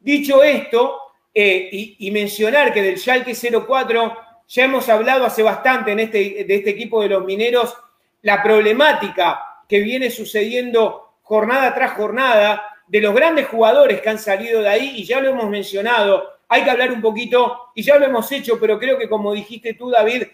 Dicho 0.00 0.42
esto, 0.42 0.98
eh, 1.34 1.68
y, 1.98 2.10
mencionar 2.10 2.72
que 2.72 2.82
del 2.82 2.98
Schalke 2.98 3.34
04 3.34 4.16
ya 4.48 4.64
hemos 4.64 4.88
hablado 4.88 5.24
hace 5.24 5.42
bastante 5.42 5.92
en 5.92 6.00
este, 6.00 6.44
de 6.44 6.54
este 6.54 6.70
equipo 6.70 7.02
de 7.02 7.08
los 7.08 7.24
mineros, 7.24 7.76
la 8.22 8.42
problemática 8.42 9.40
que 9.68 9.80
viene 9.80 10.10
sucediendo 10.10 11.16
jornada 11.22 11.74
tras 11.74 11.92
jornada, 11.92 12.62
de 12.86 13.00
los 13.00 13.14
grandes 13.14 13.46
jugadores 13.46 14.00
que 14.00 14.10
han 14.10 14.18
salido 14.18 14.60
de 14.60 14.68
ahí, 14.68 14.92
y 14.96 15.04
ya 15.04 15.20
lo 15.20 15.30
hemos 15.30 15.48
mencionado, 15.48 16.28
hay 16.48 16.64
que 16.64 16.70
hablar 16.70 16.92
un 16.92 17.00
poquito, 17.00 17.70
y 17.74 17.82
ya 17.82 17.96
lo 17.96 18.04
hemos 18.04 18.30
hecho, 18.32 18.60
pero 18.60 18.78
creo 18.78 18.98
que 18.98 19.08
como 19.08 19.32
dijiste 19.32 19.74
tú, 19.74 19.90
David, 19.90 20.24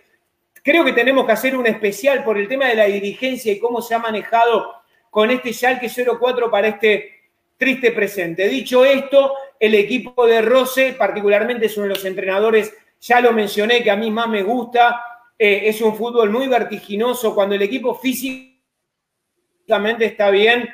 Creo 0.63 0.85
que 0.85 0.93
tenemos 0.93 1.27
que 1.27 1.33
hacer 1.33 1.57
un 1.57 1.67
especial 1.67 2.25
por 2.25 2.39
el 2.39 2.49
tema 2.49 2.67
de 2.67 2.75
la 2.75 2.85
dirigencia 2.85 3.53
y 3.53 3.59
cómo 3.59 3.81
se 3.81 3.95
ha 3.95 3.99
manejado 3.99 4.75
con 5.11 5.31
este 5.31 5.53
Schalke 5.53 5.89
04 5.89 6.51
para 6.51 6.69
este 6.69 7.15
triste 7.57 7.93
presente. 7.93 8.49
Dicho 8.49 8.85
esto, 8.85 9.35
el 9.59 9.75
equipo 9.75 10.27
de 10.27 10.43
Rose, 10.43 10.95
particularmente 10.97 11.67
es 11.67 11.77
uno 11.77 11.89
de 11.89 11.95
los 11.95 12.05
entrenadores, 12.05 12.73
ya 13.01 13.21
lo 13.21 13.33
mencioné, 13.33 13.83
que 13.83 13.91
a 13.91 13.97
mí 13.97 14.11
más 14.11 14.29
me 14.29 14.43
gusta, 14.43 15.03
eh, 15.39 15.63
es 15.65 15.81
un 15.81 15.97
fútbol 15.97 16.31
muy 16.31 16.47
vertiginoso, 16.47 17.35
cuando 17.35 17.55
el 17.55 17.63
equipo 17.63 17.95
físicamente 17.95 20.05
está 20.05 20.31
bien, 20.31 20.69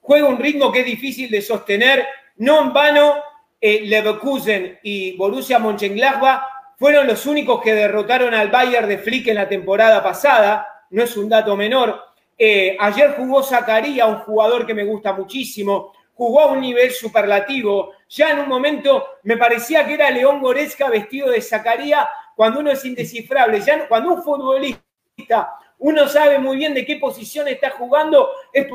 juega 0.00 0.26
un 0.26 0.38
ritmo 0.38 0.72
que 0.72 0.80
es 0.80 0.86
difícil 0.86 1.30
de 1.30 1.42
sostener, 1.42 2.06
no 2.36 2.62
en 2.62 2.72
vano, 2.72 3.16
eh, 3.60 3.82
Leverkusen 3.84 4.78
y 4.82 5.16
Borussia 5.16 5.58
Mönchengladbach 5.58 6.42
fueron 6.80 7.06
los 7.06 7.26
únicos 7.26 7.60
que 7.60 7.74
derrotaron 7.74 8.32
al 8.32 8.48
Bayern 8.48 8.88
de 8.88 8.96
Flick 8.96 9.28
en 9.28 9.34
la 9.34 9.46
temporada 9.46 10.02
pasada, 10.02 10.86
no 10.88 11.02
es 11.02 11.14
un 11.14 11.28
dato 11.28 11.54
menor. 11.54 12.02
Eh, 12.38 12.74
ayer 12.80 13.16
jugó 13.18 13.42
Zacarías, 13.42 14.08
un 14.08 14.20
jugador 14.20 14.66
que 14.66 14.72
me 14.72 14.84
gusta 14.84 15.12
muchísimo, 15.12 15.92
jugó 16.14 16.40
a 16.40 16.46
un 16.46 16.62
nivel 16.62 16.90
superlativo. 16.90 17.92
Ya 18.08 18.30
en 18.30 18.38
un 18.38 18.48
momento 18.48 19.04
me 19.24 19.36
parecía 19.36 19.86
que 19.86 19.92
era 19.92 20.10
León 20.10 20.40
Goretzka 20.40 20.88
vestido 20.88 21.28
de 21.28 21.42
Zacarías 21.42 22.06
cuando 22.34 22.60
uno 22.60 22.70
es 22.70 22.82
indescifrable. 22.82 23.60
Ya 23.60 23.86
cuando 23.86 24.14
un 24.14 24.22
futbolista 24.22 25.58
uno 25.80 26.08
sabe 26.08 26.38
muy 26.38 26.56
bien 26.56 26.72
de 26.72 26.86
qué 26.86 26.96
posición 26.96 27.46
está 27.48 27.72
jugando, 27.72 28.30
es 28.54 28.66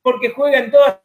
porque 0.00 0.30
juegan 0.30 0.70
todas 0.70 0.98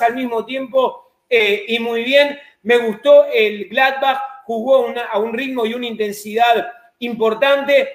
al 0.00 0.14
mismo 0.14 0.44
tiempo 0.44 1.10
eh, 1.28 1.64
y 1.66 1.80
muy 1.80 2.04
bien. 2.04 2.38
Me 2.62 2.78
gustó 2.78 3.26
el 3.26 3.68
Gladbach, 3.68 4.35
jugó 4.46 4.86
a 5.10 5.18
un 5.18 5.32
ritmo 5.32 5.66
y 5.66 5.74
una 5.74 5.86
intensidad 5.86 6.72
importante. 7.00 7.88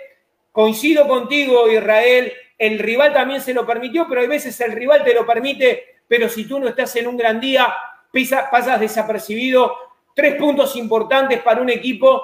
Coincido 0.51 1.07
contigo, 1.07 1.71
Israel, 1.71 2.33
el 2.57 2.77
rival 2.77 3.13
también 3.13 3.39
se 3.39 3.53
lo 3.53 3.65
permitió, 3.65 4.05
pero 4.07 4.19
hay 4.19 4.27
veces 4.27 4.59
el 4.59 4.73
rival 4.73 5.03
te 5.03 5.13
lo 5.13 5.25
permite, 5.25 6.01
pero 6.07 6.27
si 6.27 6.45
tú 6.45 6.59
no 6.59 6.67
estás 6.67 6.93
en 6.97 7.07
un 7.07 7.15
gran 7.15 7.39
día, 7.39 7.73
pasas 8.51 8.79
desapercibido. 8.81 9.73
Tres 10.13 10.35
puntos 10.35 10.75
importantes 10.75 11.41
para 11.41 11.61
un 11.61 11.69
equipo 11.69 12.21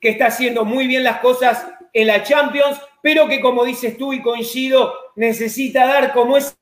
que 0.00 0.08
está 0.08 0.26
haciendo 0.26 0.64
muy 0.64 0.88
bien 0.88 1.04
las 1.04 1.20
cosas 1.20 1.68
en 1.92 2.08
la 2.08 2.24
Champions, 2.24 2.80
pero 3.00 3.28
que 3.28 3.40
como 3.40 3.64
dices 3.64 3.96
tú 3.96 4.12
y 4.12 4.20
coincido, 4.20 4.92
necesita 5.14 5.86
dar 5.86 6.12
como 6.12 6.36
ese 6.36 6.56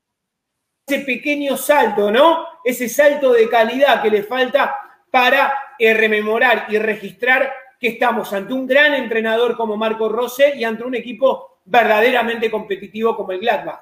pequeño 0.86 1.56
salto, 1.56 2.10
¿no? 2.10 2.44
Ese 2.62 2.90
salto 2.90 3.32
de 3.32 3.48
calidad 3.48 4.02
que 4.02 4.10
le 4.10 4.22
falta 4.22 4.78
para 5.10 5.54
eh, 5.78 5.94
rememorar 5.94 6.66
y 6.68 6.78
registrar 6.78 7.50
que 7.78 7.88
estamos 7.88 8.32
ante 8.32 8.52
un 8.52 8.66
gran 8.66 8.94
entrenador 8.94 9.56
como 9.56 9.76
Marco 9.76 10.08
Rose 10.08 10.56
y 10.56 10.64
ante 10.64 10.84
un 10.84 10.94
equipo 10.94 11.60
verdaderamente 11.64 12.50
competitivo 12.50 13.14
como 13.16 13.32
el 13.32 13.40
Gladbach. 13.40 13.80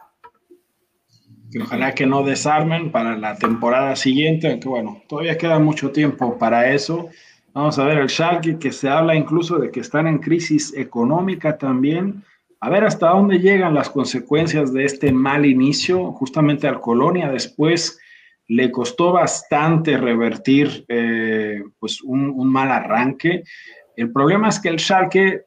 ojalá 1.60 1.94
que 1.94 2.06
no 2.06 2.22
desarmen 2.22 2.90
para 2.90 3.16
la 3.16 3.36
temporada 3.36 3.96
siguiente, 3.96 4.50
aunque 4.50 4.68
bueno, 4.68 5.02
todavía 5.08 5.38
queda 5.38 5.58
mucho 5.58 5.90
tiempo 5.90 6.36
para 6.36 6.72
eso. 6.72 7.08
Vamos 7.54 7.78
a 7.78 7.84
ver 7.84 7.96
el 7.96 8.10
Schalke, 8.10 8.58
que 8.58 8.70
se 8.70 8.90
habla 8.90 9.14
incluso 9.14 9.56
de 9.58 9.70
que 9.70 9.80
están 9.80 10.06
en 10.06 10.18
crisis 10.18 10.74
económica 10.76 11.56
también. 11.56 12.22
A 12.60 12.68
ver 12.68 12.84
hasta 12.84 13.08
dónde 13.08 13.38
llegan 13.38 13.74
las 13.74 13.88
consecuencias 13.88 14.74
de 14.74 14.84
este 14.84 15.10
mal 15.10 15.46
inicio, 15.46 16.12
justamente 16.12 16.68
al 16.68 16.82
Colonia. 16.82 17.30
Después 17.30 17.98
le 18.48 18.70
costó 18.70 19.12
bastante 19.12 19.96
revertir 19.96 20.84
eh, 20.88 21.62
pues 21.78 22.00
un, 22.02 22.50
mal 22.50 22.70
arranque. 22.70 23.42
El 23.96 24.12
problema 24.12 24.48
es 24.48 24.60
que 24.60 24.68
el 24.68 24.78
Schalke, 24.78 25.44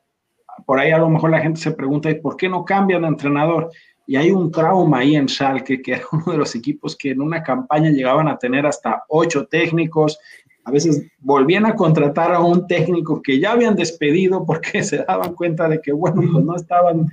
por 0.65 0.79
ahí 0.79 0.91
a 0.91 0.97
lo 0.97 1.09
mejor 1.09 1.29
la 1.29 1.39
gente 1.39 1.61
se 1.61 1.71
pregunta, 1.71 2.09
¿por 2.21 2.35
qué 2.35 2.49
no 2.49 2.65
cambian 2.65 3.03
de 3.03 3.07
entrenador? 3.07 3.69
Y 4.05 4.15
hay 4.15 4.31
un 4.31 4.51
trauma 4.51 4.99
ahí 4.99 5.15
en 5.15 5.29
Schalke, 5.29 5.81
que 5.81 5.93
era 5.93 6.03
uno 6.11 6.31
de 6.31 6.37
los 6.37 6.55
equipos 6.55 6.95
que 6.95 7.11
en 7.11 7.21
una 7.21 7.41
campaña 7.41 7.89
llegaban 7.89 8.27
a 8.27 8.37
tener 8.37 8.65
hasta 8.65 9.03
ocho 9.07 9.45
técnicos. 9.45 10.19
A 10.65 10.71
veces 10.71 11.03
volvían 11.19 11.65
a 11.65 11.75
contratar 11.75 12.33
a 12.33 12.41
un 12.41 12.67
técnico 12.67 13.21
que 13.21 13.39
ya 13.39 13.53
habían 13.53 13.75
despedido 13.75 14.45
porque 14.45 14.83
se 14.83 14.97
daban 14.97 15.35
cuenta 15.35 15.69
de 15.69 15.79
que, 15.79 15.93
bueno, 15.93 16.21
pues 16.31 16.43
no 16.43 16.55
estaban 16.55 17.07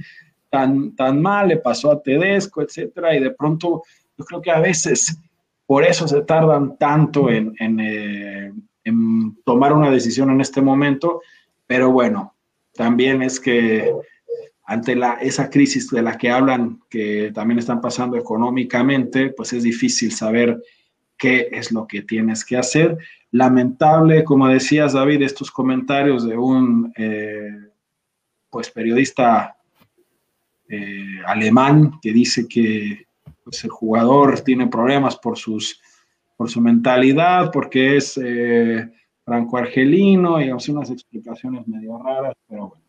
tan, 0.51 0.97
tan 0.97 1.23
mal, 1.23 1.49
le 1.49 1.59
pasó 1.59 1.93
a 1.93 2.03
Tedesco, 2.03 2.63
etcétera, 2.63 3.15
y 3.15 3.23
de 3.23 3.31
pronto 3.31 3.83
yo 4.17 4.25
creo 4.25 4.41
que 4.41 4.51
a 4.51 4.61
veces 4.61 5.19
por 5.67 5.85
eso 5.85 6.07
se 6.07 6.23
tardan 6.23 6.77
tanto 6.79 7.29
eh, 7.29 8.53
en 8.85 9.37
tomar 9.45 9.73
una 9.73 9.91
decisión 9.91 10.31
en 10.31 10.41
este 10.41 10.63
momento, 10.63 11.21
pero 11.67 11.91
bueno, 11.91 12.35
también 12.73 13.23
es 13.23 13.41
que 13.41 13.93
ante 14.65 14.97
la, 14.97 15.15
esa 15.15 15.49
crisis 15.49 15.89
de 15.91 16.03
la 16.03 16.19
que 16.19 16.31
hablan, 16.31 16.81
que 16.91 17.31
también 17.35 17.59
están 17.59 17.81
pasando 17.81 18.17
económicamente, 18.17 19.31
pues 19.31 19.53
es 19.53 19.63
difícil 19.63 20.13
saber 20.13 20.61
qué 21.17 21.49
es 21.53 21.73
lo 21.73 21.87
que 21.87 22.03
tienes 22.03 22.45
que 22.45 22.57
hacer. 22.57 22.99
Lamentable, 23.31 24.25
como 24.25 24.49
decías, 24.49 24.93
David, 24.93 25.23
estos 25.23 25.51
comentarios 25.51 26.27
de 26.27 26.37
un 26.37 26.93
eh, 26.97 27.71
pues 28.51 28.71
periodista 28.71 29.57
eh, 30.69 31.21
alemán 31.27 31.93
que 32.03 32.13
dice 32.13 32.49
que 32.49 33.06
pues, 33.47 33.63
el 33.63 33.71
jugador 33.71 34.41
tiene 34.41 34.67
problemas 34.67 35.17
por 35.17 35.39
sus 35.39 35.81
por 36.37 36.51
su 36.51 36.61
mentalidad, 36.61 37.51
porque 37.51 37.97
es 37.97 38.21
eh, 38.23 38.91
franco-argelino, 39.25 40.39
y 40.43 40.51
hace 40.51 40.71
unas 40.71 40.91
explicaciones 40.91 41.67
medio 41.67 41.97
raras, 41.97 42.35
pero 42.47 42.69
bueno. 42.69 42.83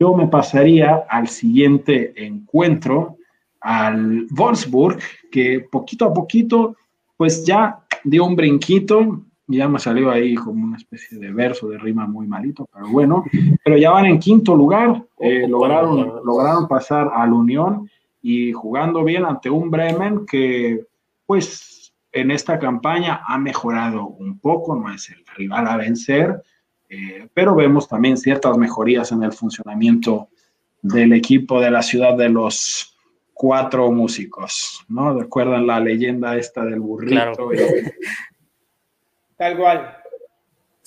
Yo 0.00 0.14
me 0.14 0.28
pasaría 0.28 1.04
al 1.10 1.28
siguiente 1.28 2.14
encuentro, 2.16 3.16
al 3.60 4.26
Wolfsburg, 4.30 5.00
que 5.30 5.60
poquito 5.60 6.06
a 6.06 6.14
poquito, 6.14 6.76
pues 7.16 7.44
ya 7.44 7.80
dio 8.04 8.24
un 8.24 8.36
brinquito, 8.36 9.24
ya 9.48 9.68
me 9.68 9.78
salió 9.80 10.10
ahí 10.10 10.36
como 10.36 10.64
una 10.64 10.76
especie 10.76 11.18
de 11.18 11.32
verso 11.32 11.68
de 11.68 11.76
rima 11.76 12.06
muy 12.06 12.26
malito, 12.26 12.66
pero 12.72 12.88
bueno, 12.88 13.24
pero 13.64 13.76
ya 13.76 13.90
van 13.90 14.06
en 14.06 14.18
quinto 14.18 14.54
lugar, 14.54 15.04
eh, 15.18 15.46
lograron, 15.48 16.24
lograron 16.24 16.68
pasar 16.68 17.10
al 17.12 17.32
Unión 17.32 17.90
y 18.22 18.52
jugando 18.52 19.04
bien 19.04 19.24
ante 19.24 19.50
un 19.50 19.70
Bremen 19.70 20.26
que 20.26 20.84
pues 21.26 21.92
en 22.12 22.30
esta 22.30 22.58
campaña 22.58 23.22
ha 23.26 23.38
mejorado 23.38 24.06
un 24.06 24.38
poco, 24.38 24.74
no 24.76 24.92
es 24.92 25.10
el 25.10 25.24
rival 25.36 25.66
a 25.68 25.76
vencer, 25.76 26.42
eh, 26.88 27.28
pero 27.34 27.54
vemos 27.54 27.86
también 27.86 28.16
ciertas 28.16 28.56
mejorías 28.56 29.12
en 29.12 29.22
el 29.22 29.32
funcionamiento 29.32 30.28
del 30.80 31.12
equipo 31.12 31.60
de 31.60 31.70
la 31.70 31.82
ciudad 31.82 32.16
de 32.16 32.28
los 32.28 32.96
cuatro 33.34 33.90
músicos, 33.92 34.84
¿no? 34.88 35.18
¿Recuerdan 35.18 35.66
la 35.66 35.80
leyenda 35.80 36.36
esta 36.36 36.64
del 36.64 36.80
burrito? 36.80 37.50
Tal 39.36 39.56
cual. 39.56 39.97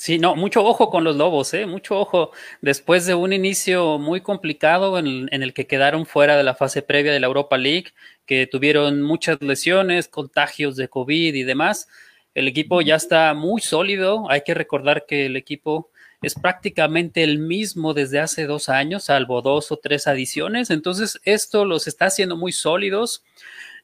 Sí, 0.02 0.18
no, 0.18 0.36
mucho 0.36 0.66
ojo 0.66 0.90
con 0.90 1.04
los 1.04 1.16
Lobos, 1.16 1.54
¿eh? 1.54 1.68
Mucho 1.68 2.00
ojo. 2.00 2.32
Después 2.60 3.06
de 3.06 3.14
un 3.14 3.34
inicio 3.34 4.00
muy 4.00 4.22
complicado 4.22 4.98
en, 4.98 5.30
en, 5.32 5.44
el 5.44 5.54
que 5.54 5.68
quedaron 5.68 6.08
fuera 6.08 6.36
de 6.36 6.44
la 6.44 6.56
fase 6.56 6.82
previa 6.82 7.14
de 7.14 7.20
la 7.20 7.28
Europa 7.28 7.56
League, 7.60 7.94
que 8.26 8.48
tuvieron 8.48 9.04
muchas 9.04 9.40
lesiones, 9.42 10.08
contagios 10.08 10.76
de 10.76 10.88
COVID 10.88 11.36
y 11.36 11.44
demás, 11.44 11.88
el 12.34 12.48
equipo 12.48 12.82
ya 12.82 12.96
está 12.96 13.36
muy 13.36 13.62
sólido. 13.62 14.28
Hay 14.32 14.42
que 14.42 14.56
recordar 14.56 15.06
que 15.06 15.28
el 15.28 15.36
equipo 15.36 15.92
es 16.24 16.34
prácticamente 16.34 17.24
el 17.24 17.38
mismo 17.38 17.94
desde 17.94 18.22
hace 18.22 18.48
dos 18.48 18.70
años, 18.70 19.04
salvo 19.04 19.44
dos 19.44 19.72
o 19.72 19.78
tres 19.78 20.08
adiciones. 20.08 20.72
Entonces, 20.72 21.20
esto 21.26 21.64
los 21.64 21.86
está 21.86 22.06
haciendo 22.06 22.36
muy 22.36 22.54
sólidos 22.54 23.24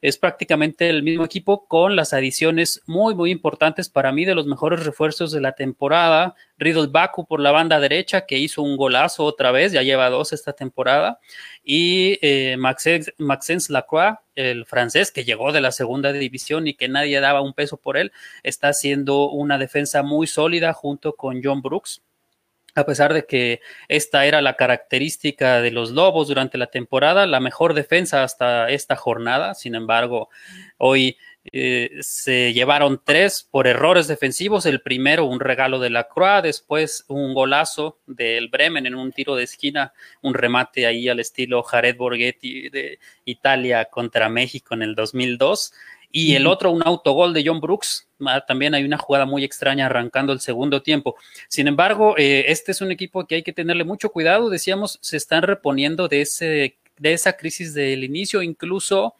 es 0.00 0.18
prácticamente 0.18 0.88
el 0.88 1.02
mismo 1.02 1.24
equipo 1.24 1.66
con 1.66 1.96
las 1.96 2.12
adiciones 2.12 2.82
muy, 2.86 3.14
muy 3.14 3.30
importantes 3.30 3.88
para 3.88 4.12
mí 4.12 4.24
de 4.24 4.34
los 4.34 4.46
mejores 4.46 4.84
refuerzos 4.84 5.32
de 5.32 5.40
la 5.40 5.52
temporada. 5.52 6.34
Riddle 6.58 6.88
Baku 6.88 7.26
por 7.26 7.40
la 7.40 7.52
banda 7.52 7.80
derecha, 7.80 8.26
que 8.26 8.38
hizo 8.38 8.62
un 8.62 8.76
golazo 8.76 9.24
otra 9.24 9.52
vez, 9.52 9.72
ya 9.72 9.82
lleva 9.82 10.10
dos 10.10 10.32
esta 10.32 10.52
temporada. 10.52 11.20
Y 11.62 12.18
eh, 12.22 12.56
Maxence, 12.58 13.72
Lacroix, 13.72 14.18
el 14.34 14.66
francés, 14.66 15.10
que 15.10 15.24
llegó 15.24 15.52
de 15.52 15.60
la 15.60 15.72
segunda 15.72 16.12
división 16.12 16.66
y 16.66 16.74
que 16.74 16.88
nadie 16.88 17.20
daba 17.20 17.40
un 17.40 17.54
peso 17.54 17.76
por 17.76 17.96
él, 17.96 18.12
está 18.42 18.68
haciendo 18.68 19.30
una 19.30 19.58
defensa 19.58 20.02
muy 20.02 20.26
sólida 20.26 20.72
junto 20.72 21.14
con 21.16 21.40
John 21.42 21.62
Brooks 21.62 22.02
a 22.78 22.86
pesar 22.86 23.12
de 23.12 23.26
que 23.26 23.60
esta 23.88 24.24
era 24.24 24.40
la 24.40 24.56
característica 24.56 25.60
de 25.60 25.70
los 25.70 25.90
Lobos 25.90 26.28
durante 26.28 26.58
la 26.58 26.68
temporada, 26.68 27.26
la 27.26 27.40
mejor 27.40 27.74
defensa 27.74 28.22
hasta 28.22 28.70
esta 28.70 28.96
jornada. 28.96 29.54
Sin 29.54 29.74
embargo, 29.74 30.30
hoy 30.78 31.18
eh, 31.52 31.90
se 32.00 32.52
llevaron 32.52 33.00
tres 33.04 33.46
por 33.50 33.66
errores 33.66 34.06
defensivos. 34.06 34.66
El 34.66 34.80
primero, 34.80 35.24
un 35.24 35.40
regalo 35.40 35.78
de 35.78 35.90
la 35.90 36.08
Croix, 36.08 36.42
después 36.42 37.04
un 37.08 37.34
golazo 37.34 37.98
del 38.06 38.48
Bremen 38.48 38.86
en 38.86 38.94
un 38.94 39.12
tiro 39.12 39.34
de 39.34 39.44
esquina, 39.44 39.92
un 40.22 40.34
remate 40.34 40.86
ahí 40.86 41.08
al 41.08 41.20
estilo 41.20 41.62
Jared 41.62 41.96
Borghetti 41.96 42.68
de 42.70 42.98
Italia 43.24 43.86
contra 43.86 44.28
México 44.28 44.74
en 44.74 44.82
el 44.82 44.94
2002. 44.94 45.72
Y 46.10 46.34
el 46.34 46.46
otro, 46.46 46.70
un 46.70 46.82
autogol 46.84 47.34
de 47.34 47.44
John 47.44 47.60
Brooks. 47.60 48.08
También 48.46 48.74
hay 48.74 48.84
una 48.84 48.98
jugada 48.98 49.26
muy 49.26 49.44
extraña 49.44 49.86
arrancando 49.86 50.32
el 50.32 50.40
segundo 50.40 50.82
tiempo. 50.82 51.16
Sin 51.48 51.68
embargo, 51.68 52.14
eh, 52.16 52.46
este 52.48 52.72
es 52.72 52.80
un 52.80 52.90
equipo 52.90 53.26
que 53.26 53.36
hay 53.36 53.42
que 53.42 53.52
tenerle 53.52 53.84
mucho 53.84 54.10
cuidado. 54.10 54.48
Decíamos, 54.48 54.98
se 55.02 55.16
están 55.16 55.42
reponiendo 55.42 56.08
de, 56.08 56.22
ese, 56.22 56.78
de 56.98 57.12
esa 57.12 57.34
crisis 57.34 57.74
del 57.74 58.04
inicio. 58.04 58.42
Incluso 58.42 59.14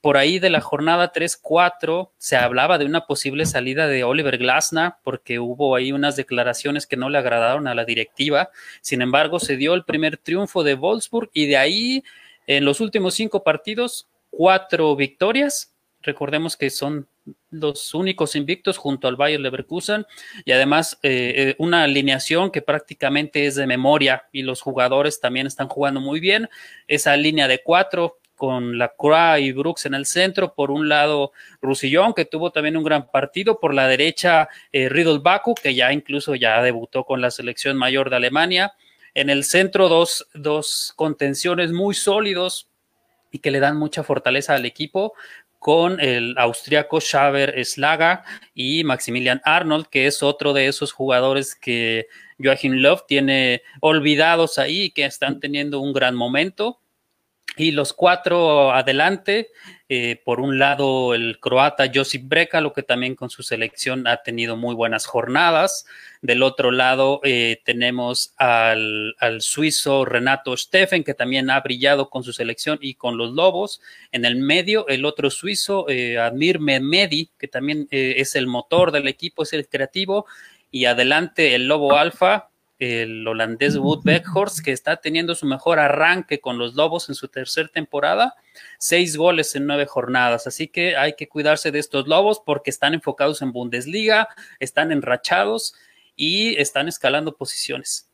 por 0.00 0.16
ahí 0.16 0.38
de 0.38 0.50
la 0.50 0.60
jornada 0.60 1.12
3-4 1.12 2.10
se 2.18 2.36
hablaba 2.36 2.76
de 2.76 2.84
una 2.84 3.06
posible 3.06 3.46
salida 3.46 3.86
de 3.86 4.04
Oliver 4.04 4.36
Glasner 4.36 4.94
porque 5.02 5.38
hubo 5.38 5.76
ahí 5.76 5.92
unas 5.92 6.16
declaraciones 6.16 6.86
que 6.86 6.98
no 6.98 7.08
le 7.08 7.16
agradaron 7.16 7.68
a 7.68 7.74
la 7.74 7.84
directiva. 7.84 8.50
Sin 8.82 9.02
embargo, 9.02 9.38
se 9.38 9.56
dio 9.56 9.72
el 9.72 9.84
primer 9.84 10.18
triunfo 10.18 10.64
de 10.64 10.74
Wolfsburg 10.74 11.30
y 11.32 11.46
de 11.46 11.56
ahí 11.56 12.04
en 12.46 12.64
los 12.64 12.80
últimos 12.80 13.14
cinco 13.14 13.42
partidos, 13.44 14.08
cuatro 14.28 14.94
victorias 14.94 15.73
Recordemos 16.04 16.56
que 16.56 16.70
son 16.70 17.08
los 17.50 17.94
únicos 17.94 18.36
invictos 18.36 18.76
junto 18.76 19.08
al 19.08 19.16
Bayer 19.16 19.40
Leverkusen 19.40 20.06
y 20.44 20.52
además 20.52 20.98
eh, 21.02 21.34
eh, 21.36 21.54
una 21.58 21.84
alineación 21.84 22.50
que 22.50 22.60
prácticamente 22.60 23.46
es 23.46 23.54
de 23.54 23.66
memoria 23.66 24.24
y 24.30 24.42
los 24.42 24.60
jugadores 24.60 25.20
también 25.20 25.46
están 25.46 25.68
jugando 25.68 26.00
muy 26.00 26.20
bien. 26.20 26.48
Esa 26.86 27.16
línea 27.16 27.48
de 27.48 27.62
cuatro 27.62 28.18
con 28.36 28.76
la 28.78 28.92
Croix 28.96 29.40
y 29.40 29.52
Brooks 29.52 29.86
en 29.86 29.94
el 29.94 30.06
centro, 30.06 30.54
por 30.54 30.70
un 30.70 30.88
lado 30.88 31.32
Rusillón, 31.62 32.12
que 32.12 32.24
tuvo 32.24 32.50
también 32.50 32.76
un 32.76 32.84
gran 32.84 33.10
partido, 33.10 33.58
por 33.58 33.72
la 33.72 33.86
derecha 33.86 34.48
eh, 34.72 34.88
Riddle 34.88 35.20
Baku, 35.20 35.54
que 35.54 35.74
ya 35.74 35.92
incluso 35.92 36.34
ya 36.34 36.60
debutó 36.60 37.04
con 37.04 37.20
la 37.20 37.30
selección 37.30 37.76
mayor 37.76 38.10
de 38.10 38.16
Alemania, 38.16 38.74
En 39.16 39.30
el 39.30 39.44
centro, 39.44 39.88
dos, 39.88 40.26
dos 40.34 40.92
contenciones 40.96 41.70
muy 41.70 41.94
sólidos 41.94 42.68
y 43.30 43.38
que 43.38 43.50
le 43.50 43.60
dan 43.60 43.76
mucha 43.76 44.02
fortaleza 44.02 44.54
al 44.54 44.64
equipo 44.64 45.14
con 45.64 45.98
el 45.98 46.34
austriaco 46.36 47.00
Xaver 47.00 47.64
Slaga 47.64 48.22
y 48.52 48.84
Maximilian 48.84 49.40
Arnold, 49.46 49.86
que 49.86 50.06
es 50.06 50.22
otro 50.22 50.52
de 50.52 50.66
esos 50.66 50.92
jugadores 50.92 51.54
que 51.54 52.06
Joachim 52.38 52.74
Love 52.74 53.06
tiene 53.08 53.62
olvidados 53.80 54.58
ahí, 54.58 54.90
que 54.90 55.06
están 55.06 55.40
teniendo 55.40 55.80
un 55.80 55.94
gran 55.94 56.16
momento. 56.16 56.82
Y 57.56 57.70
los 57.70 57.92
cuatro 57.92 58.72
adelante, 58.72 59.50
eh, 59.88 60.20
por 60.24 60.40
un 60.40 60.58
lado 60.58 61.14
el 61.14 61.38
croata 61.38 61.88
Josip 61.94 62.24
Breka, 62.26 62.60
lo 62.60 62.72
que 62.72 62.82
también 62.82 63.14
con 63.14 63.30
su 63.30 63.44
selección 63.44 64.08
ha 64.08 64.24
tenido 64.24 64.56
muy 64.56 64.74
buenas 64.74 65.06
jornadas. 65.06 65.86
Del 66.20 66.42
otro 66.42 66.72
lado 66.72 67.20
eh, 67.22 67.60
tenemos 67.64 68.34
al, 68.38 69.14
suizo 69.38 70.04
Renato 70.04 70.56
Steffen, 70.56 71.04
que 71.04 71.14
también 71.14 71.48
ha 71.48 71.60
brillado 71.60 72.10
con 72.10 72.24
su 72.24 72.32
selección 72.32 72.78
y 72.80 72.94
con 72.94 73.16
los 73.16 73.32
Lobos. 73.32 73.80
En 74.10 74.24
el 74.24 74.34
medio, 74.34 74.88
el 74.88 75.04
otro 75.04 75.30
suizo, 75.30 75.88
eh, 75.88 76.18
Admir 76.18 76.58
Mehmedi, 76.58 77.30
que 77.38 77.46
también 77.46 77.86
es 77.90 78.34
el 78.34 78.48
motor 78.48 78.90
del 78.90 79.06
equipo, 79.06 79.44
es 79.44 79.52
el 79.52 79.68
creativo. 79.68 80.26
Y 80.72 80.86
adelante 80.86 81.54
el 81.54 81.68
Lobo 81.68 81.96
Alfa, 81.96 82.48
el 82.78 83.26
holandés 83.26 83.76
Wood 83.76 84.02
Beckhorst, 84.04 84.60
que 84.64 84.72
está 84.72 84.96
teniendo 84.96 85.34
su 85.34 85.46
mejor 85.46 85.78
arranque 85.78 86.40
con 86.40 86.58
los 86.58 86.74
Lobos 86.74 87.08
en 87.08 87.14
su 87.14 87.28
tercera 87.28 87.68
temporada, 87.68 88.34
seis 88.78 89.16
goles 89.16 89.54
en 89.54 89.66
nueve 89.66 89.86
jornadas. 89.86 90.46
Así 90.46 90.68
que 90.68 90.96
hay 90.96 91.14
que 91.14 91.28
cuidarse 91.28 91.70
de 91.70 91.78
estos 91.78 92.08
Lobos 92.08 92.42
porque 92.44 92.70
están 92.70 92.94
enfocados 92.94 93.42
en 93.42 93.52
Bundesliga, 93.52 94.28
están 94.58 94.92
enrachados 94.92 95.74
y 96.16 96.56
están 96.60 96.88
escalando 96.88 97.36
posiciones. 97.36 98.10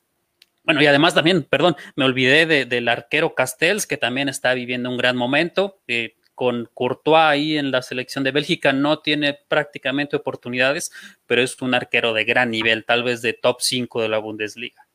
Bueno, 0.62 0.82
y 0.82 0.86
además 0.86 1.14
también, 1.14 1.42
perdón, 1.42 1.74
me 1.96 2.04
olvidé 2.04 2.66
del 2.66 2.88
arquero 2.88 3.34
Castells, 3.34 3.86
que 3.86 3.96
también 3.96 4.28
está 4.28 4.52
viviendo 4.54 4.90
un 4.90 4.98
gran 4.98 5.16
momento. 5.16 5.80
Eh, 5.88 6.16
con 6.40 6.70
Courtois 6.72 7.20
ahí 7.20 7.58
en 7.58 7.70
la 7.70 7.82
selección 7.82 8.24
de 8.24 8.30
Bélgica, 8.30 8.72
no 8.72 9.00
tiene 9.00 9.36
prácticamente 9.46 10.16
oportunidades, 10.16 10.90
pero 11.26 11.42
es 11.42 11.60
un 11.60 11.74
arquero 11.74 12.14
de 12.14 12.24
gran 12.24 12.50
nivel, 12.50 12.86
tal 12.86 13.02
vez 13.02 13.20
de 13.20 13.34
top 13.34 13.56
5 13.60 14.00
de 14.00 14.08
la 14.08 14.16
Bundesliga. 14.16 14.86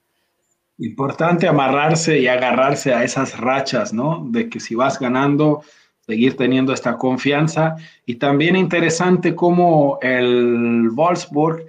Importante 0.80 1.48
amarrarse 1.48 2.18
y 2.18 2.28
agarrarse 2.28 2.96
a 2.96 3.04
esas 3.04 3.40
rachas, 3.40 3.94
¿no? 3.94 4.26
De 4.28 4.50
que 4.50 4.60
si 4.60 4.74
vas 4.74 5.00
ganando, 5.00 5.62
seguir 6.00 6.36
teniendo 6.36 6.74
esta 6.74 6.98
confianza. 6.98 7.76
Y 8.08 8.16
también 8.16 8.56
interesante 8.56 9.36
cómo 9.36 10.00
el 10.02 10.90
Wolfsburg 10.90 11.68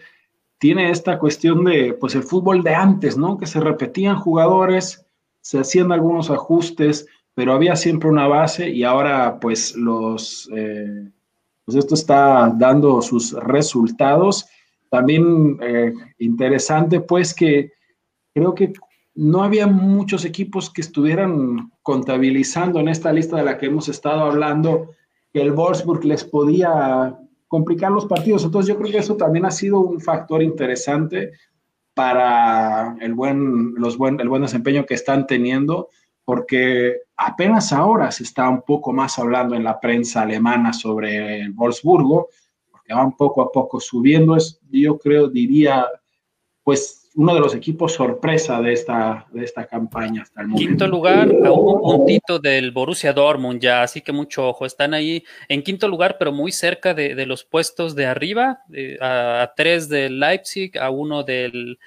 tiene 0.57 0.91
esta 0.91 1.19
cuestión 1.19 1.65
de, 1.65 1.93
pues, 1.93 2.15
el 2.15 2.23
fútbol 2.23 2.63
de 2.63 2.75
antes, 2.75 3.19
¿no? 3.19 3.37
Que 3.37 3.45
se 3.45 3.61
repetían 3.61 4.17
jugadores, 4.17 5.05
se 5.43 5.59
hacían 5.59 5.93
algunos 5.93 6.31
ajustes, 6.31 7.07
pero 7.37 7.53
había 7.53 7.77
siempre 7.77 8.09
una 8.09 8.27
base 8.27 8.71
y 8.71 8.83
ahora 8.83 9.39
pues 9.39 9.77
los, 9.77 10.51
eh, 10.57 11.07
pues 11.67 11.77
esto 11.77 11.95
está 11.95 12.51
dando 12.57 13.03
sus 13.03 13.35
resultados. 13.35 14.47
También 14.89 15.59
eh, 15.61 15.93
interesante 16.19 17.01
pues 17.01 17.35
que 17.35 17.73
creo 18.33 18.55
que 18.55 18.73
no 19.15 19.43
había 19.43 19.67
muchos 19.67 20.25
equipos 20.25 20.71
que 20.71 20.81
estuvieran 20.81 21.71
contabilizando 21.83 22.81
en 22.81 22.89
esta 22.89 23.13
lista 23.13 23.37
de 23.37 23.45
la 23.45 23.59
que 23.59 23.67
hemos 23.67 23.91
estado 23.91 24.23
hablando 24.23 24.93
que 25.31 25.43
el 25.43 25.53
Wolfsburg 25.53 26.07
les 26.07 26.25
podía 26.25 27.19
complicar 27.49 27.93
los 27.93 28.07
partidos. 28.07 28.45
Entonces 28.45 28.67
yo 28.73 28.81
creo 28.81 28.91
que 28.91 28.99
eso 28.99 29.17
también 29.19 29.45
ha 29.45 29.51
sido 29.51 29.81
un 29.81 30.01
factor 30.01 30.43
interesante 30.43 31.33
para 31.93 32.97
el 33.03 33.13
buen, 33.13 33.75
los 33.75 33.99
buen, 33.99 34.21
el 34.21 34.29
buen 34.31 34.41
desempeño 34.41 34.87
que 34.87 34.95
están 34.95 35.27
teniendo 35.27 35.91
porque 36.27 37.03
apenas 37.17 37.73
ahora 37.73 38.11
se 38.11 38.25
está 38.25 38.49
un 38.49 38.63
poco 38.63 38.93
más 38.93 39.17
hablando 39.17 39.55
en 39.55 39.63
la 39.63 39.79
prensa 39.79 40.23
alemana 40.23 40.73
sobre 40.73 41.41
el 41.41 41.53
Wolfsburgo, 41.53 42.29
porque 42.69 42.93
van 42.93 43.17
poco 43.17 43.43
a 43.43 43.53
poco 43.53 43.79
subiendo, 43.79 44.37
es, 44.37 44.61
yo 44.69 44.99
creo, 44.99 45.29
diría, 45.29 45.87
pues 46.65 47.13
uno 47.15 47.33
de 47.33 47.41
los 47.41 47.55
equipos 47.55 47.93
sorpresa 47.93 48.61
de 48.61 48.73
esta, 48.73 49.25
de 49.31 49.45
esta 49.45 49.69
campaña 49.69 50.23
hasta 50.23 50.41
el 50.41 50.49
momento. 50.49 50.69
Quinto 50.69 50.89
lugar, 50.89 51.31
a 51.45 51.53
un 51.53 51.81
puntito 51.81 52.41
del 52.41 52.73
Borussia 52.73 53.13
Dortmund 53.13 53.61
ya, 53.61 53.83
así 53.83 54.01
que 54.01 54.11
mucho 54.11 54.49
ojo, 54.49 54.67
están 54.67 54.95
ahí 54.95 55.23
en 55.49 55.63
quinto 55.63 55.87
lugar, 55.87 56.17
pero 56.19 56.33
muy 56.33 56.51
cerca 56.51 56.93
de, 56.93 57.25
los 57.25 57.45
puestos 57.45 57.95
de 57.95 58.07
arriba, 58.07 58.63
a, 59.01 59.43
a, 59.43 59.55
tres 59.55 59.89
del 59.89 60.19
Leipzig, 60.19 60.77
a 60.77 60.91
uno 60.91 61.23
del 61.23 61.79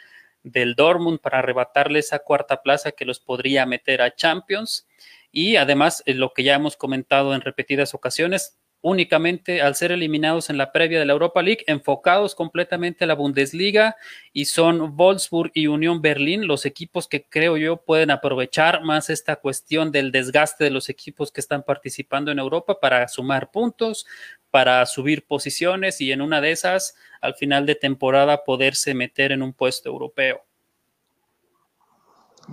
del 0.44 0.76
Dortmund 0.76 1.20
para 1.20 1.40
arrebatarle 1.40 2.00
esa 2.00 2.20
cuarta 2.20 2.62
plaza 2.62 2.92
que 2.92 3.06
los 3.06 3.20
podría 3.20 3.66
meter 3.66 4.02
a 4.02 4.16
Champions. 4.16 4.88
Y 5.32 5.56
además, 5.56 6.04
eh, 6.06 6.14
lo 6.14 6.34
que 6.34 6.44
ya 6.44 6.56
hemos 6.56 6.78
comentado 6.78 7.34
en 7.34 7.42
repetidas 7.42 7.94
ocasiones, 7.94 8.59
únicamente 8.82 9.62
al 9.62 9.76
ser 9.76 9.92
eliminados 9.92 10.50
en 10.50 10.58
la 10.58 10.72
previa 10.72 11.00
de 11.00 11.06
la 11.06 11.14
Europa 11.14 11.42
League, 11.42 11.64
enfocados 11.68 12.34
completamente 12.34 13.04
a 13.04 13.08
la 13.08 13.16
Bundesliga 13.16 13.96
y 14.32 14.46
son 14.46 14.96
Wolfsburg 14.96 15.52
y 15.54 15.68
Unión 15.68 16.02
Berlín 16.02 16.48
los 16.48 16.66
equipos 16.66 17.08
que 17.08 17.26
creo 17.26 17.58
yo 17.58 17.78
pueden 17.78 18.12
aprovechar 18.12 18.84
más 18.84 19.10
esta 19.10 19.36
cuestión 19.36 19.92
del 19.92 20.12
desgaste 20.12 20.64
de 20.64 20.70
los 20.70 20.90
equipos 20.90 21.32
que 21.32 21.42
están 21.42 21.64
participando 21.64 22.32
en 22.32 22.40
Europa 22.40 22.80
para 22.80 23.08
sumar 23.08 23.52
puntos, 23.52 24.06
para 24.50 24.86
subir 24.86 25.26
posiciones 25.26 26.00
y 26.02 26.12
en 26.12 26.22
una 26.22 26.40
de 26.40 26.52
esas, 26.52 26.96
al 27.22 27.36
final 27.36 27.66
de 27.66 27.76
temporada, 27.76 28.44
poderse 28.44 28.94
meter 28.94 29.32
en 29.32 29.44
un 29.44 29.54
puesto 29.54 29.90
europeo. 29.90 30.42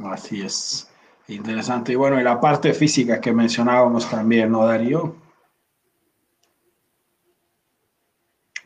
Así 0.04 0.42
es. 0.42 0.90
Interesante. 1.28 1.92
Y 1.92 1.94
bueno, 1.94 2.20
y 2.20 2.24
la 2.24 2.40
parte 2.40 2.72
física 2.72 3.20
que 3.20 3.32
mencionábamos 3.32 4.08
también, 4.08 4.50
¿no, 4.52 4.66
Darío? 4.66 5.25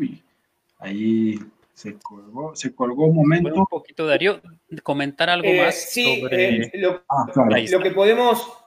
Uy, 0.01 0.23
ahí 0.79 1.39
se 1.75 1.99
colgó, 1.99 2.57
se 2.57 2.75
colgó 2.75 3.07
un 3.07 3.17
momento. 3.17 3.55
un 3.55 3.67
poquito, 3.67 4.07
Darío, 4.07 4.41
comentar 4.83 5.31
algo 5.31 5.47
eh, 5.47 5.63
más 5.63 5.75
sí, 5.75 6.21
sobre... 6.21 6.57
Eh, 6.57 6.71
lo, 6.75 7.05
ah, 7.09 7.27
lo 7.71 7.81
que 7.81 7.91
podemos 7.91 8.61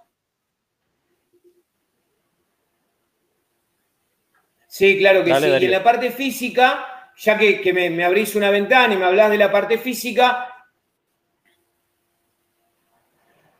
Sí, 4.74 4.98
claro 4.98 5.24
que 5.24 5.36
sí. 5.36 5.46
Y 5.46 5.66
en 5.66 5.72
la 5.72 5.84
parte 5.84 6.10
física, 6.10 7.12
ya 7.16 7.38
que, 7.38 7.72
me, 7.74 8.04
abrís 8.04 8.34
una 8.36 8.50
ventana 8.50 8.96
y 8.96 8.98
me 8.98 9.06
hablas 9.06 9.30
de 9.30 9.38
la 9.38 9.52
parte 9.52 9.78
física. 9.78 10.48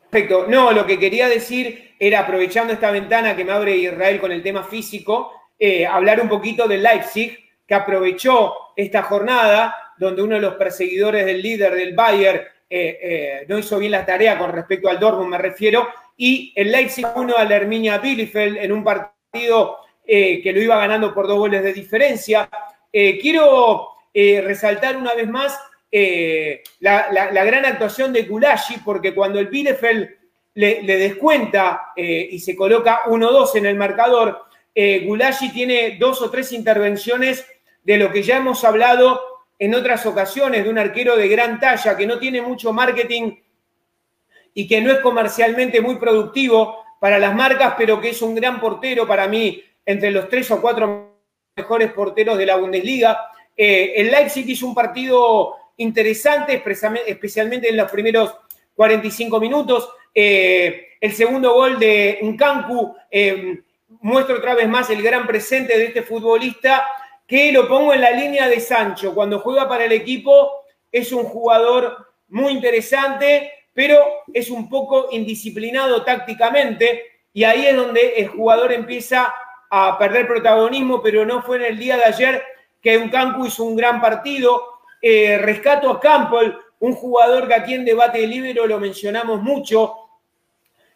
Perfecto. 0.10 0.48
No, 0.48 0.72
lo 0.72 0.88
que 0.88 0.98
quería 0.98 1.30
decir 1.30 1.96
era, 2.00 2.22
aprovechando 2.22 2.74
esta 2.74 2.90
ventana 2.90 3.36
que 3.36 3.46
me 3.46 3.52
abre 3.52 3.78
Israel 3.78 4.20
con 4.20 4.32
el 4.32 4.42
tema 4.42 4.64
físico, 4.64 5.32
eh, 5.60 5.86
hablar 5.86 6.20
un 6.20 6.30
poquito 6.30 6.68
del 6.68 6.82
Leipzig, 6.82 7.38
que 7.66 7.76
aprovechó 7.76 8.54
esta 8.76 9.04
jornada 9.04 9.76
donde 9.98 10.22
uno 10.22 10.36
de 10.36 10.42
los 10.42 10.56
perseguidores 10.56 11.26
del 11.26 11.42
líder 11.42 11.76
del 11.76 11.96
Bayern 11.96 12.42
eh, 12.70 13.00
eh, 13.02 13.46
no 13.48 13.60
hizo 13.60 13.78
bien 13.78 13.92
la 13.92 14.06
tarea 14.06 14.38
con 14.38 14.52
respecto 14.52 14.90
al 14.90 15.00
Dortmund, 15.00 15.30
me 15.30 15.38
refiero, 15.38 15.88
y 16.18 16.52
el 16.56 16.72
Leipzig 16.72 17.06
uno 17.16 17.36
a 17.38 17.44
la 17.44 17.56
Herminia 17.56 18.00
Bielefeld 18.00 18.58
en 18.58 18.72
un 18.72 18.84
partido 18.84 19.78
eh, 20.06 20.42
que 20.42 20.52
lo 20.52 20.60
iba 20.60 20.78
ganando 20.78 21.14
por 21.14 21.28
dos 21.28 21.38
goles 21.38 21.64
de 21.64 21.74
diferencia. 21.74 22.50
Quiero 22.92 23.90
resaltar 24.14 24.98
una 24.98 25.16
vez 25.16 25.28
más 25.28 25.60
la, 26.80 27.44
gran 27.44 27.66
actuación 27.66 28.14
de 28.14 28.22
Gulashi, 28.24 28.78
porque 28.86 29.16
cuando 29.16 29.40
el 29.40 29.48
Bielefeld 29.48 30.10
le, 30.54 30.84
descuenta 30.84 31.94
y 31.96 32.38
se 32.38 32.56
coloca 32.56 33.06
1-2 33.06 33.56
en 33.56 33.66
el 33.66 33.76
marcador, 33.76 34.46
Gulashi 34.76 35.52
tiene 35.52 35.98
dos 36.00 36.22
o 36.22 36.30
tres 36.30 36.52
intervenciones 36.52 37.44
de 37.84 37.98
lo 37.98 38.12
que 38.12 38.24
ya 38.24 38.38
hemos 38.38 38.64
hablado 38.64 39.22
en 39.60 39.76
otras 39.76 40.06
ocasiones, 40.06 40.64
de 40.64 40.70
un 40.70 40.78
arquero 40.78 41.16
de 41.16 41.28
gran 41.28 41.60
talla 41.60 41.96
que 41.96 42.08
no 42.08 42.20
tiene 42.20 42.42
mucho 42.42 42.74
marketing 42.74 43.36
y 44.54 44.68
que 44.68 44.82
no 44.82 44.92
es 44.92 45.00
comercialmente 45.00 45.82
muy 45.82 45.96
productivo 45.96 46.84
para 47.00 47.20
las 47.20 47.36
marcas, 47.36 47.76
pero 47.78 48.00
que 48.00 48.10
es 48.10 48.22
un 48.22 48.36
gran 48.36 48.60
portero 48.60 49.08
para 49.08 49.28
mí 49.28 49.62
entre 49.86 50.12
los 50.12 50.30
tres 50.30 50.50
o 50.52 50.62
cuatro 50.62 51.18
mejores 51.56 51.92
porteros 51.92 52.38
de 52.38 52.46
la 52.46 52.56
Bundesliga. 52.56 53.20
Eh, 53.56 53.94
el 53.98 54.12
Leipzig 54.12 54.50
hizo 54.50 54.68
un 54.68 54.76
partido 54.76 55.56
interesante, 55.78 56.62
especialmente 57.06 57.70
en 57.70 57.78
los 57.78 57.92
primeros 57.92 58.36
45 58.76 59.40
minutos. 59.40 59.90
Eh, 60.14 60.88
el 61.00 61.12
segundo 61.14 61.54
gol 61.54 61.80
de 61.80 62.20
Nkanku 62.22 62.96
eh, 63.12 63.62
muestra 64.02 64.36
otra 64.36 64.56
vez 64.56 64.68
más 64.68 64.90
el 64.90 65.02
gran 65.02 65.28
presente 65.28 65.78
de 65.78 65.86
este 65.86 66.04
futbolista, 66.04 66.86
que 67.28 67.52
lo 67.52 67.68
pongo 67.68 67.94
en 67.94 68.02
la 68.02 68.12
línea 68.12 68.48
de 68.48 68.60
Sancho. 68.60 69.14
Cuando 69.14 69.40
juega 69.40 69.68
para 69.68 69.86
el 69.86 69.92
equipo 69.92 70.64
es 70.92 71.12
un 71.12 71.24
jugador 71.24 72.14
muy 72.30 72.54
interesante, 72.54 73.52
pero 73.74 74.00
es 74.34 74.50
un 74.50 74.70
poco 74.70 75.08
indisciplinado 75.12 76.04
tácticamente, 76.04 77.04
y 77.34 77.44
ahí 77.44 77.66
es 77.66 77.76
donde 77.76 78.14
el 78.18 78.28
jugador 78.28 78.72
empieza 78.72 79.34
a 79.70 79.98
perder 79.98 80.28
protagonismo, 80.28 81.02
pero 81.02 81.26
no 81.26 81.42
fue 81.42 81.58
en 81.58 81.64
el 81.64 81.80
día 81.80 81.98
de 81.98 82.04
ayer 82.04 82.44
que 82.80 82.98
un 82.98 83.06
Uncancu 83.06 83.48
hizo 83.48 83.64
un 83.64 83.76
gran 83.76 84.00
partido. 84.00 84.62
Eh, 85.02 85.38
rescato 85.38 85.90
a 85.90 86.00
Campbell, 86.00 86.54
un 86.80 86.94
jugador 86.94 87.48
que 87.48 87.56
aquí 87.56 87.74
en 87.74 87.84
Debate 87.84 88.26
Libero 88.28 88.68
lo 88.68 88.80
mencionamos 88.80 89.42
mucho. 89.42 89.96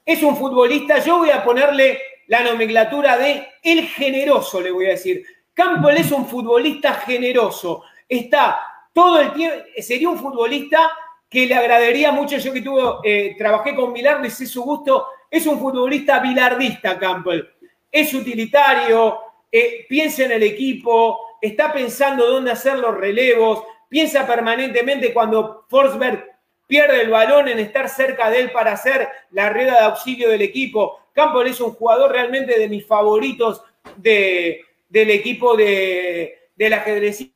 Es 0.05 0.21
un 0.21 0.37
futbolista, 0.37 0.99
yo 0.99 1.17
voy 1.17 1.31
a 1.31 1.43
ponerle 1.43 1.99
la 2.27 2.43
nomenclatura 2.43 3.17
de 3.17 3.47
el 3.63 3.87
generoso, 3.87 4.61
le 4.61 4.71
voy 4.71 4.85
a 4.85 4.89
decir. 4.89 5.25
Campbell 5.57 5.97
es 5.97 6.11
un 6.11 6.27
futbolista 6.27 6.93
generoso. 6.93 7.81
Está 8.07 8.59
todo 8.93 9.19
el 9.19 9.33
tiempo, 9.33 9.57
sería 9.79 10.07
un 10.07 10.19
futbolista 10.19 10.91
que 11.27 11.47
le 11.47 11.55
agradaría 11.55 12.11
mucho, 12.11 12.37
yo 12.37 12.53
que 12.53 12.61
tuve, 12.61 12.83
eh, 13.03 13.35
trabajé 13.39 13.73
con 13.73 13.91
Bilardo 13.91 14.27
y 14.27 14.29
sé 14.29 14.45
su 14.45 14.61
gusto, 14.61 15.07
es 15.31 15.47
un 15.47 15.59
futbolista 15.59 16.19
bilardista, 16.19 16.99
Campbell. 16.99 17.43
Es 17.91 18.13
utilitario, 18.13 19.17
eh, 19.51 19.87
piensa 19.89 20.25
en 20.25 20.33
el 20.33 20.43
equipo, 20.43 21.37
está 21.41 21.73
pensando 21.73 22.27
dónde 22.27 22.51
hacer 22.51 22.77
los 22.77 22.95
relevos, 22.95 23.63
piensa 23.89 24.27
permanentemente 24.27 25.11
cuando 25.11 25.65
Forsberg 25.69 26.23
pierde 26.67 27.01
el 27.01 27.09
balón 27.09 27.47
en 27.47 27.57
estar 27.57 27.89
cerca 27.89 28.29
de 28.29 28.41
él 28.41 28.51
para 28.51 28.73
hacer 28.73 29.09
la 29.31 29.49
rueda 29.49 29.73
de 29.73 29.85
auxilio 29.85 30.29
del 30.29 30.43
equipo. 30.43 30.99
Campbell 31.13 31.47
es 31.47 31.59
un 31.59 31.71
jugador 31.71 32.11
realmente 32.11 32.59
de 32.59 32.69
mis 32.69 32.85
favoritos 32.85 33.63
de, 33.95 34.66
del 34.89 35.09
equipo 35.09 35.55
de, 35.55 36.49
del 36.55 36.73
ajedrecista 36.73 37.33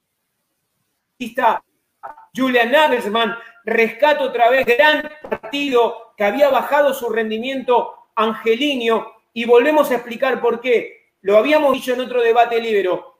Julian 2.36 2.72
Nagelsmann. 2.72 3.36
Rescato 3.64 4.24
otra 4.26 4.50
vez, 4.50 4.66
gran 4.66 5.10
partido 5.30 6.14
que 6.18 6.24
había 6.24 6.50
bajado 6.50 6.94
su 6.94 7.10
rendimiento 7.10 7.94
Angelino 8.16 9.14
y 9.34 9.46
volvemos 9.46 9.92
a 9.92 9.96
explicar 9.96 10.42
por 10.42 10.60
qué. 10.62 11.12
Lo 11.22 11.38
habíamos 11.38 11.74
dicho 11.74 11.94
en 11.94 12.02
otro 12.02 12.22
debate 12.22 12.60
libero. 12.60 13.20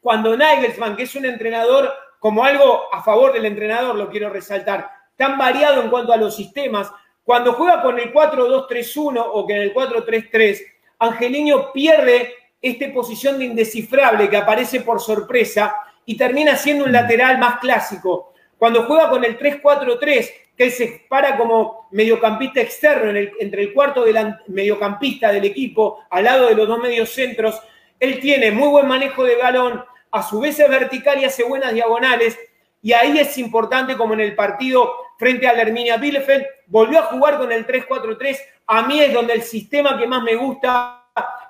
Cuando 0.00 0.36
Nagelsmann, 0.36 0.96
que 0.96 1.02
es 1.02 1.14
un 1.14 1.26
entrenador 1.26 1.92
como 2.18 2.44
algo 2.44 2.92
a 2.92 3.02
favor 3.02 3.32
del 3.32 3.44
entrenador, 3.44 3.96
lo 3.96 4.08
quiero 4.08 4.30
resaltar, 4.30 4.90
tan 5.16 5.36
variado 5.36 5.82
en 5.82 5.90
cuanto 5.90 6.12
a 6.12 6.16
los 6.16 6.34
sistemas, 6.34 6.90
cuando 7.22 7.52
juega 7.52 7.82
con 7.82 7.98
el 7.98 8.12
4-2-3-1 8.12 9.22
o 9.32 9.46
que 9.46 9.54
en 9.54 9.62
el 9.62 9.74
4-3-3, 9.74 10.60
Angelino 11.00 11.72
pierde 11.72 12.34
esta 12.66 12.92
posición 12.92 13.38
de 13.38 13.46
indescifrable 13.46 14.28
que 14.28 14.36
aparece 14.36 14.80
por 14.80 15.00
sorpresa 15.00 15.74
y 16.04 16.16
termina 16.16 16.56
siendo 16.56 16.84
un 16.84 16.92
lateral 16.92 17.38
más 17.38 17.58
clásico. 17.58 18.32
Cuando 18.58 18.84
juega 18.84 19.10
con 19.10 19.24
el 19.24 19.38
3-4-3, 19.38 20.30
que 20.56 20.70
se 20.70 21.04
para 21.08 21.36
como 21.36 21.88
mediocampista 21.90 22.60
externo 22.60 23.10
entre 23.38 23.62
el 23.62 23.72
cuarto 23.74 24.04
del 24.04 24.36
mediocampista 24.46 25.30
del 25.30 25.44
equipo, 25.44 26.00
al 26.08 26.24
lado 26.24 26.48
de 26.48 26.54
los 26.54 26.66
dos 26.66 26.78
mediocentros, 26.78 27.60
él 28.00 28.20
tiene 28.20 28.50
muy 28.50 28.68
buen 28.68 28.86
manejo 28.86 29.24
de 29.24 29.36
balón, 29.36 29.84
a 30.10 30.22
su 30.22 30.40
vez 30.40 30.58
es 30.58 30.68
vertical 30.68 31.20
y 31.20 31.24
hace 31.26 31.44
buenas 31.44 31.74
diagonales, 31.74 32.38
y 32.80 32.92
ahí 32.92 33.18
es 33.18 33.36
importante 33.36 33.96
como 33.96 34.14
en 34.14 34.20
el 34.20 34.34
partido 34.34 34.94
frente 35.18 35.46
a 35.46 35.52
la 35.52 35.62
Herminia 35.62 35.96
Bielefeld, 35.96 36.46
volvió 36.66 37.00
a 37.00 37.04
jugar 37.04 37.38
con 37.38 37.52
el 37.52 37.66
3-4-3, 37.66 38.38
a 38.66 38.82
mí 38.82 39.00
es 39.00 39.12
donde 39.12 39.34
el 39.34 39.42
sistema 39.42 39.98
que 39.98 40.06
más 40.06 40.22
me 40.22 40.36
gusta 40.36 41.05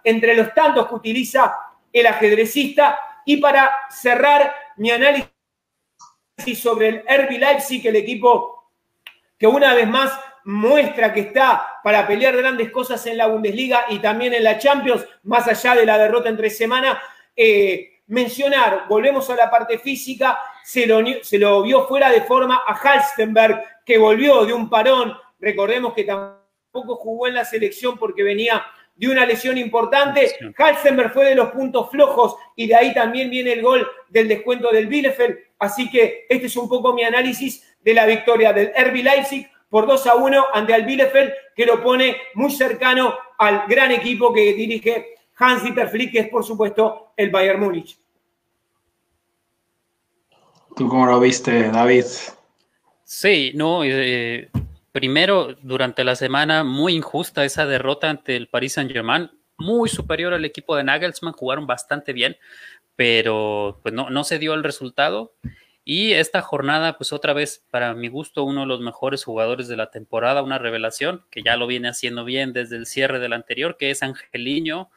entre 0.07 0.37
los 0.37 0.55
tantos 0.55 0.87
que 0.87 0.95
utiliza 0.95 1.57
el 1.93 2.07
ajedrecista, 2.07 2.99
y 3.25 3.39
para 3.39 3.75
cerrar 3.91 4.55
mi 4.77 4.93
análisis 4.93 5.29
sobre 6.55 6.89
el 6.89 6.99
RB 7.01 7.39
Leipzig, 7.39 7.85
el 7.87 7.97
equipo 7.97 8.71
que 9.37 9.49
una 9.49 9.75
vez 9.75 9.89
más 9.89 10.19
muestra 10.45 11.13
que 11.13 11.21
está 11.21 11.81
para 11.83 12.07
pelear 12.07 12.37
grandes 12.37 12.71
cosas 12.71 13.05
en 13.07 13.17
la 13.17 13.27
Bundesliga 13.27 13.87
y 13.89 13.99
también 13.99 14.33
en 14.33 14.45
la 14.45 14.59
Champions, 14.59 15.05
más 15.25 15.49
allá 15.49 15.75
de 15.75 15.85
la 15.85 15.99
derrota 15.99 16.29
entre 16.29 16.51
semana. 16.51 17.03
Eh, 17.35 18.03
mencionar, 18.07 18.85
volvemos 18.89 19.29
a 19.31 19.35
la 19.35 19.51
parte 19.51 19.81
física, 19.81 20.39
se 20.63 20.87
lo, 20.87 21.03
se 21.23 21.39
lo 21.39 21.63
vio 21.63 21.89
fuera 21.89 22.11
de 22.11 22.21
forma 22.23 22.63
a 22.65 22.75
Halstenberg, 22.75 23.83
que 23.85 23.99
volvió 23.99 24.45
de 24.45 24.53
un 24.53 24.71
parón. 24.71 25.17
Recordemos 25.41 25.95
que 25.95 26.05
tampoco 26.05 26.95
jugó 26.95 27.27
en 27.27 27.35
la 27.35 27.45
selección 27.45 27.99
porque 27.99 28.23
venía 28.23 28.65
de 28.97 29.09
una 29.09 29.27
lesión 29.27 29.59
importante. 29.59 30.33
Halstenberg 30.57 31.13
fue 31.13 31.27
de 31.27 31.35
los 31.35 31.51
puntos 31.51 31.91
flojos 31.91 32.37
y 32.57 32.67
de 32.67 32.75
ahí 32.75 32.95
también 32.95 33.31
viene 33.31 33.53
el 33.53 33.63
gol 33.63 33.87
del 34.09 34.29
descuento 34.29 34.71
del 34.71 34.87
Bielefeld. 34.87 35.37
Así 35.59 35.91
que 35.91 36.27
este 36.29 36.47
es 36.47 36.57
un 36.57 36.69
poco 36.69 36.93
mi 36.93 37.05
análisis 37.05 37.77
de 37.83 37.95
la 37.95 38.07
victoria 38.07 38.53
del 38.53 38.73
RB 38.77 39.03
Leipzig 39.03 39.51
por 39.69 39.87
2 39.87 40.07
a 40.07 40.15
1 40.17 40.47
ante 40.53 40.75
el 40.75 40.85
Bielefeld, 40.87 41.33
que 41.55 41.67
lo 41.67 41.83
pone 41.83 42.17
muy 42.35 42.51
cercano 42.51 43.15
al 43.39 43.65
gran 43.69 43.93
equipo 43.93 44.33
que 44.33 44.55
dirige 44.55 45.17
Hans-Dieter 45.39 45.89
Flick, 45.89 46.13
que 46.13 46.19
es 46.21 46.29
por 46.29 46.45
supuesto 46.45 47.13
el 47.17 47.31
Bayern 47.31 47.61
Múnich. 47.61 47.99
¿Tú 50.75 50.89
cómo 50.89 51.07
lo 51.07 51.21
viste, 51.21 51.71
David? 51.71 52.05
Sí, 53.05 53.53
no, 53.55 53.83
eh, 53.85 54.51
Primero, 54.97 55.55
durante 55.61 56.05
la 56.05 56.17
semana, 56.17 56.65
muy 56.65 56.95
injusta 56.95 57.45
esa 57.45 57.67
derrota 57.67 58.09
ante 58.09 58.35
el 58.35 58.49
Paris 58.49 58.73
Saint-Germain, 58.73 59.31
muy 59.59 59.91
superior 59.91 60.33
al 60.33 60.47
equipo 60.47 60.75
de 60.75 60.85
Nagelsmann, 60.85 61.35
jugaron 61.35 61.67
bastante 61.67 62.15
bien, 62.15 62.39
pero 62.95 63.79
pues 63.83 63.93
no, 63.93 64.09
no 64.09 64.25
se 64.25 64.39
dio 64.39 64.55
el 64.55 64.65
resultado. 64.65 65.35
Y 65.85 66.13
esta 66.15 66.41
jornada, 66.41 66.97
pues 66.97 67.13
otra 67.13 67.35
vez, 67.35 67.63
para 67.71 67.93
mi 67.93 68.09
gusto, 68.09 68.45
uno 68.45 68.63
de 68.63 68.69
los 68.69 68.81
mejores 68.81 69.23
jugadores 69.23 69.69
de 69.69 69.77
la 69.77 69.91
temporada, 69.91 70.43
una 70.43 70.57
revelación, 70.57 71.27
que 71.31 71.43
ya 71.43 71.59
lo 71.59 71.67
viene 71.67 71.89
haciendo 71.89 72.25
bien 72.25 72.55
desde 72.55 72.77
el 72.77 72.87
cierre 72.87 73.19
del 73.19 73.35
anterior, 73.35 73.77
que 73.77 73.91
es 73.91 74.03
Angeliño, 74.03 74.89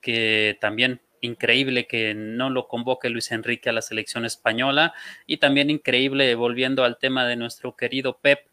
que 0.00 0.58
también 0.60 1.00
increíble 1.20 1.86
que 1.86 2.12
no 2.12 2.50
lo 2.50 2.66
convoque 2.66 3.08
Luis 3.08 3.30
Enrique 3.30 3.70
a 3.70 3.72
la 3.72 3.82
selección 3.82 4.24
española, 4.24 4.94
y 5.28 5.36
también 5.36 5.70
increíble, 5.70 6.34
volviendo 6.34 6.82
al 6.82 6.98
tema 6.98 7.24
de 7.24 7.36
nuestro 7.36 7.76
querido 7.76 8.18
Pep, 8.18 8.48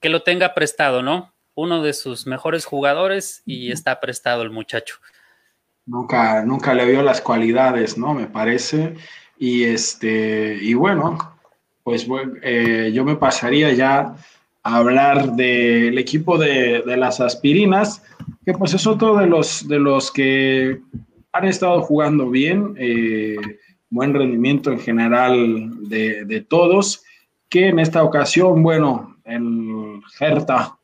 que 0.00 0.08
lo 0.08 0.22
tenga 0.22 0.54
prestado, 0.54 1.02
¿no? 1.02 1.34
Uno 1.54 1.82
de 1.82 1.92
sus 1.92 2.26
mejores 2.26 2.64
jugadores 2.64 3.42
y 3.46 3.72
está 3.72 4.00
prestado 4.00 4.42
el 4.42 4.50
muchacho. 4.50 4.96
Nunca, 5.86 6.44
nunca 6.44 6.74
le 6.74 6.84
vio 6.84 7.02
las 7.02 7.20
cualidades, 7.20 7.96
¿no? 7.96 8.12
Me 8.12 8.26
parece. 8.26 8.94
Y 9.38 9.64
este, 9.64 10.58
y 10.60 10.74
bueno, 10.74 11.36
pues 11.82 12.06
eh, 12.42 12.90
yo 12.92 13.04
me 13.04 13.16
pasaría 13.16 13.72
ya 13.72 14.16
a 14.64 14.76
hablar 14.76 15.36
del 15.36 15.96
equipo 15.98 16.36
de, 16.36 16.82
las 16.96 17.20
aspirinas, 17.20 18.02
que 18.44 18.52
pues 18.52 18.74
es 18.74 18.86
otro 18.86 19.16
de 19.16 19.26
los, 19.26 19.68
de 19.68 19.78
los 19.78 20.10
que 20.10 20.80
han 21.32 21.44
estado 21.44 21.82
jugando 21.82 22.28
bien, 22.28 22.74
eh, 22.76 23.36
buen 23.88 24.12
rendimiento 24.12 24.72
en 24.72 24.80
general 24.80 25.88
de, 25.88 26.24
de 26.24 26.40
todos, 26.40 27.04
que 27.48 27.68
en 27.68 27.78
esta 27.78 28.02
ocasión, 28.02 28.64
bueno, 28.64 29.15
el 29.26 30.00
Hertha 30.18 30.78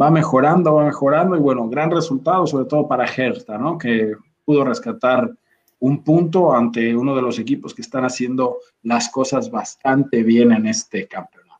va 0.00 0.10
mejorando, 0.10 0.74
va 0.74 0.84
mejorando 0.84 1.36
y 1.36 1.40
bueno, 1.40 1.68
gran 1.68 1.90
resultado 1.90 2.46
sobre 2.46 2.66
todo 2.66 2.86
para 2.88 3.04
Hertha, 3.04 3.58
¿no? 3.58 3.76
Que 3.76 4.14
pudo 4.44 4.64
rescatar 4.64 5.30
un 5.80 6.04
punto 6.04 6.54
ante 6.54 6.94
uno 6.94 7.16
de 7.16 7.22
los 7.22 7.38
equipos 7.38 7.74
que 7.74 7.82
están 7.82 8.04
haciendo 8.04 8.58
las 8.82 9.08
cosas 9.08 9.50
bastante 9.50 10.22
bien 10.22 10.52
en 10.52 10.66
este 10.66 11.06
campeonato. 11.06 11.50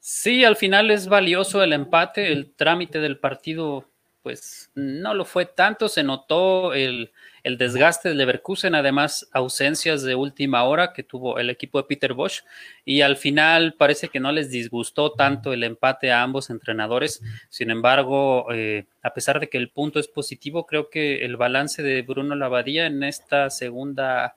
Sí, 0.00 0.44
al 0.44 0.56
final 0.56 0.90
es 0.90 1.08
valioso 1.08 1.62
el 1.62 1.72
empate, 1.72 2.32
el 2.32 2.52
trámite 2.54 2.98
del 2.98 3.18
partido 3.18 3.88
pues 4.22 4.70
no 4.74 5.14
lo 5.14 5.24
fue 5.24 5.46
tanto, 5.46 5.88
se 5.88 6.04
notó 6.04 6.72
el, 6.74 7.12
el 7.44 7.58
desgaste 7.58 8.08
del 8.08 8.18
Leverkusen, 8.18 8.74
además 8.74 9.28
ausencias 9.32 10.02
de 10.02 10.14
última 10.14 10.62
hora 10.64 10.92
que 10.92 11.02
tuvo 11.02 11.38
el 11.38 11.50
equipo 11.50 11.78
de 11.78 11.84
Peter 11.88 12.14
Bosch. 12.14 12.42
Y 12.84 13.00
al 13.00 13.16
final 13.16 13.74
parece 13.74 14.08
que 14.08 14.20
no 14.20 14.32
les 14.32 14.50
disgustó 14.50 15.12
tanto 15.12 15.52
el 15.52 15.64
empate 15.64 16.12
a 16.12 16.22
ambos 16.22 16.50
entrenadores. 16.50 17.20
Sin 17.48 17.70
embargo, 17.70 18.46
eh, 18.52 18.86
a 19.02 19.12
pesar 19.12 19.40
de 19.40 19.48
que 19.48 19.58
el 19.58 19.70
punto 19.70 19.98
es 19.98 20.08
positivo, 20.08 20.66
creo 20.66 20.88
que 20.88 21.24
el 21.24 21.36
balance 21.36 21.82
de 21.82 22.02
Bruno 22.02 22.34
Lavadía 22.36 22.86
en 22.86 23.02
esta 23.02 23.50
segunda 23.50 24.36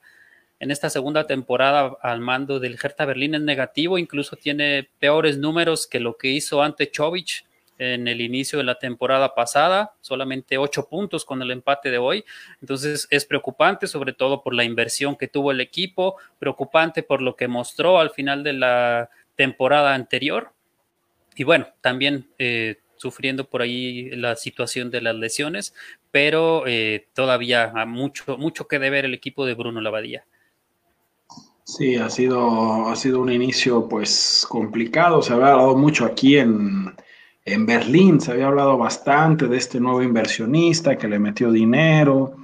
en 0.58 0.70
esta 0.70 0.88
segunda 0.88 1.26
temporada 1.26 1.98
al 2.00 2.20
mando 2.20 2.60
del 2.60 2.78
Hertha 2.82 3.04
Berlín 3.04 3.34
es 3.34 3.42
negativo, 3.42 3.98
incluso 3.98 4.36
tiene 4.36 4.88
peores 4.98 5.36
números 5.36 5.86
que 5.86 6.00
lo 6.00 6.16
que 6.16 6.28
hizo 6.28 6.62
ante 6.62 6.90
Chovich 6.90 7.45
en 7.78 8.08
el 8.08 8.20
inicio 8.20 8.58
de 8.58 8.64
la 8.64 8.78
temporada 8.78 9.34
pasada, 9.34 9.94
solamente 10.00 10.58
ocho 10.58 10.88
puntos 10.88 11.24
con 11.24 11.42
el 11.42 11.50
empate 11.50 11.90
de 11.90 11.98
hoy. 11.98 12.24
Entonces 12.60 13.06
es 13.10 13.24
preocupante, 13.24 13.86
sobre 13.86 14.12
todo 14.12 14.42
por 14.42 14.54
la 14.54 14.64
inversión 14.64 15.16
que 15.16 15.28
tuvo 15.28 15.50
el 15.50 15.60
equipo, 15.60 16.16
preocupante 16.38 17.02
por 17.02 17.22
lo 17.22 17.36
que 17.36 17.48
mostró 17.48 17.98
al 17.98 18.10
final 18.10 18.42
de 18.42 18.52
la 18.54 19.10
temporada 19.34 19.94
anterior. 19.94 20.52
Y 21.36 21.44
bueno, 21.44 21.68
también 21.80 22.30
eh, 22.38 22.76
sufriendo 22.96 23.48
por 23.48 23.62
ahí 23.62 24.10
la 24.10 24.36
situación 24.36 24.90
de 24.90 25.02
las 25.02 25.14
lesiones, 25.14 25.74
pero 26.10 26.64
eh, 26.66 27.08
todavía 27.14 27.72
hay 27.74 27.86
mucho, 27.86 28.38
mucho 28.38 28.66
que 28.66 28.78
deber 28.78 29.04
el 29.04 29.14
equipo 29.14 29.44
de 29.44 29.54
Bruno 29.54 29.80
Lavadía. 29.80 30.24
Sí, 31.64 31.96
ha 31.96 32.08
sido, 32.08 32.88
ha 32.88 32.94
sido 32.94 33.20
un 33.20 33.30
inicio 33.30 33.88
pues 33.88 34.46
complicado, 34.48 35.20
se 35.20 35.32
había 35.32 35.48
hablado 35.48 35.76
mucho 35.76 36.04
aquí 36.04 36.38
en, 36.38 36.94
en 37.46 37.64
Berlín 37.64 38.20
se 38.20 38.32
había 38.32 38.48
hablado 38.48 38.76
bastante 38.76 39.46
de 39.46 39.56
este 39.56 39.80
nuevo 39.80 40.02
inversionista 40.02 40.98
que 40.98 41.06
le 41.06 41.20
metió 41.20 41.52
dinero 41.52 42.34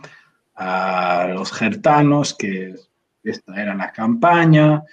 a 0.55 1.27
los 1.35 1.53
gertanos, 1.53 2.35
que 2.35 2.77
esta 3.25 3.61
era 3.61 3.75
la 3.75 3.91
campaña, 3.91 4.85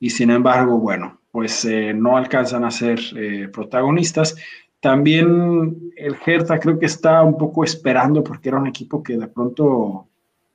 y 0.00 0.10
sin 0.10 0.30
embargo, 0.30 0.78
bueno, 0.78 1.20
pues 1.30 1.64
eh, 1.64 1.94
no 1.94 2.16
alcanzan 2.16 2.64
a 2.64 2.72
ser 2.72 2.98
eh, 3.16 3.48
protagonistas. 3.52 4.34
También 4.80 5.92
el 5.96 6.16
Hertha 6.26 6.58
creo 6.58 6.78
que 6.80 6.86
está 6.86 7.22
un 7.22 7.38
poco 7.38 7.62
esperando 7.62 8.24
porque 8.24 8.48
era 8.48 8.58
un 8.58 8.66
equipo 8.66 9.00
que 9.00 9.16
de 9.16 9.28
pronto 9.28 10.08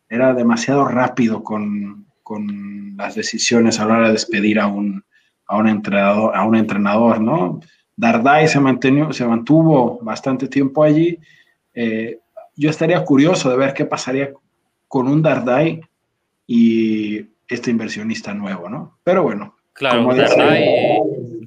era 0.09 0.33
demasiado 0.33 0.85
rápido 0.85 1.43
con, 1.43 2.07
con 2.23 2.97
las 2.97 3.15
decisiones 3.15 3.79
a 3.79 3.85
la 3.85 3.97
hora 3.97 4.07
de 4.07 4.13
despedir 4.13 4.59
a 4.59 4.67
un, 4.67 5.05
a 5.47 5.57
un 5.57 5.67
entrenador, 5.69 6.35
a 6.35 6.43
un 6.43 6.55
entrenador 6.55 7.21
¿no? 7.21 7.61
Dardai 7.95 8.47
se, 8.47 8.59
se 9.11 9.25
mantuvo 9.25 9.99
bastante 10.01 10.47
tiempo 10.47 10.83
allí. 10.83 11.17
Eh, 11.73 12.19
yo 12.55 12.69
estaría 12.69 13.03
curioso 13.03 13.49
de 13.49 13.57
ver 13.57 13.73
qué 13.73 13.85
pasaría 13.85 14.33
con 14.87 15.07
un 15.07 15.21
Dardai 15.21 15.81
y 16.47 17.25
este 17.47 17.71
inversionista 17.71 18.33
nuevo, 18.33 18.69
¿no? 18.69 18.99
Pero 19.03 19.23
bueno. 19.23 19.55
Claro, 19.73 20.03
como 20.03 20.15
Dardai, 20.15 20.99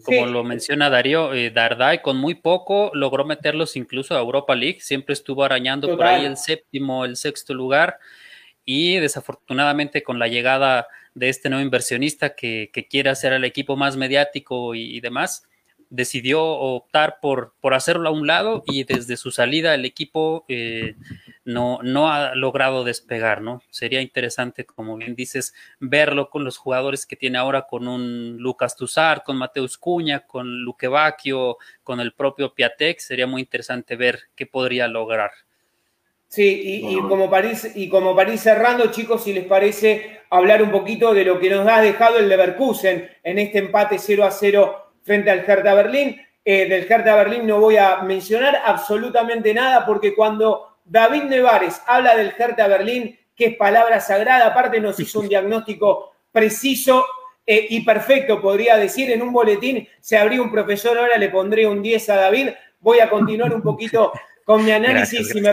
como 0.05 0.27
lo 0.27 0.45
menciona 0.45 0.91
Darío, 0.91 1.33
eh, 1.33 1.51
Dardai 1.51 2.03
con 2.03 2.19
muy 2.19 2.35
poco 2.35 2.91
logró 2.93 3.25
meterlos 3.25 3.75
incluso 3.75 4.15
a 4.15 4.21
Europa 4.21 4.55
League, 4.55 4.81
siempre 4.81 5.15
estuvo 5.15 5.45
arañando 5.45 5.97
por 5.97 6.05
ahí 6.05 6.27
el 6.27 6.37
séptimo, 6.37 7.07
el 7.07 7.17
sexto 7.17 7.55
lugar 7.55 7.99
y 8.67 8.97
desafortunadamente 8.97 10.03
con 10.03 10.19
la 10.19 10.29
llegada 10.29 10.89
de 11.15 11.31
este 11.31 11.49
nuevo 11.49 11.65
inversionista 11.65 12.35
que, 12.35 12.71
quiere 12.91 13.09
hacer 13.09 13.33
al 13.33 13.45
equipo 13.45 13.77
más 13.77 13.97
mediático 13.97 14.75
y 14.75 15.01
demás, 15.01 15.49
decidió 15.91 16.43
optar 16.43 17.19
por, 17.21 17.55
por 17.61 17.75
hacerlo 17.75 18.09
a 18.09 18.13
un 18.13 18.27
lado 18.27 18.63
y 18.67 18.85
desde 18.85 19.17
su 19.17 19.31
salida 19.31 19.75
el 19.75 19.85
equipo 19.85 20.45
eh, 20.49 20.97
no, 21.45 21.79
no 21.83 22.13
ha 22.13 22.35
logrado 22.35 22.85
despegar, 22.85 23.41
¿no? 23.41 23.63
Sería 23.71 24.03
interesante, 24.03 24.65
como 24.67 24.97
bien 24.97 25.15
dices, 25.15 25.55
verlo 25.81 26.29
con 26.29 26.45
los 26.45 26.59
jugadores 26.59 27.07
que 27.07 27.17
tiene 27.17 27.39
ahora, 27.39 27.63
con 27.63 27.89
un 27.89 28.37
Lucas 28.39 28.77
Tuzar, 28.77 29.23
con 29.25 29.39
Mateus 29.39 29.79
Cuña, 29.79 30.21
con 30.21 30.63
Luque 30.63 30.89
Bacchio, 30.89 31.57
con 31.83 32.01
el 32.01 32.13
propio 32.13 32.53
Piatek, 32.53 32.99
sería 32.99 33.27
muy 33.27 33.41
interesante 33.41 33.97
ver 33.97 34.25
qué 34.37 34.45
podría 34.45 34.89
lograr. 34.89 35.31
Sí, 36.29 36.83
y, 36.87 37.01
como 37.09 37.31
París, 37.31 37.73
y 37.75 37.89
como 37.89 38.15
París 38.15 38.43
cerrando, 38.43 38.91
chicos, 38.91 39.25
si 39.25 39.33
les 39.33 39.47
parece 39.47 40.21
hablar 40.29 40.63
un 40.63 40.71
poquito 40.71 41.15
de 41.15 41.25
lo 41.25 41.41
que 41.41 41.49
nos 41.49 41.67
ha 41.67 41.81
dejado 41.81 42.19
el 42.19 42.29
Leverkusen 42.29 43.09
en 43.23 43.39
este 43.39 43.59
empate 43.61 43.99
0 43.99 44.25
a 44.25 44.31
0 44.31 44.88
frente 45.09 45.31
al 45.31 45.45
Hertha 45.45 45.75
Berlín. 45.75 46.21
Eh, 46.45 46.69
del 46.69 46.87
Hertha 46.91 47.17
Berlín 47.17 47.47
no 47.47 47.59
voy 47.59 47.77
a 47.77 48.03
mencionar 48.03 48.63
absolutamente 48.65 49.53
nada 49.53 49.85
porque 49.85 50.15
cuando 50.15 50.79
David 50.85 51.25
Nevares 51.25 51.83
habla 51.87 52.15
del 52.15 52.33
Hertha 52.39 52.69
Berlín, 52.69 53.19
que 53.35 53.47
es 53.47 53.57
palabra 53.57 54.01
sagrada, 54.01 54.47
aparte 54.47 54.81
nos 54.81 55.01
hizo 55.01 55.21
un 55.21 55.29
diagnóstico 55.35 56.13
preciso 56.31 57.05
eh, 57.45 57.67
y 57.71 57.85
perfecto, 57.85 58.41
podría 58.41 58.77
decir, 58.77 59.11
en 59.11 59.23
un 59.23 59.33
boletín 59.33 59.89
se 60.01 60.17
abrió 60.17 60.43
un 60.43 60.53
profesor, 60.53 60.97
ahora 60.99 61.17
le 61.17 61.31
pondré 61.31 61.67
un 61.67 61.83
10 61.83 62.11
a 62.11 62.17
David, 62.17 62.51
voy 62.81 63.01
a 63.01 63.09
continuar 63.11 63.53
un 63.55 63.63
poquito 63.63 64.13
con 64.45 64.65
mi 64.65 64.71
análisis, 64.71 65.29
si 65.29 65.41
me 65.41 65.53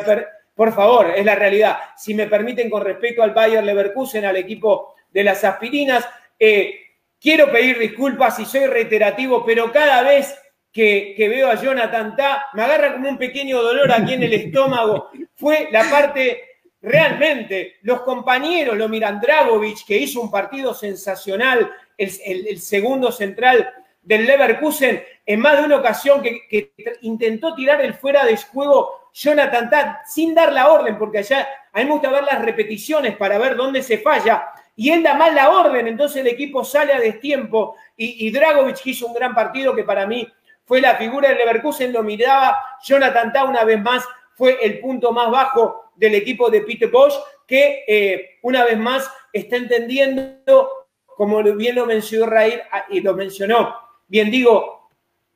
por 0.54 0.74
favor, 0.74 1.12
es 1.16 1.26
la 1.26 1.36
realidad. 1.36 1.78
Si 1.98 2.14
me 2.14 2.28
permiten, 2.28 2.70
con 2.70 2.84
respecto 2.84 3.22
al 3.22 3.32
Bayer 3.32 3.62
Leverkusen, 3.64 4.24
al 4.24 4.38
equipo 4.38 4.96
de 5.12 5.24
las 5.24 5.44
aspirinas, 5.44 6.08
eh, 6.40 6.85
Quiero 7.26 7.52
pedir 7.52 7.80
disculpas 7.80 8.36
si 8.36 8.46
soy 8.46 8.68
reiterativo, 8.68 9.44
pero 9.44 9.72
cada 9.72 10.04
vez 10.04 10.38
que, 10.72 11.16
veo 11.18 11.50
a 11.50 11.56
Jonathan 11.56 12.16
Ta, 12.16 12.46
me 12.54 12.62
agarra 12.62 12.94
como 12.94 13.10
un 13.10 13.18
pequeño 13.18 13.64
dolor 13.64 13.92
aquí 13.92 14.14
en 14.14 14.22
el 14.22 14.34
estómago. 14.46 15.10
Fue 15.34 15.70
la 15.72 15.90
parte, 15.90 16.60
realmente, 16.84 17.78
los 17.82 18.02
compañeros, 18.02 18.78
lo 18.78 18.88
miran 18.88 19.20
Dragovic, 19.20 19.88
que 19.88 19.98
hizo 19.98 20.22
un 20.22 20.30
partido 20.30 20.76
sensacional, 20.76 21.72
el, 21.98 22.60
segundo 22.60 23.12
central 23.12 23.74
del 24.04 24.28
Leverkusen, 24.28 25.04
en 25.26 25.40
más 25.40 25.58
de 25.58 25.64
una 25.64 25.78
ocasión 25.78 26.22
que, 26.22 26.74
intentó 27.02 27.56
tirar 27.56 27.82
el 27.82 27.96
fuera 27.96 28.24
de 28.24 28.38
juego 28.38 29.10
Jonathan 29.12 29.72
Ta 29.72 30.02
sin 30.06 30.36
dar 30.36 30.54
la 30.54 30.70
orden, 30.70 30.96
porque 31.00 31.18
allá 31.18 31.48
a 31.74 31.80
mí 31.80 31.86
me 31.86 31.92
gusta 31.94 32.12
ver 32.12 32.24
las 32.24 32.46
repeticiones 32.46 33.18
para 33.18 33.40
ver 33.40 33.56
dónde 33.56 33.82
se 33.82 33.98
falla 33.98 34.46
y 34.76 34.92
él 34.92 35.04
da 35.04 35.14
mal 35.14 35.34
la 35.34 35.50
orden, 35.50 35.88
entonces 35.88 36.22
el 36.22 36.28
equipo 36.28 36.64
sale 36.64 36.94
a 36.94 37.00
destiempo. 37.00 37.76
Y, 37.96 38.28
y 38.28 38.32
Dragovic 38.32 38.86
hizo 38.86 39.08
un 39.08 39.14
gran 39.14 39.34
partido 39.34 39.76
que 39.76 39.84
para 39.84 40.06
mí 40.06 40.28
fue 40.66 40.82
la 40.82 40.96
figura 40.96 41.30
del 41.30 41.38
Leverkusen, 41.38 41.94
lo 41.94 42.04
miraba, 42.04 42.58
Jonathan 42.84 43.32
Ta 43.32 43.46
una 43.46 43.64
vez 43.64 43.82
más 43.82 44.04
fue 44.36 44.58
el 44.62 44.80
punto 44.80 45.12
más 45.12 45.32
bajo 45.32 45.92
del 45.96 46.16
equipo 46.16 46.50
de 46.50 46.62
Peter 46.62 46.90
Bosch, 46.90 47.14
que 47.48 47.84
eh, 47.88 48.38
una 48.42 48.66
vez 48.66 48.78
más 48.78 49.10
está 49.32 49.56
entendiendo, 49.56 50.70
como 51.06 51.42
bien 51.42 51.76
lo 51.76 51.86
mencionó 51.86 52.26
Israel, 52.26 52.62
ah, 52.72 52.86
y 52.90 53.02
lo 53.02 53.14
mencionó, 53.14 53.76
bien 54.08 54.30
digo, 54.30 54.90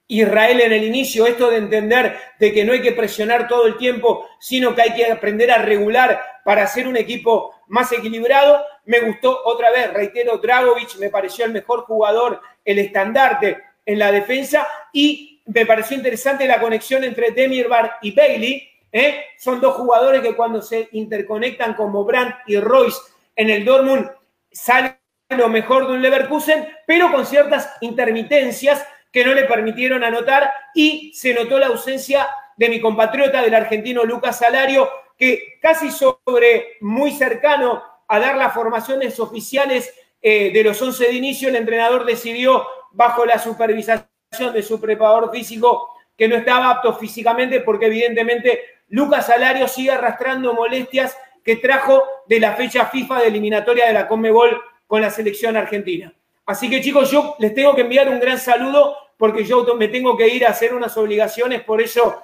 Israel 0.07 0.61
en 0.61 0.73
el 0.73 0.83
inicio, 0.83 1.27
esto 1.27 1.51
de 1.51 1.57
entender 1.57 2.17
de 2.39 2.51
que 2.51 2.65
no 2.65 2.73
hay 2.73 2.81
que 2.81 2.93
presionar 2.93 3.47
todo 3.47 3.67
el 3.67 3.77
tiempo, 3.77 4.27
sino 4.39 4.73
que 4.73 4.81
hay 4.81 4.95
que 4.95 5.11
aprender 5.11 5.51
a 5.51 5.59
regular 5.59 6.19
para 6.43 6.65
ser 6.65 6.87
un 6.87 6.97
equipo 6.97 7.53
más 7.70 7.91
equilibrado. 7.91 8.63
Me 8.86 8.99
gustó 8.99 9.41
otra 9.45 9.72
vez, 9.72 9.93
reitero, 9.93 10.38
Dragovic 10.38 10.97
me 10.97 11.09
pareció 11.09 11.45
el 11.45 11.53
mejor 11.53 11.82
jugador, 11.82 12.41
el 12.65 12.80
estandarte 12.80 13.57
en 13.86 13.97
la 13.97 14.11
defensa 14.11 14.67
y 14.91 15.41
me 15.45 15.65
pareció 15.65 15.97
interesante 15.97 16.45
la 16.45 16.59
conexión 16.59 17.03
entre 17.03 17.32
Demirbar 17.32 17.97
y 18.01 18.11
Bailey. 18.11 18.70
¿eh? 18.91 19.26
Son 19.38 19.59
dos 19.59 19.76
jugadores 19.76 20.22
que 20.22 20.36
cuando 20.36 20.61
se 20.61 20.89
interconectan 20.91 21.74
como 21.74 22.03
Brandt 22.03 22.36
y 22.47 22.59
Royce 22.59 22.99
en 23.36 23.49
el 23.49 23.65
Dortmund 23.65 24.11
sale 24.51 24.99
lo 25.30 25.47
mejor 25.47 25.88
de 25.88 25.93
un 25.93 26.01
Leverkusen, 26.01 26.67
pero 26.86 27.11
con 27.11 27.26
ciertas 27.26 27.72
intermitencias 27.82 28.86
que 29.11 29.24
no 29.24 29.34
le 29.34 29.45
permitieron 29.45 30.03
anotar 30.03 30.51
y 30.74 31.11
se 31.13 31.34
notó 31.34 31.59
la 31.59 31.67
ausencia 31.67 32.28
de 32.57 32.70
mi 32.70 32.80
compatriota 32.82 33.41
del 33.41 33.55
argentino 33.55 34.03
Lucas 34.03 34.39
Salario, 34.39 34.89
que 35.20 35.59
casi 35.61 35.91
sobre 35.91 36.78
muy 36.80 37.11
cercano 37.11 37.84
a 38.07 38.20
dar 38.20 38.38
las 38.38 38.53
formaciones 38.53 39.20
oficiales 39.20 39.93
eh, 40.22 40.51
de 40.51 40.63
los 40.63 40.82
11 40.82 41.07
de 41.07 41.13
inicio, 41.13 41.49
el 41.49 41.57
entrenador 41.57 42.05
decidió, 42.05 42.65
bajo 42.91 43.26
la 43.26 43.38
supervisación 43.38 44.07
de 44.53 44.63
su 44.63 44.80
preparador 44.80 45.30
físico, 45.32 45.89
que 46.17 46.28
no 46.28 46.38
estaba 46.38 46.72
apto 46.72 46.93
físicamente, 46.95 47.59
porque 47.59 47.88
evidentemente 47.88 48.61
Lucas 48.88 49.28
Salario 49.28 49.67
sigue 49.67 49.91
arrastrando 49.91 50.53
molestias 50.53 51.15
que 51.43 51.57
trajo 51.57 52.03
de 52.28 52.39
la 52.39 52.53
fecha 52.53 52.86
FIFA 52.86 53.20
de 53.20 53.28
eliminatoria 53.28 53.88
de 53.88 53.93
la 53.93 54.07
Conmebol 54.07 54.61
con 54.88 55.01
la 55.01 55.09
selección 55.09 55.55
argentina. 55.57 56.13
Así 56.45 56.70
que 56.70 56.82
chicos, 56.82 57.11
yo 57.11 57.36
les 57.39 57.53
tengo 57.53 57.76
que 57.76 57.82
enviar 57.82 58.09
un 58.09 58.20
gran 58.20 58.39
saludo 58.39 58.95
porque 59.17 59.43
yo 59.43 59.65
me 59.76 59.89
tengo 59.89 60.17
que 60.17 60.30
ir 60.30 60.45
a 60.45 60.51
hacer 60.51 60.74
unas 60.74 60.95
obligaciones, 60.97 61.61
por 61.61 61.82
eso 61.82 62.24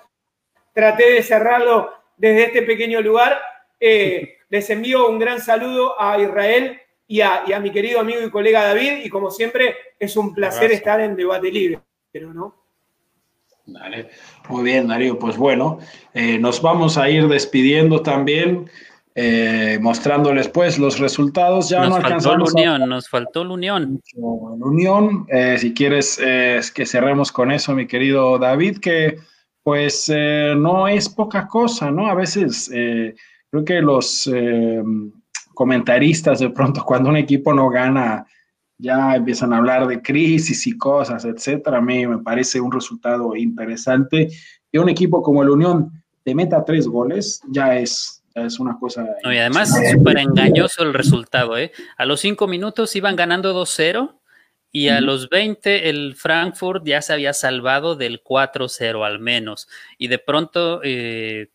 traté 0.73 1.11
de 1.11 1.23
cerrarlo 1.23 1.93
desde 2.17 2.45
este 2.45 2.61
pequeño 2.61 3.01
lugar. 3.01 3.37
Eh, 3.79 4.37
les 4.49 4.69
envío 4.69 5.09
un 5.09 5.19
gran 5.19 5.41
saludo 5.41 5.99
a 5.99 6.19
Israel 6.19 6.79
y 7.07 7.21
a, 7.21 7.43
mi 7.61 7.71
querido 7.71 7.99
amigo 7.99 8.21
y 8.21 8.29
colega 8.29 8.63
David. 8.63 9.03
Y 9.03 9.09
como 9.09 9.29
siempre, 9.29 9.75
es 9.99 10.15
un 10.17 10.33
placer 10.33 10.71
estar 10.71 10.99
en 11.01 11.15
Debate 11.15 11.51
Libre. 11.51 11.79
Pero 12.11 12.33
no. 12.33 12.55
Muy 14.49 14.63
bien, 14.63 14.87
Darío. 14.87 15.17
Pues 15.17 15.37
bueno, 15.37 15.79
eh, 16.13 16.37
nos 16.37 16.61
vamos 16.61 16.97
a 16.97 17.09
ir 17.09 17.27
despidiendo 17.27 18.01
también. 18.01 18.69
Eh, 19.17 19.79
mostrándoles 19.81 20.49
pues 20.49 20.77
los 20.77 20.99
resultados. 20.99 21.69
Ya 21.69 21.87
nos 21.87 22.01
faltó 22.01 22.37
la 22.37 22.43
unión, 22.43 22.89
nos 22.89 23.07
faltó 23.07 23.45
la 23.45 23.53
unión. 23.53 24.01
La 24.13 24.65
unión, 24.65 25.25
si 25.57 25.73
quieres 25.73 26.17
que 26.17 26.85
cerremos 26.85 27.31
con 27.31 27.51
eso, 27.51 27.73
mi 27.73 27.87
querido 27.87 28.37
David, 28.37 28.79
que 28.79 29.17
pues 29.65 30.11
eh, 30.13 30.53
no 30.55 30.87
es 30.87 31.09
poca 31.09 31.47
cosa, 31.47 31.89
¿no? 31.89 32.05
A 32.05 32.13
veces 32.13 32.69
eh, 32.71 33.15
creo 33.49 33.65
que 33.65 33.81
los 33.81 34.29
eh, 34.31 34.83
comentaristas 35.55 36.37
de 36.37 36.51
pronto 36.51 36.83
cuando 36.85 37.09
un 37.09 37.17
equipo 37.17 37.51
no 37.51 37.67
gana 37.71 38.27
ya 38.77 39.15
empiezan 39.15 39.53
a 39.53 39.57
hablar 39.57 39.87
de 39.87 40.03
crisis 40.03 40.67
y 40.67 40.77
cosas, 40.77 41.25
etcétera. 41.25 41.79
A 41.79 41.81
mí 41.81 42.05
me 42.05 42.19
parece 42.19 42.61
un 42.61 42.71
resultado 42.71 43.35
interesante. 43.35 44.29
Y 44.71 44.77
un 44.77 44.87
equipo 44.87 45.23
como 45.23 45.41
el 45.41 45.49
Unión 45.49 46.03
te 46.23 46.35
meta 46.35 46.63
tres 46.63 46.87
goles, 46.87 47.41
ya 47.49 47.75
es, 47.75 48.23
es 48.35 48.59
una 48.59 48.77
cosa. 48.77 49.03
No, 49.23 49.33
y 49.33 49.37
además, 49.39 49.75
súper 49.91 50.19
engañoso 50.19 50.83
el 50.83 50.93
resultado, 50.93 51.57
¿eh? 51.57 51.71
A 51.97 52.05
los 52.05 52.19
cinco 52.19 52.45
minutos 52.47 52.95
iban 52.95 53.15
ganando 53.15 53.59
2-0 53.59 54.13
y 54.75 54.89
a 54.89 54.99
los 54.99 55.29
20 55.29 55.87
el 55.87 56.15
Frankfurt 56.17 56.85
ya 56.85 57.01
se 57.01 57.13
había 57.13 57.31
salvado 57.31 57.95
del 57.95 58.21
4-0 58.21 59.05
al 59.05 59.19
menos. 59.19 59.69
Y 59.97 60.09
de 60.09 60.19
pronto 60.19 60.81
eh, 60.83 61.47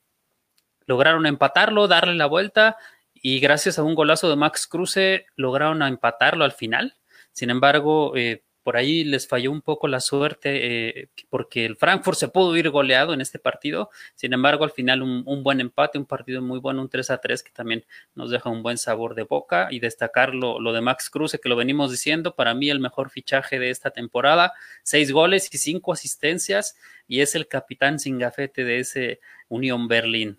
lograron 0.86 1.26
empatarlo, 1.26 1.86
darle 1.86 2.14
la 2.14 2.24
vuelta 2.24 2.78
y 3.12 3.38
gracias 3.40 3.78
a 3.78 3.82
un 3.82 3.94
golazo 3.94 4.30
de 4.30 4.36
Max 4.36 4.66
Kruse 4.66 5.26
lograron 5.36 5.82
empatarlo 5.82 6.46
al 6.46 6.52
final. 6.52 6.96
Sin 7.32 7.50
embargo, 7.50 8.16
eh, 8.16 8.42
por 8.62 8.76
ahí 8.76 9.04
les 9.04 9.26
falló 9.26 9.50
un 9.50 9.62
poco 9.62 9.88
la 9.88 10.00
suerte 10.00 11.00
eh, 11.00 11.08
porque 11.28 11.64
el 11.64 11.76
Frankfurt 11.76 12.18
se 12.18 12.28
pudo 12.28 12.56
ir 12.56 12.70
goleado 12.70 13.14
en 13.14 13.20
este 13.20 13.38
partido. 13.38 13.90
Sin 14.14 14.32
embargo, 14.32 14.64
al 14.64 14.70
final 14.70 15.02
un, 15.02 15.42
buen 15.42 15.60
empate, 15.60 15.98
un 15.98 16.06
partido 16.06 16.42
muy 16.42 16.58
bueno, 16.58 16.82
un 16.82 16.88
3 16.88 17.10
a 17.10 17.18
3 17.18 17.42
que 17.42 17.52
también 17.52 17.84
nos 18.14 18.30
deja 18.30 18.50
un 18.50 18.62
buen 18.62 18.78
sabor 18.78 19.14
de 19.14 19.22
boca 19.22 19.68
y 19.70 19.80
destacar 19.80 20.34
lo, 20.34 20.60
lo 20.60 20.72
de 20.72 20.80
Max 20.80 21.10
Cruz, 21.10 21.38
que 21.42 21.48
lo 21.48 21.56
venimos 21.56 21.90
diciendo, 21.90 22.34
para 22.34 22.54
mí 22.54 22.70
el 22.70 22.80
mejor 22.80 23.10
fichaje 23.10 23.58
de 23.58 23.70
esta 23.70 23.90
temporada, 23.90 24.52
seis 24.82 25.12
goles 25.12 25.48
y 25.52 25.58
cinco 25.58 25.92
asistencias 25.92 26.76
y 27.06 27.20
es 27.20 27.34
el 27.34 27.48
capitán 27.48 27.98
sin 27.98 28.18
gafete 28.18 28.64
de 28.64 28.80
ese 28.80 29.20
Unión 29.48 29.88
Berlín. 29.88 30.38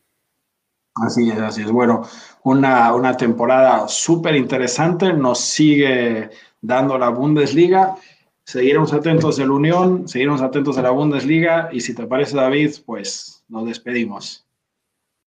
Así 0.96 1.30
es, 1.30 1.40
así 1.40 1.62
es. 1.62 1.72
Bueno, 1.72 2.04
una, 2.44 2.94
una 2.94 3.16
temporada 3.16 3.88
súper 3.88 4.36
interesante, 4.36 5.14
nos 5.14 5.40
sigue 5.40 6.30
dando 6.62 6.98
la 6.98 7.10
Bundesliga. 7.10 7.96
Seguiremos 8.46 8.92
atentos 8.94 9.38
de 9.38 9.46
la 9.46 9.54
Unión, 9.54 10.08
seguiremos 10.08 10.42
atentos 10.42 10.76
de 10.76 10.82
la 10.82 10.92
Bundesliga 10.92 11.70
y 11.72 11.82
si 11.82 11.94
te 11.94 12.08
parece 12.08 12.36
David, 12.36 12.72
pues 12.86 13.44
nos 13.48 13.66
despedimos. 13.66 14.46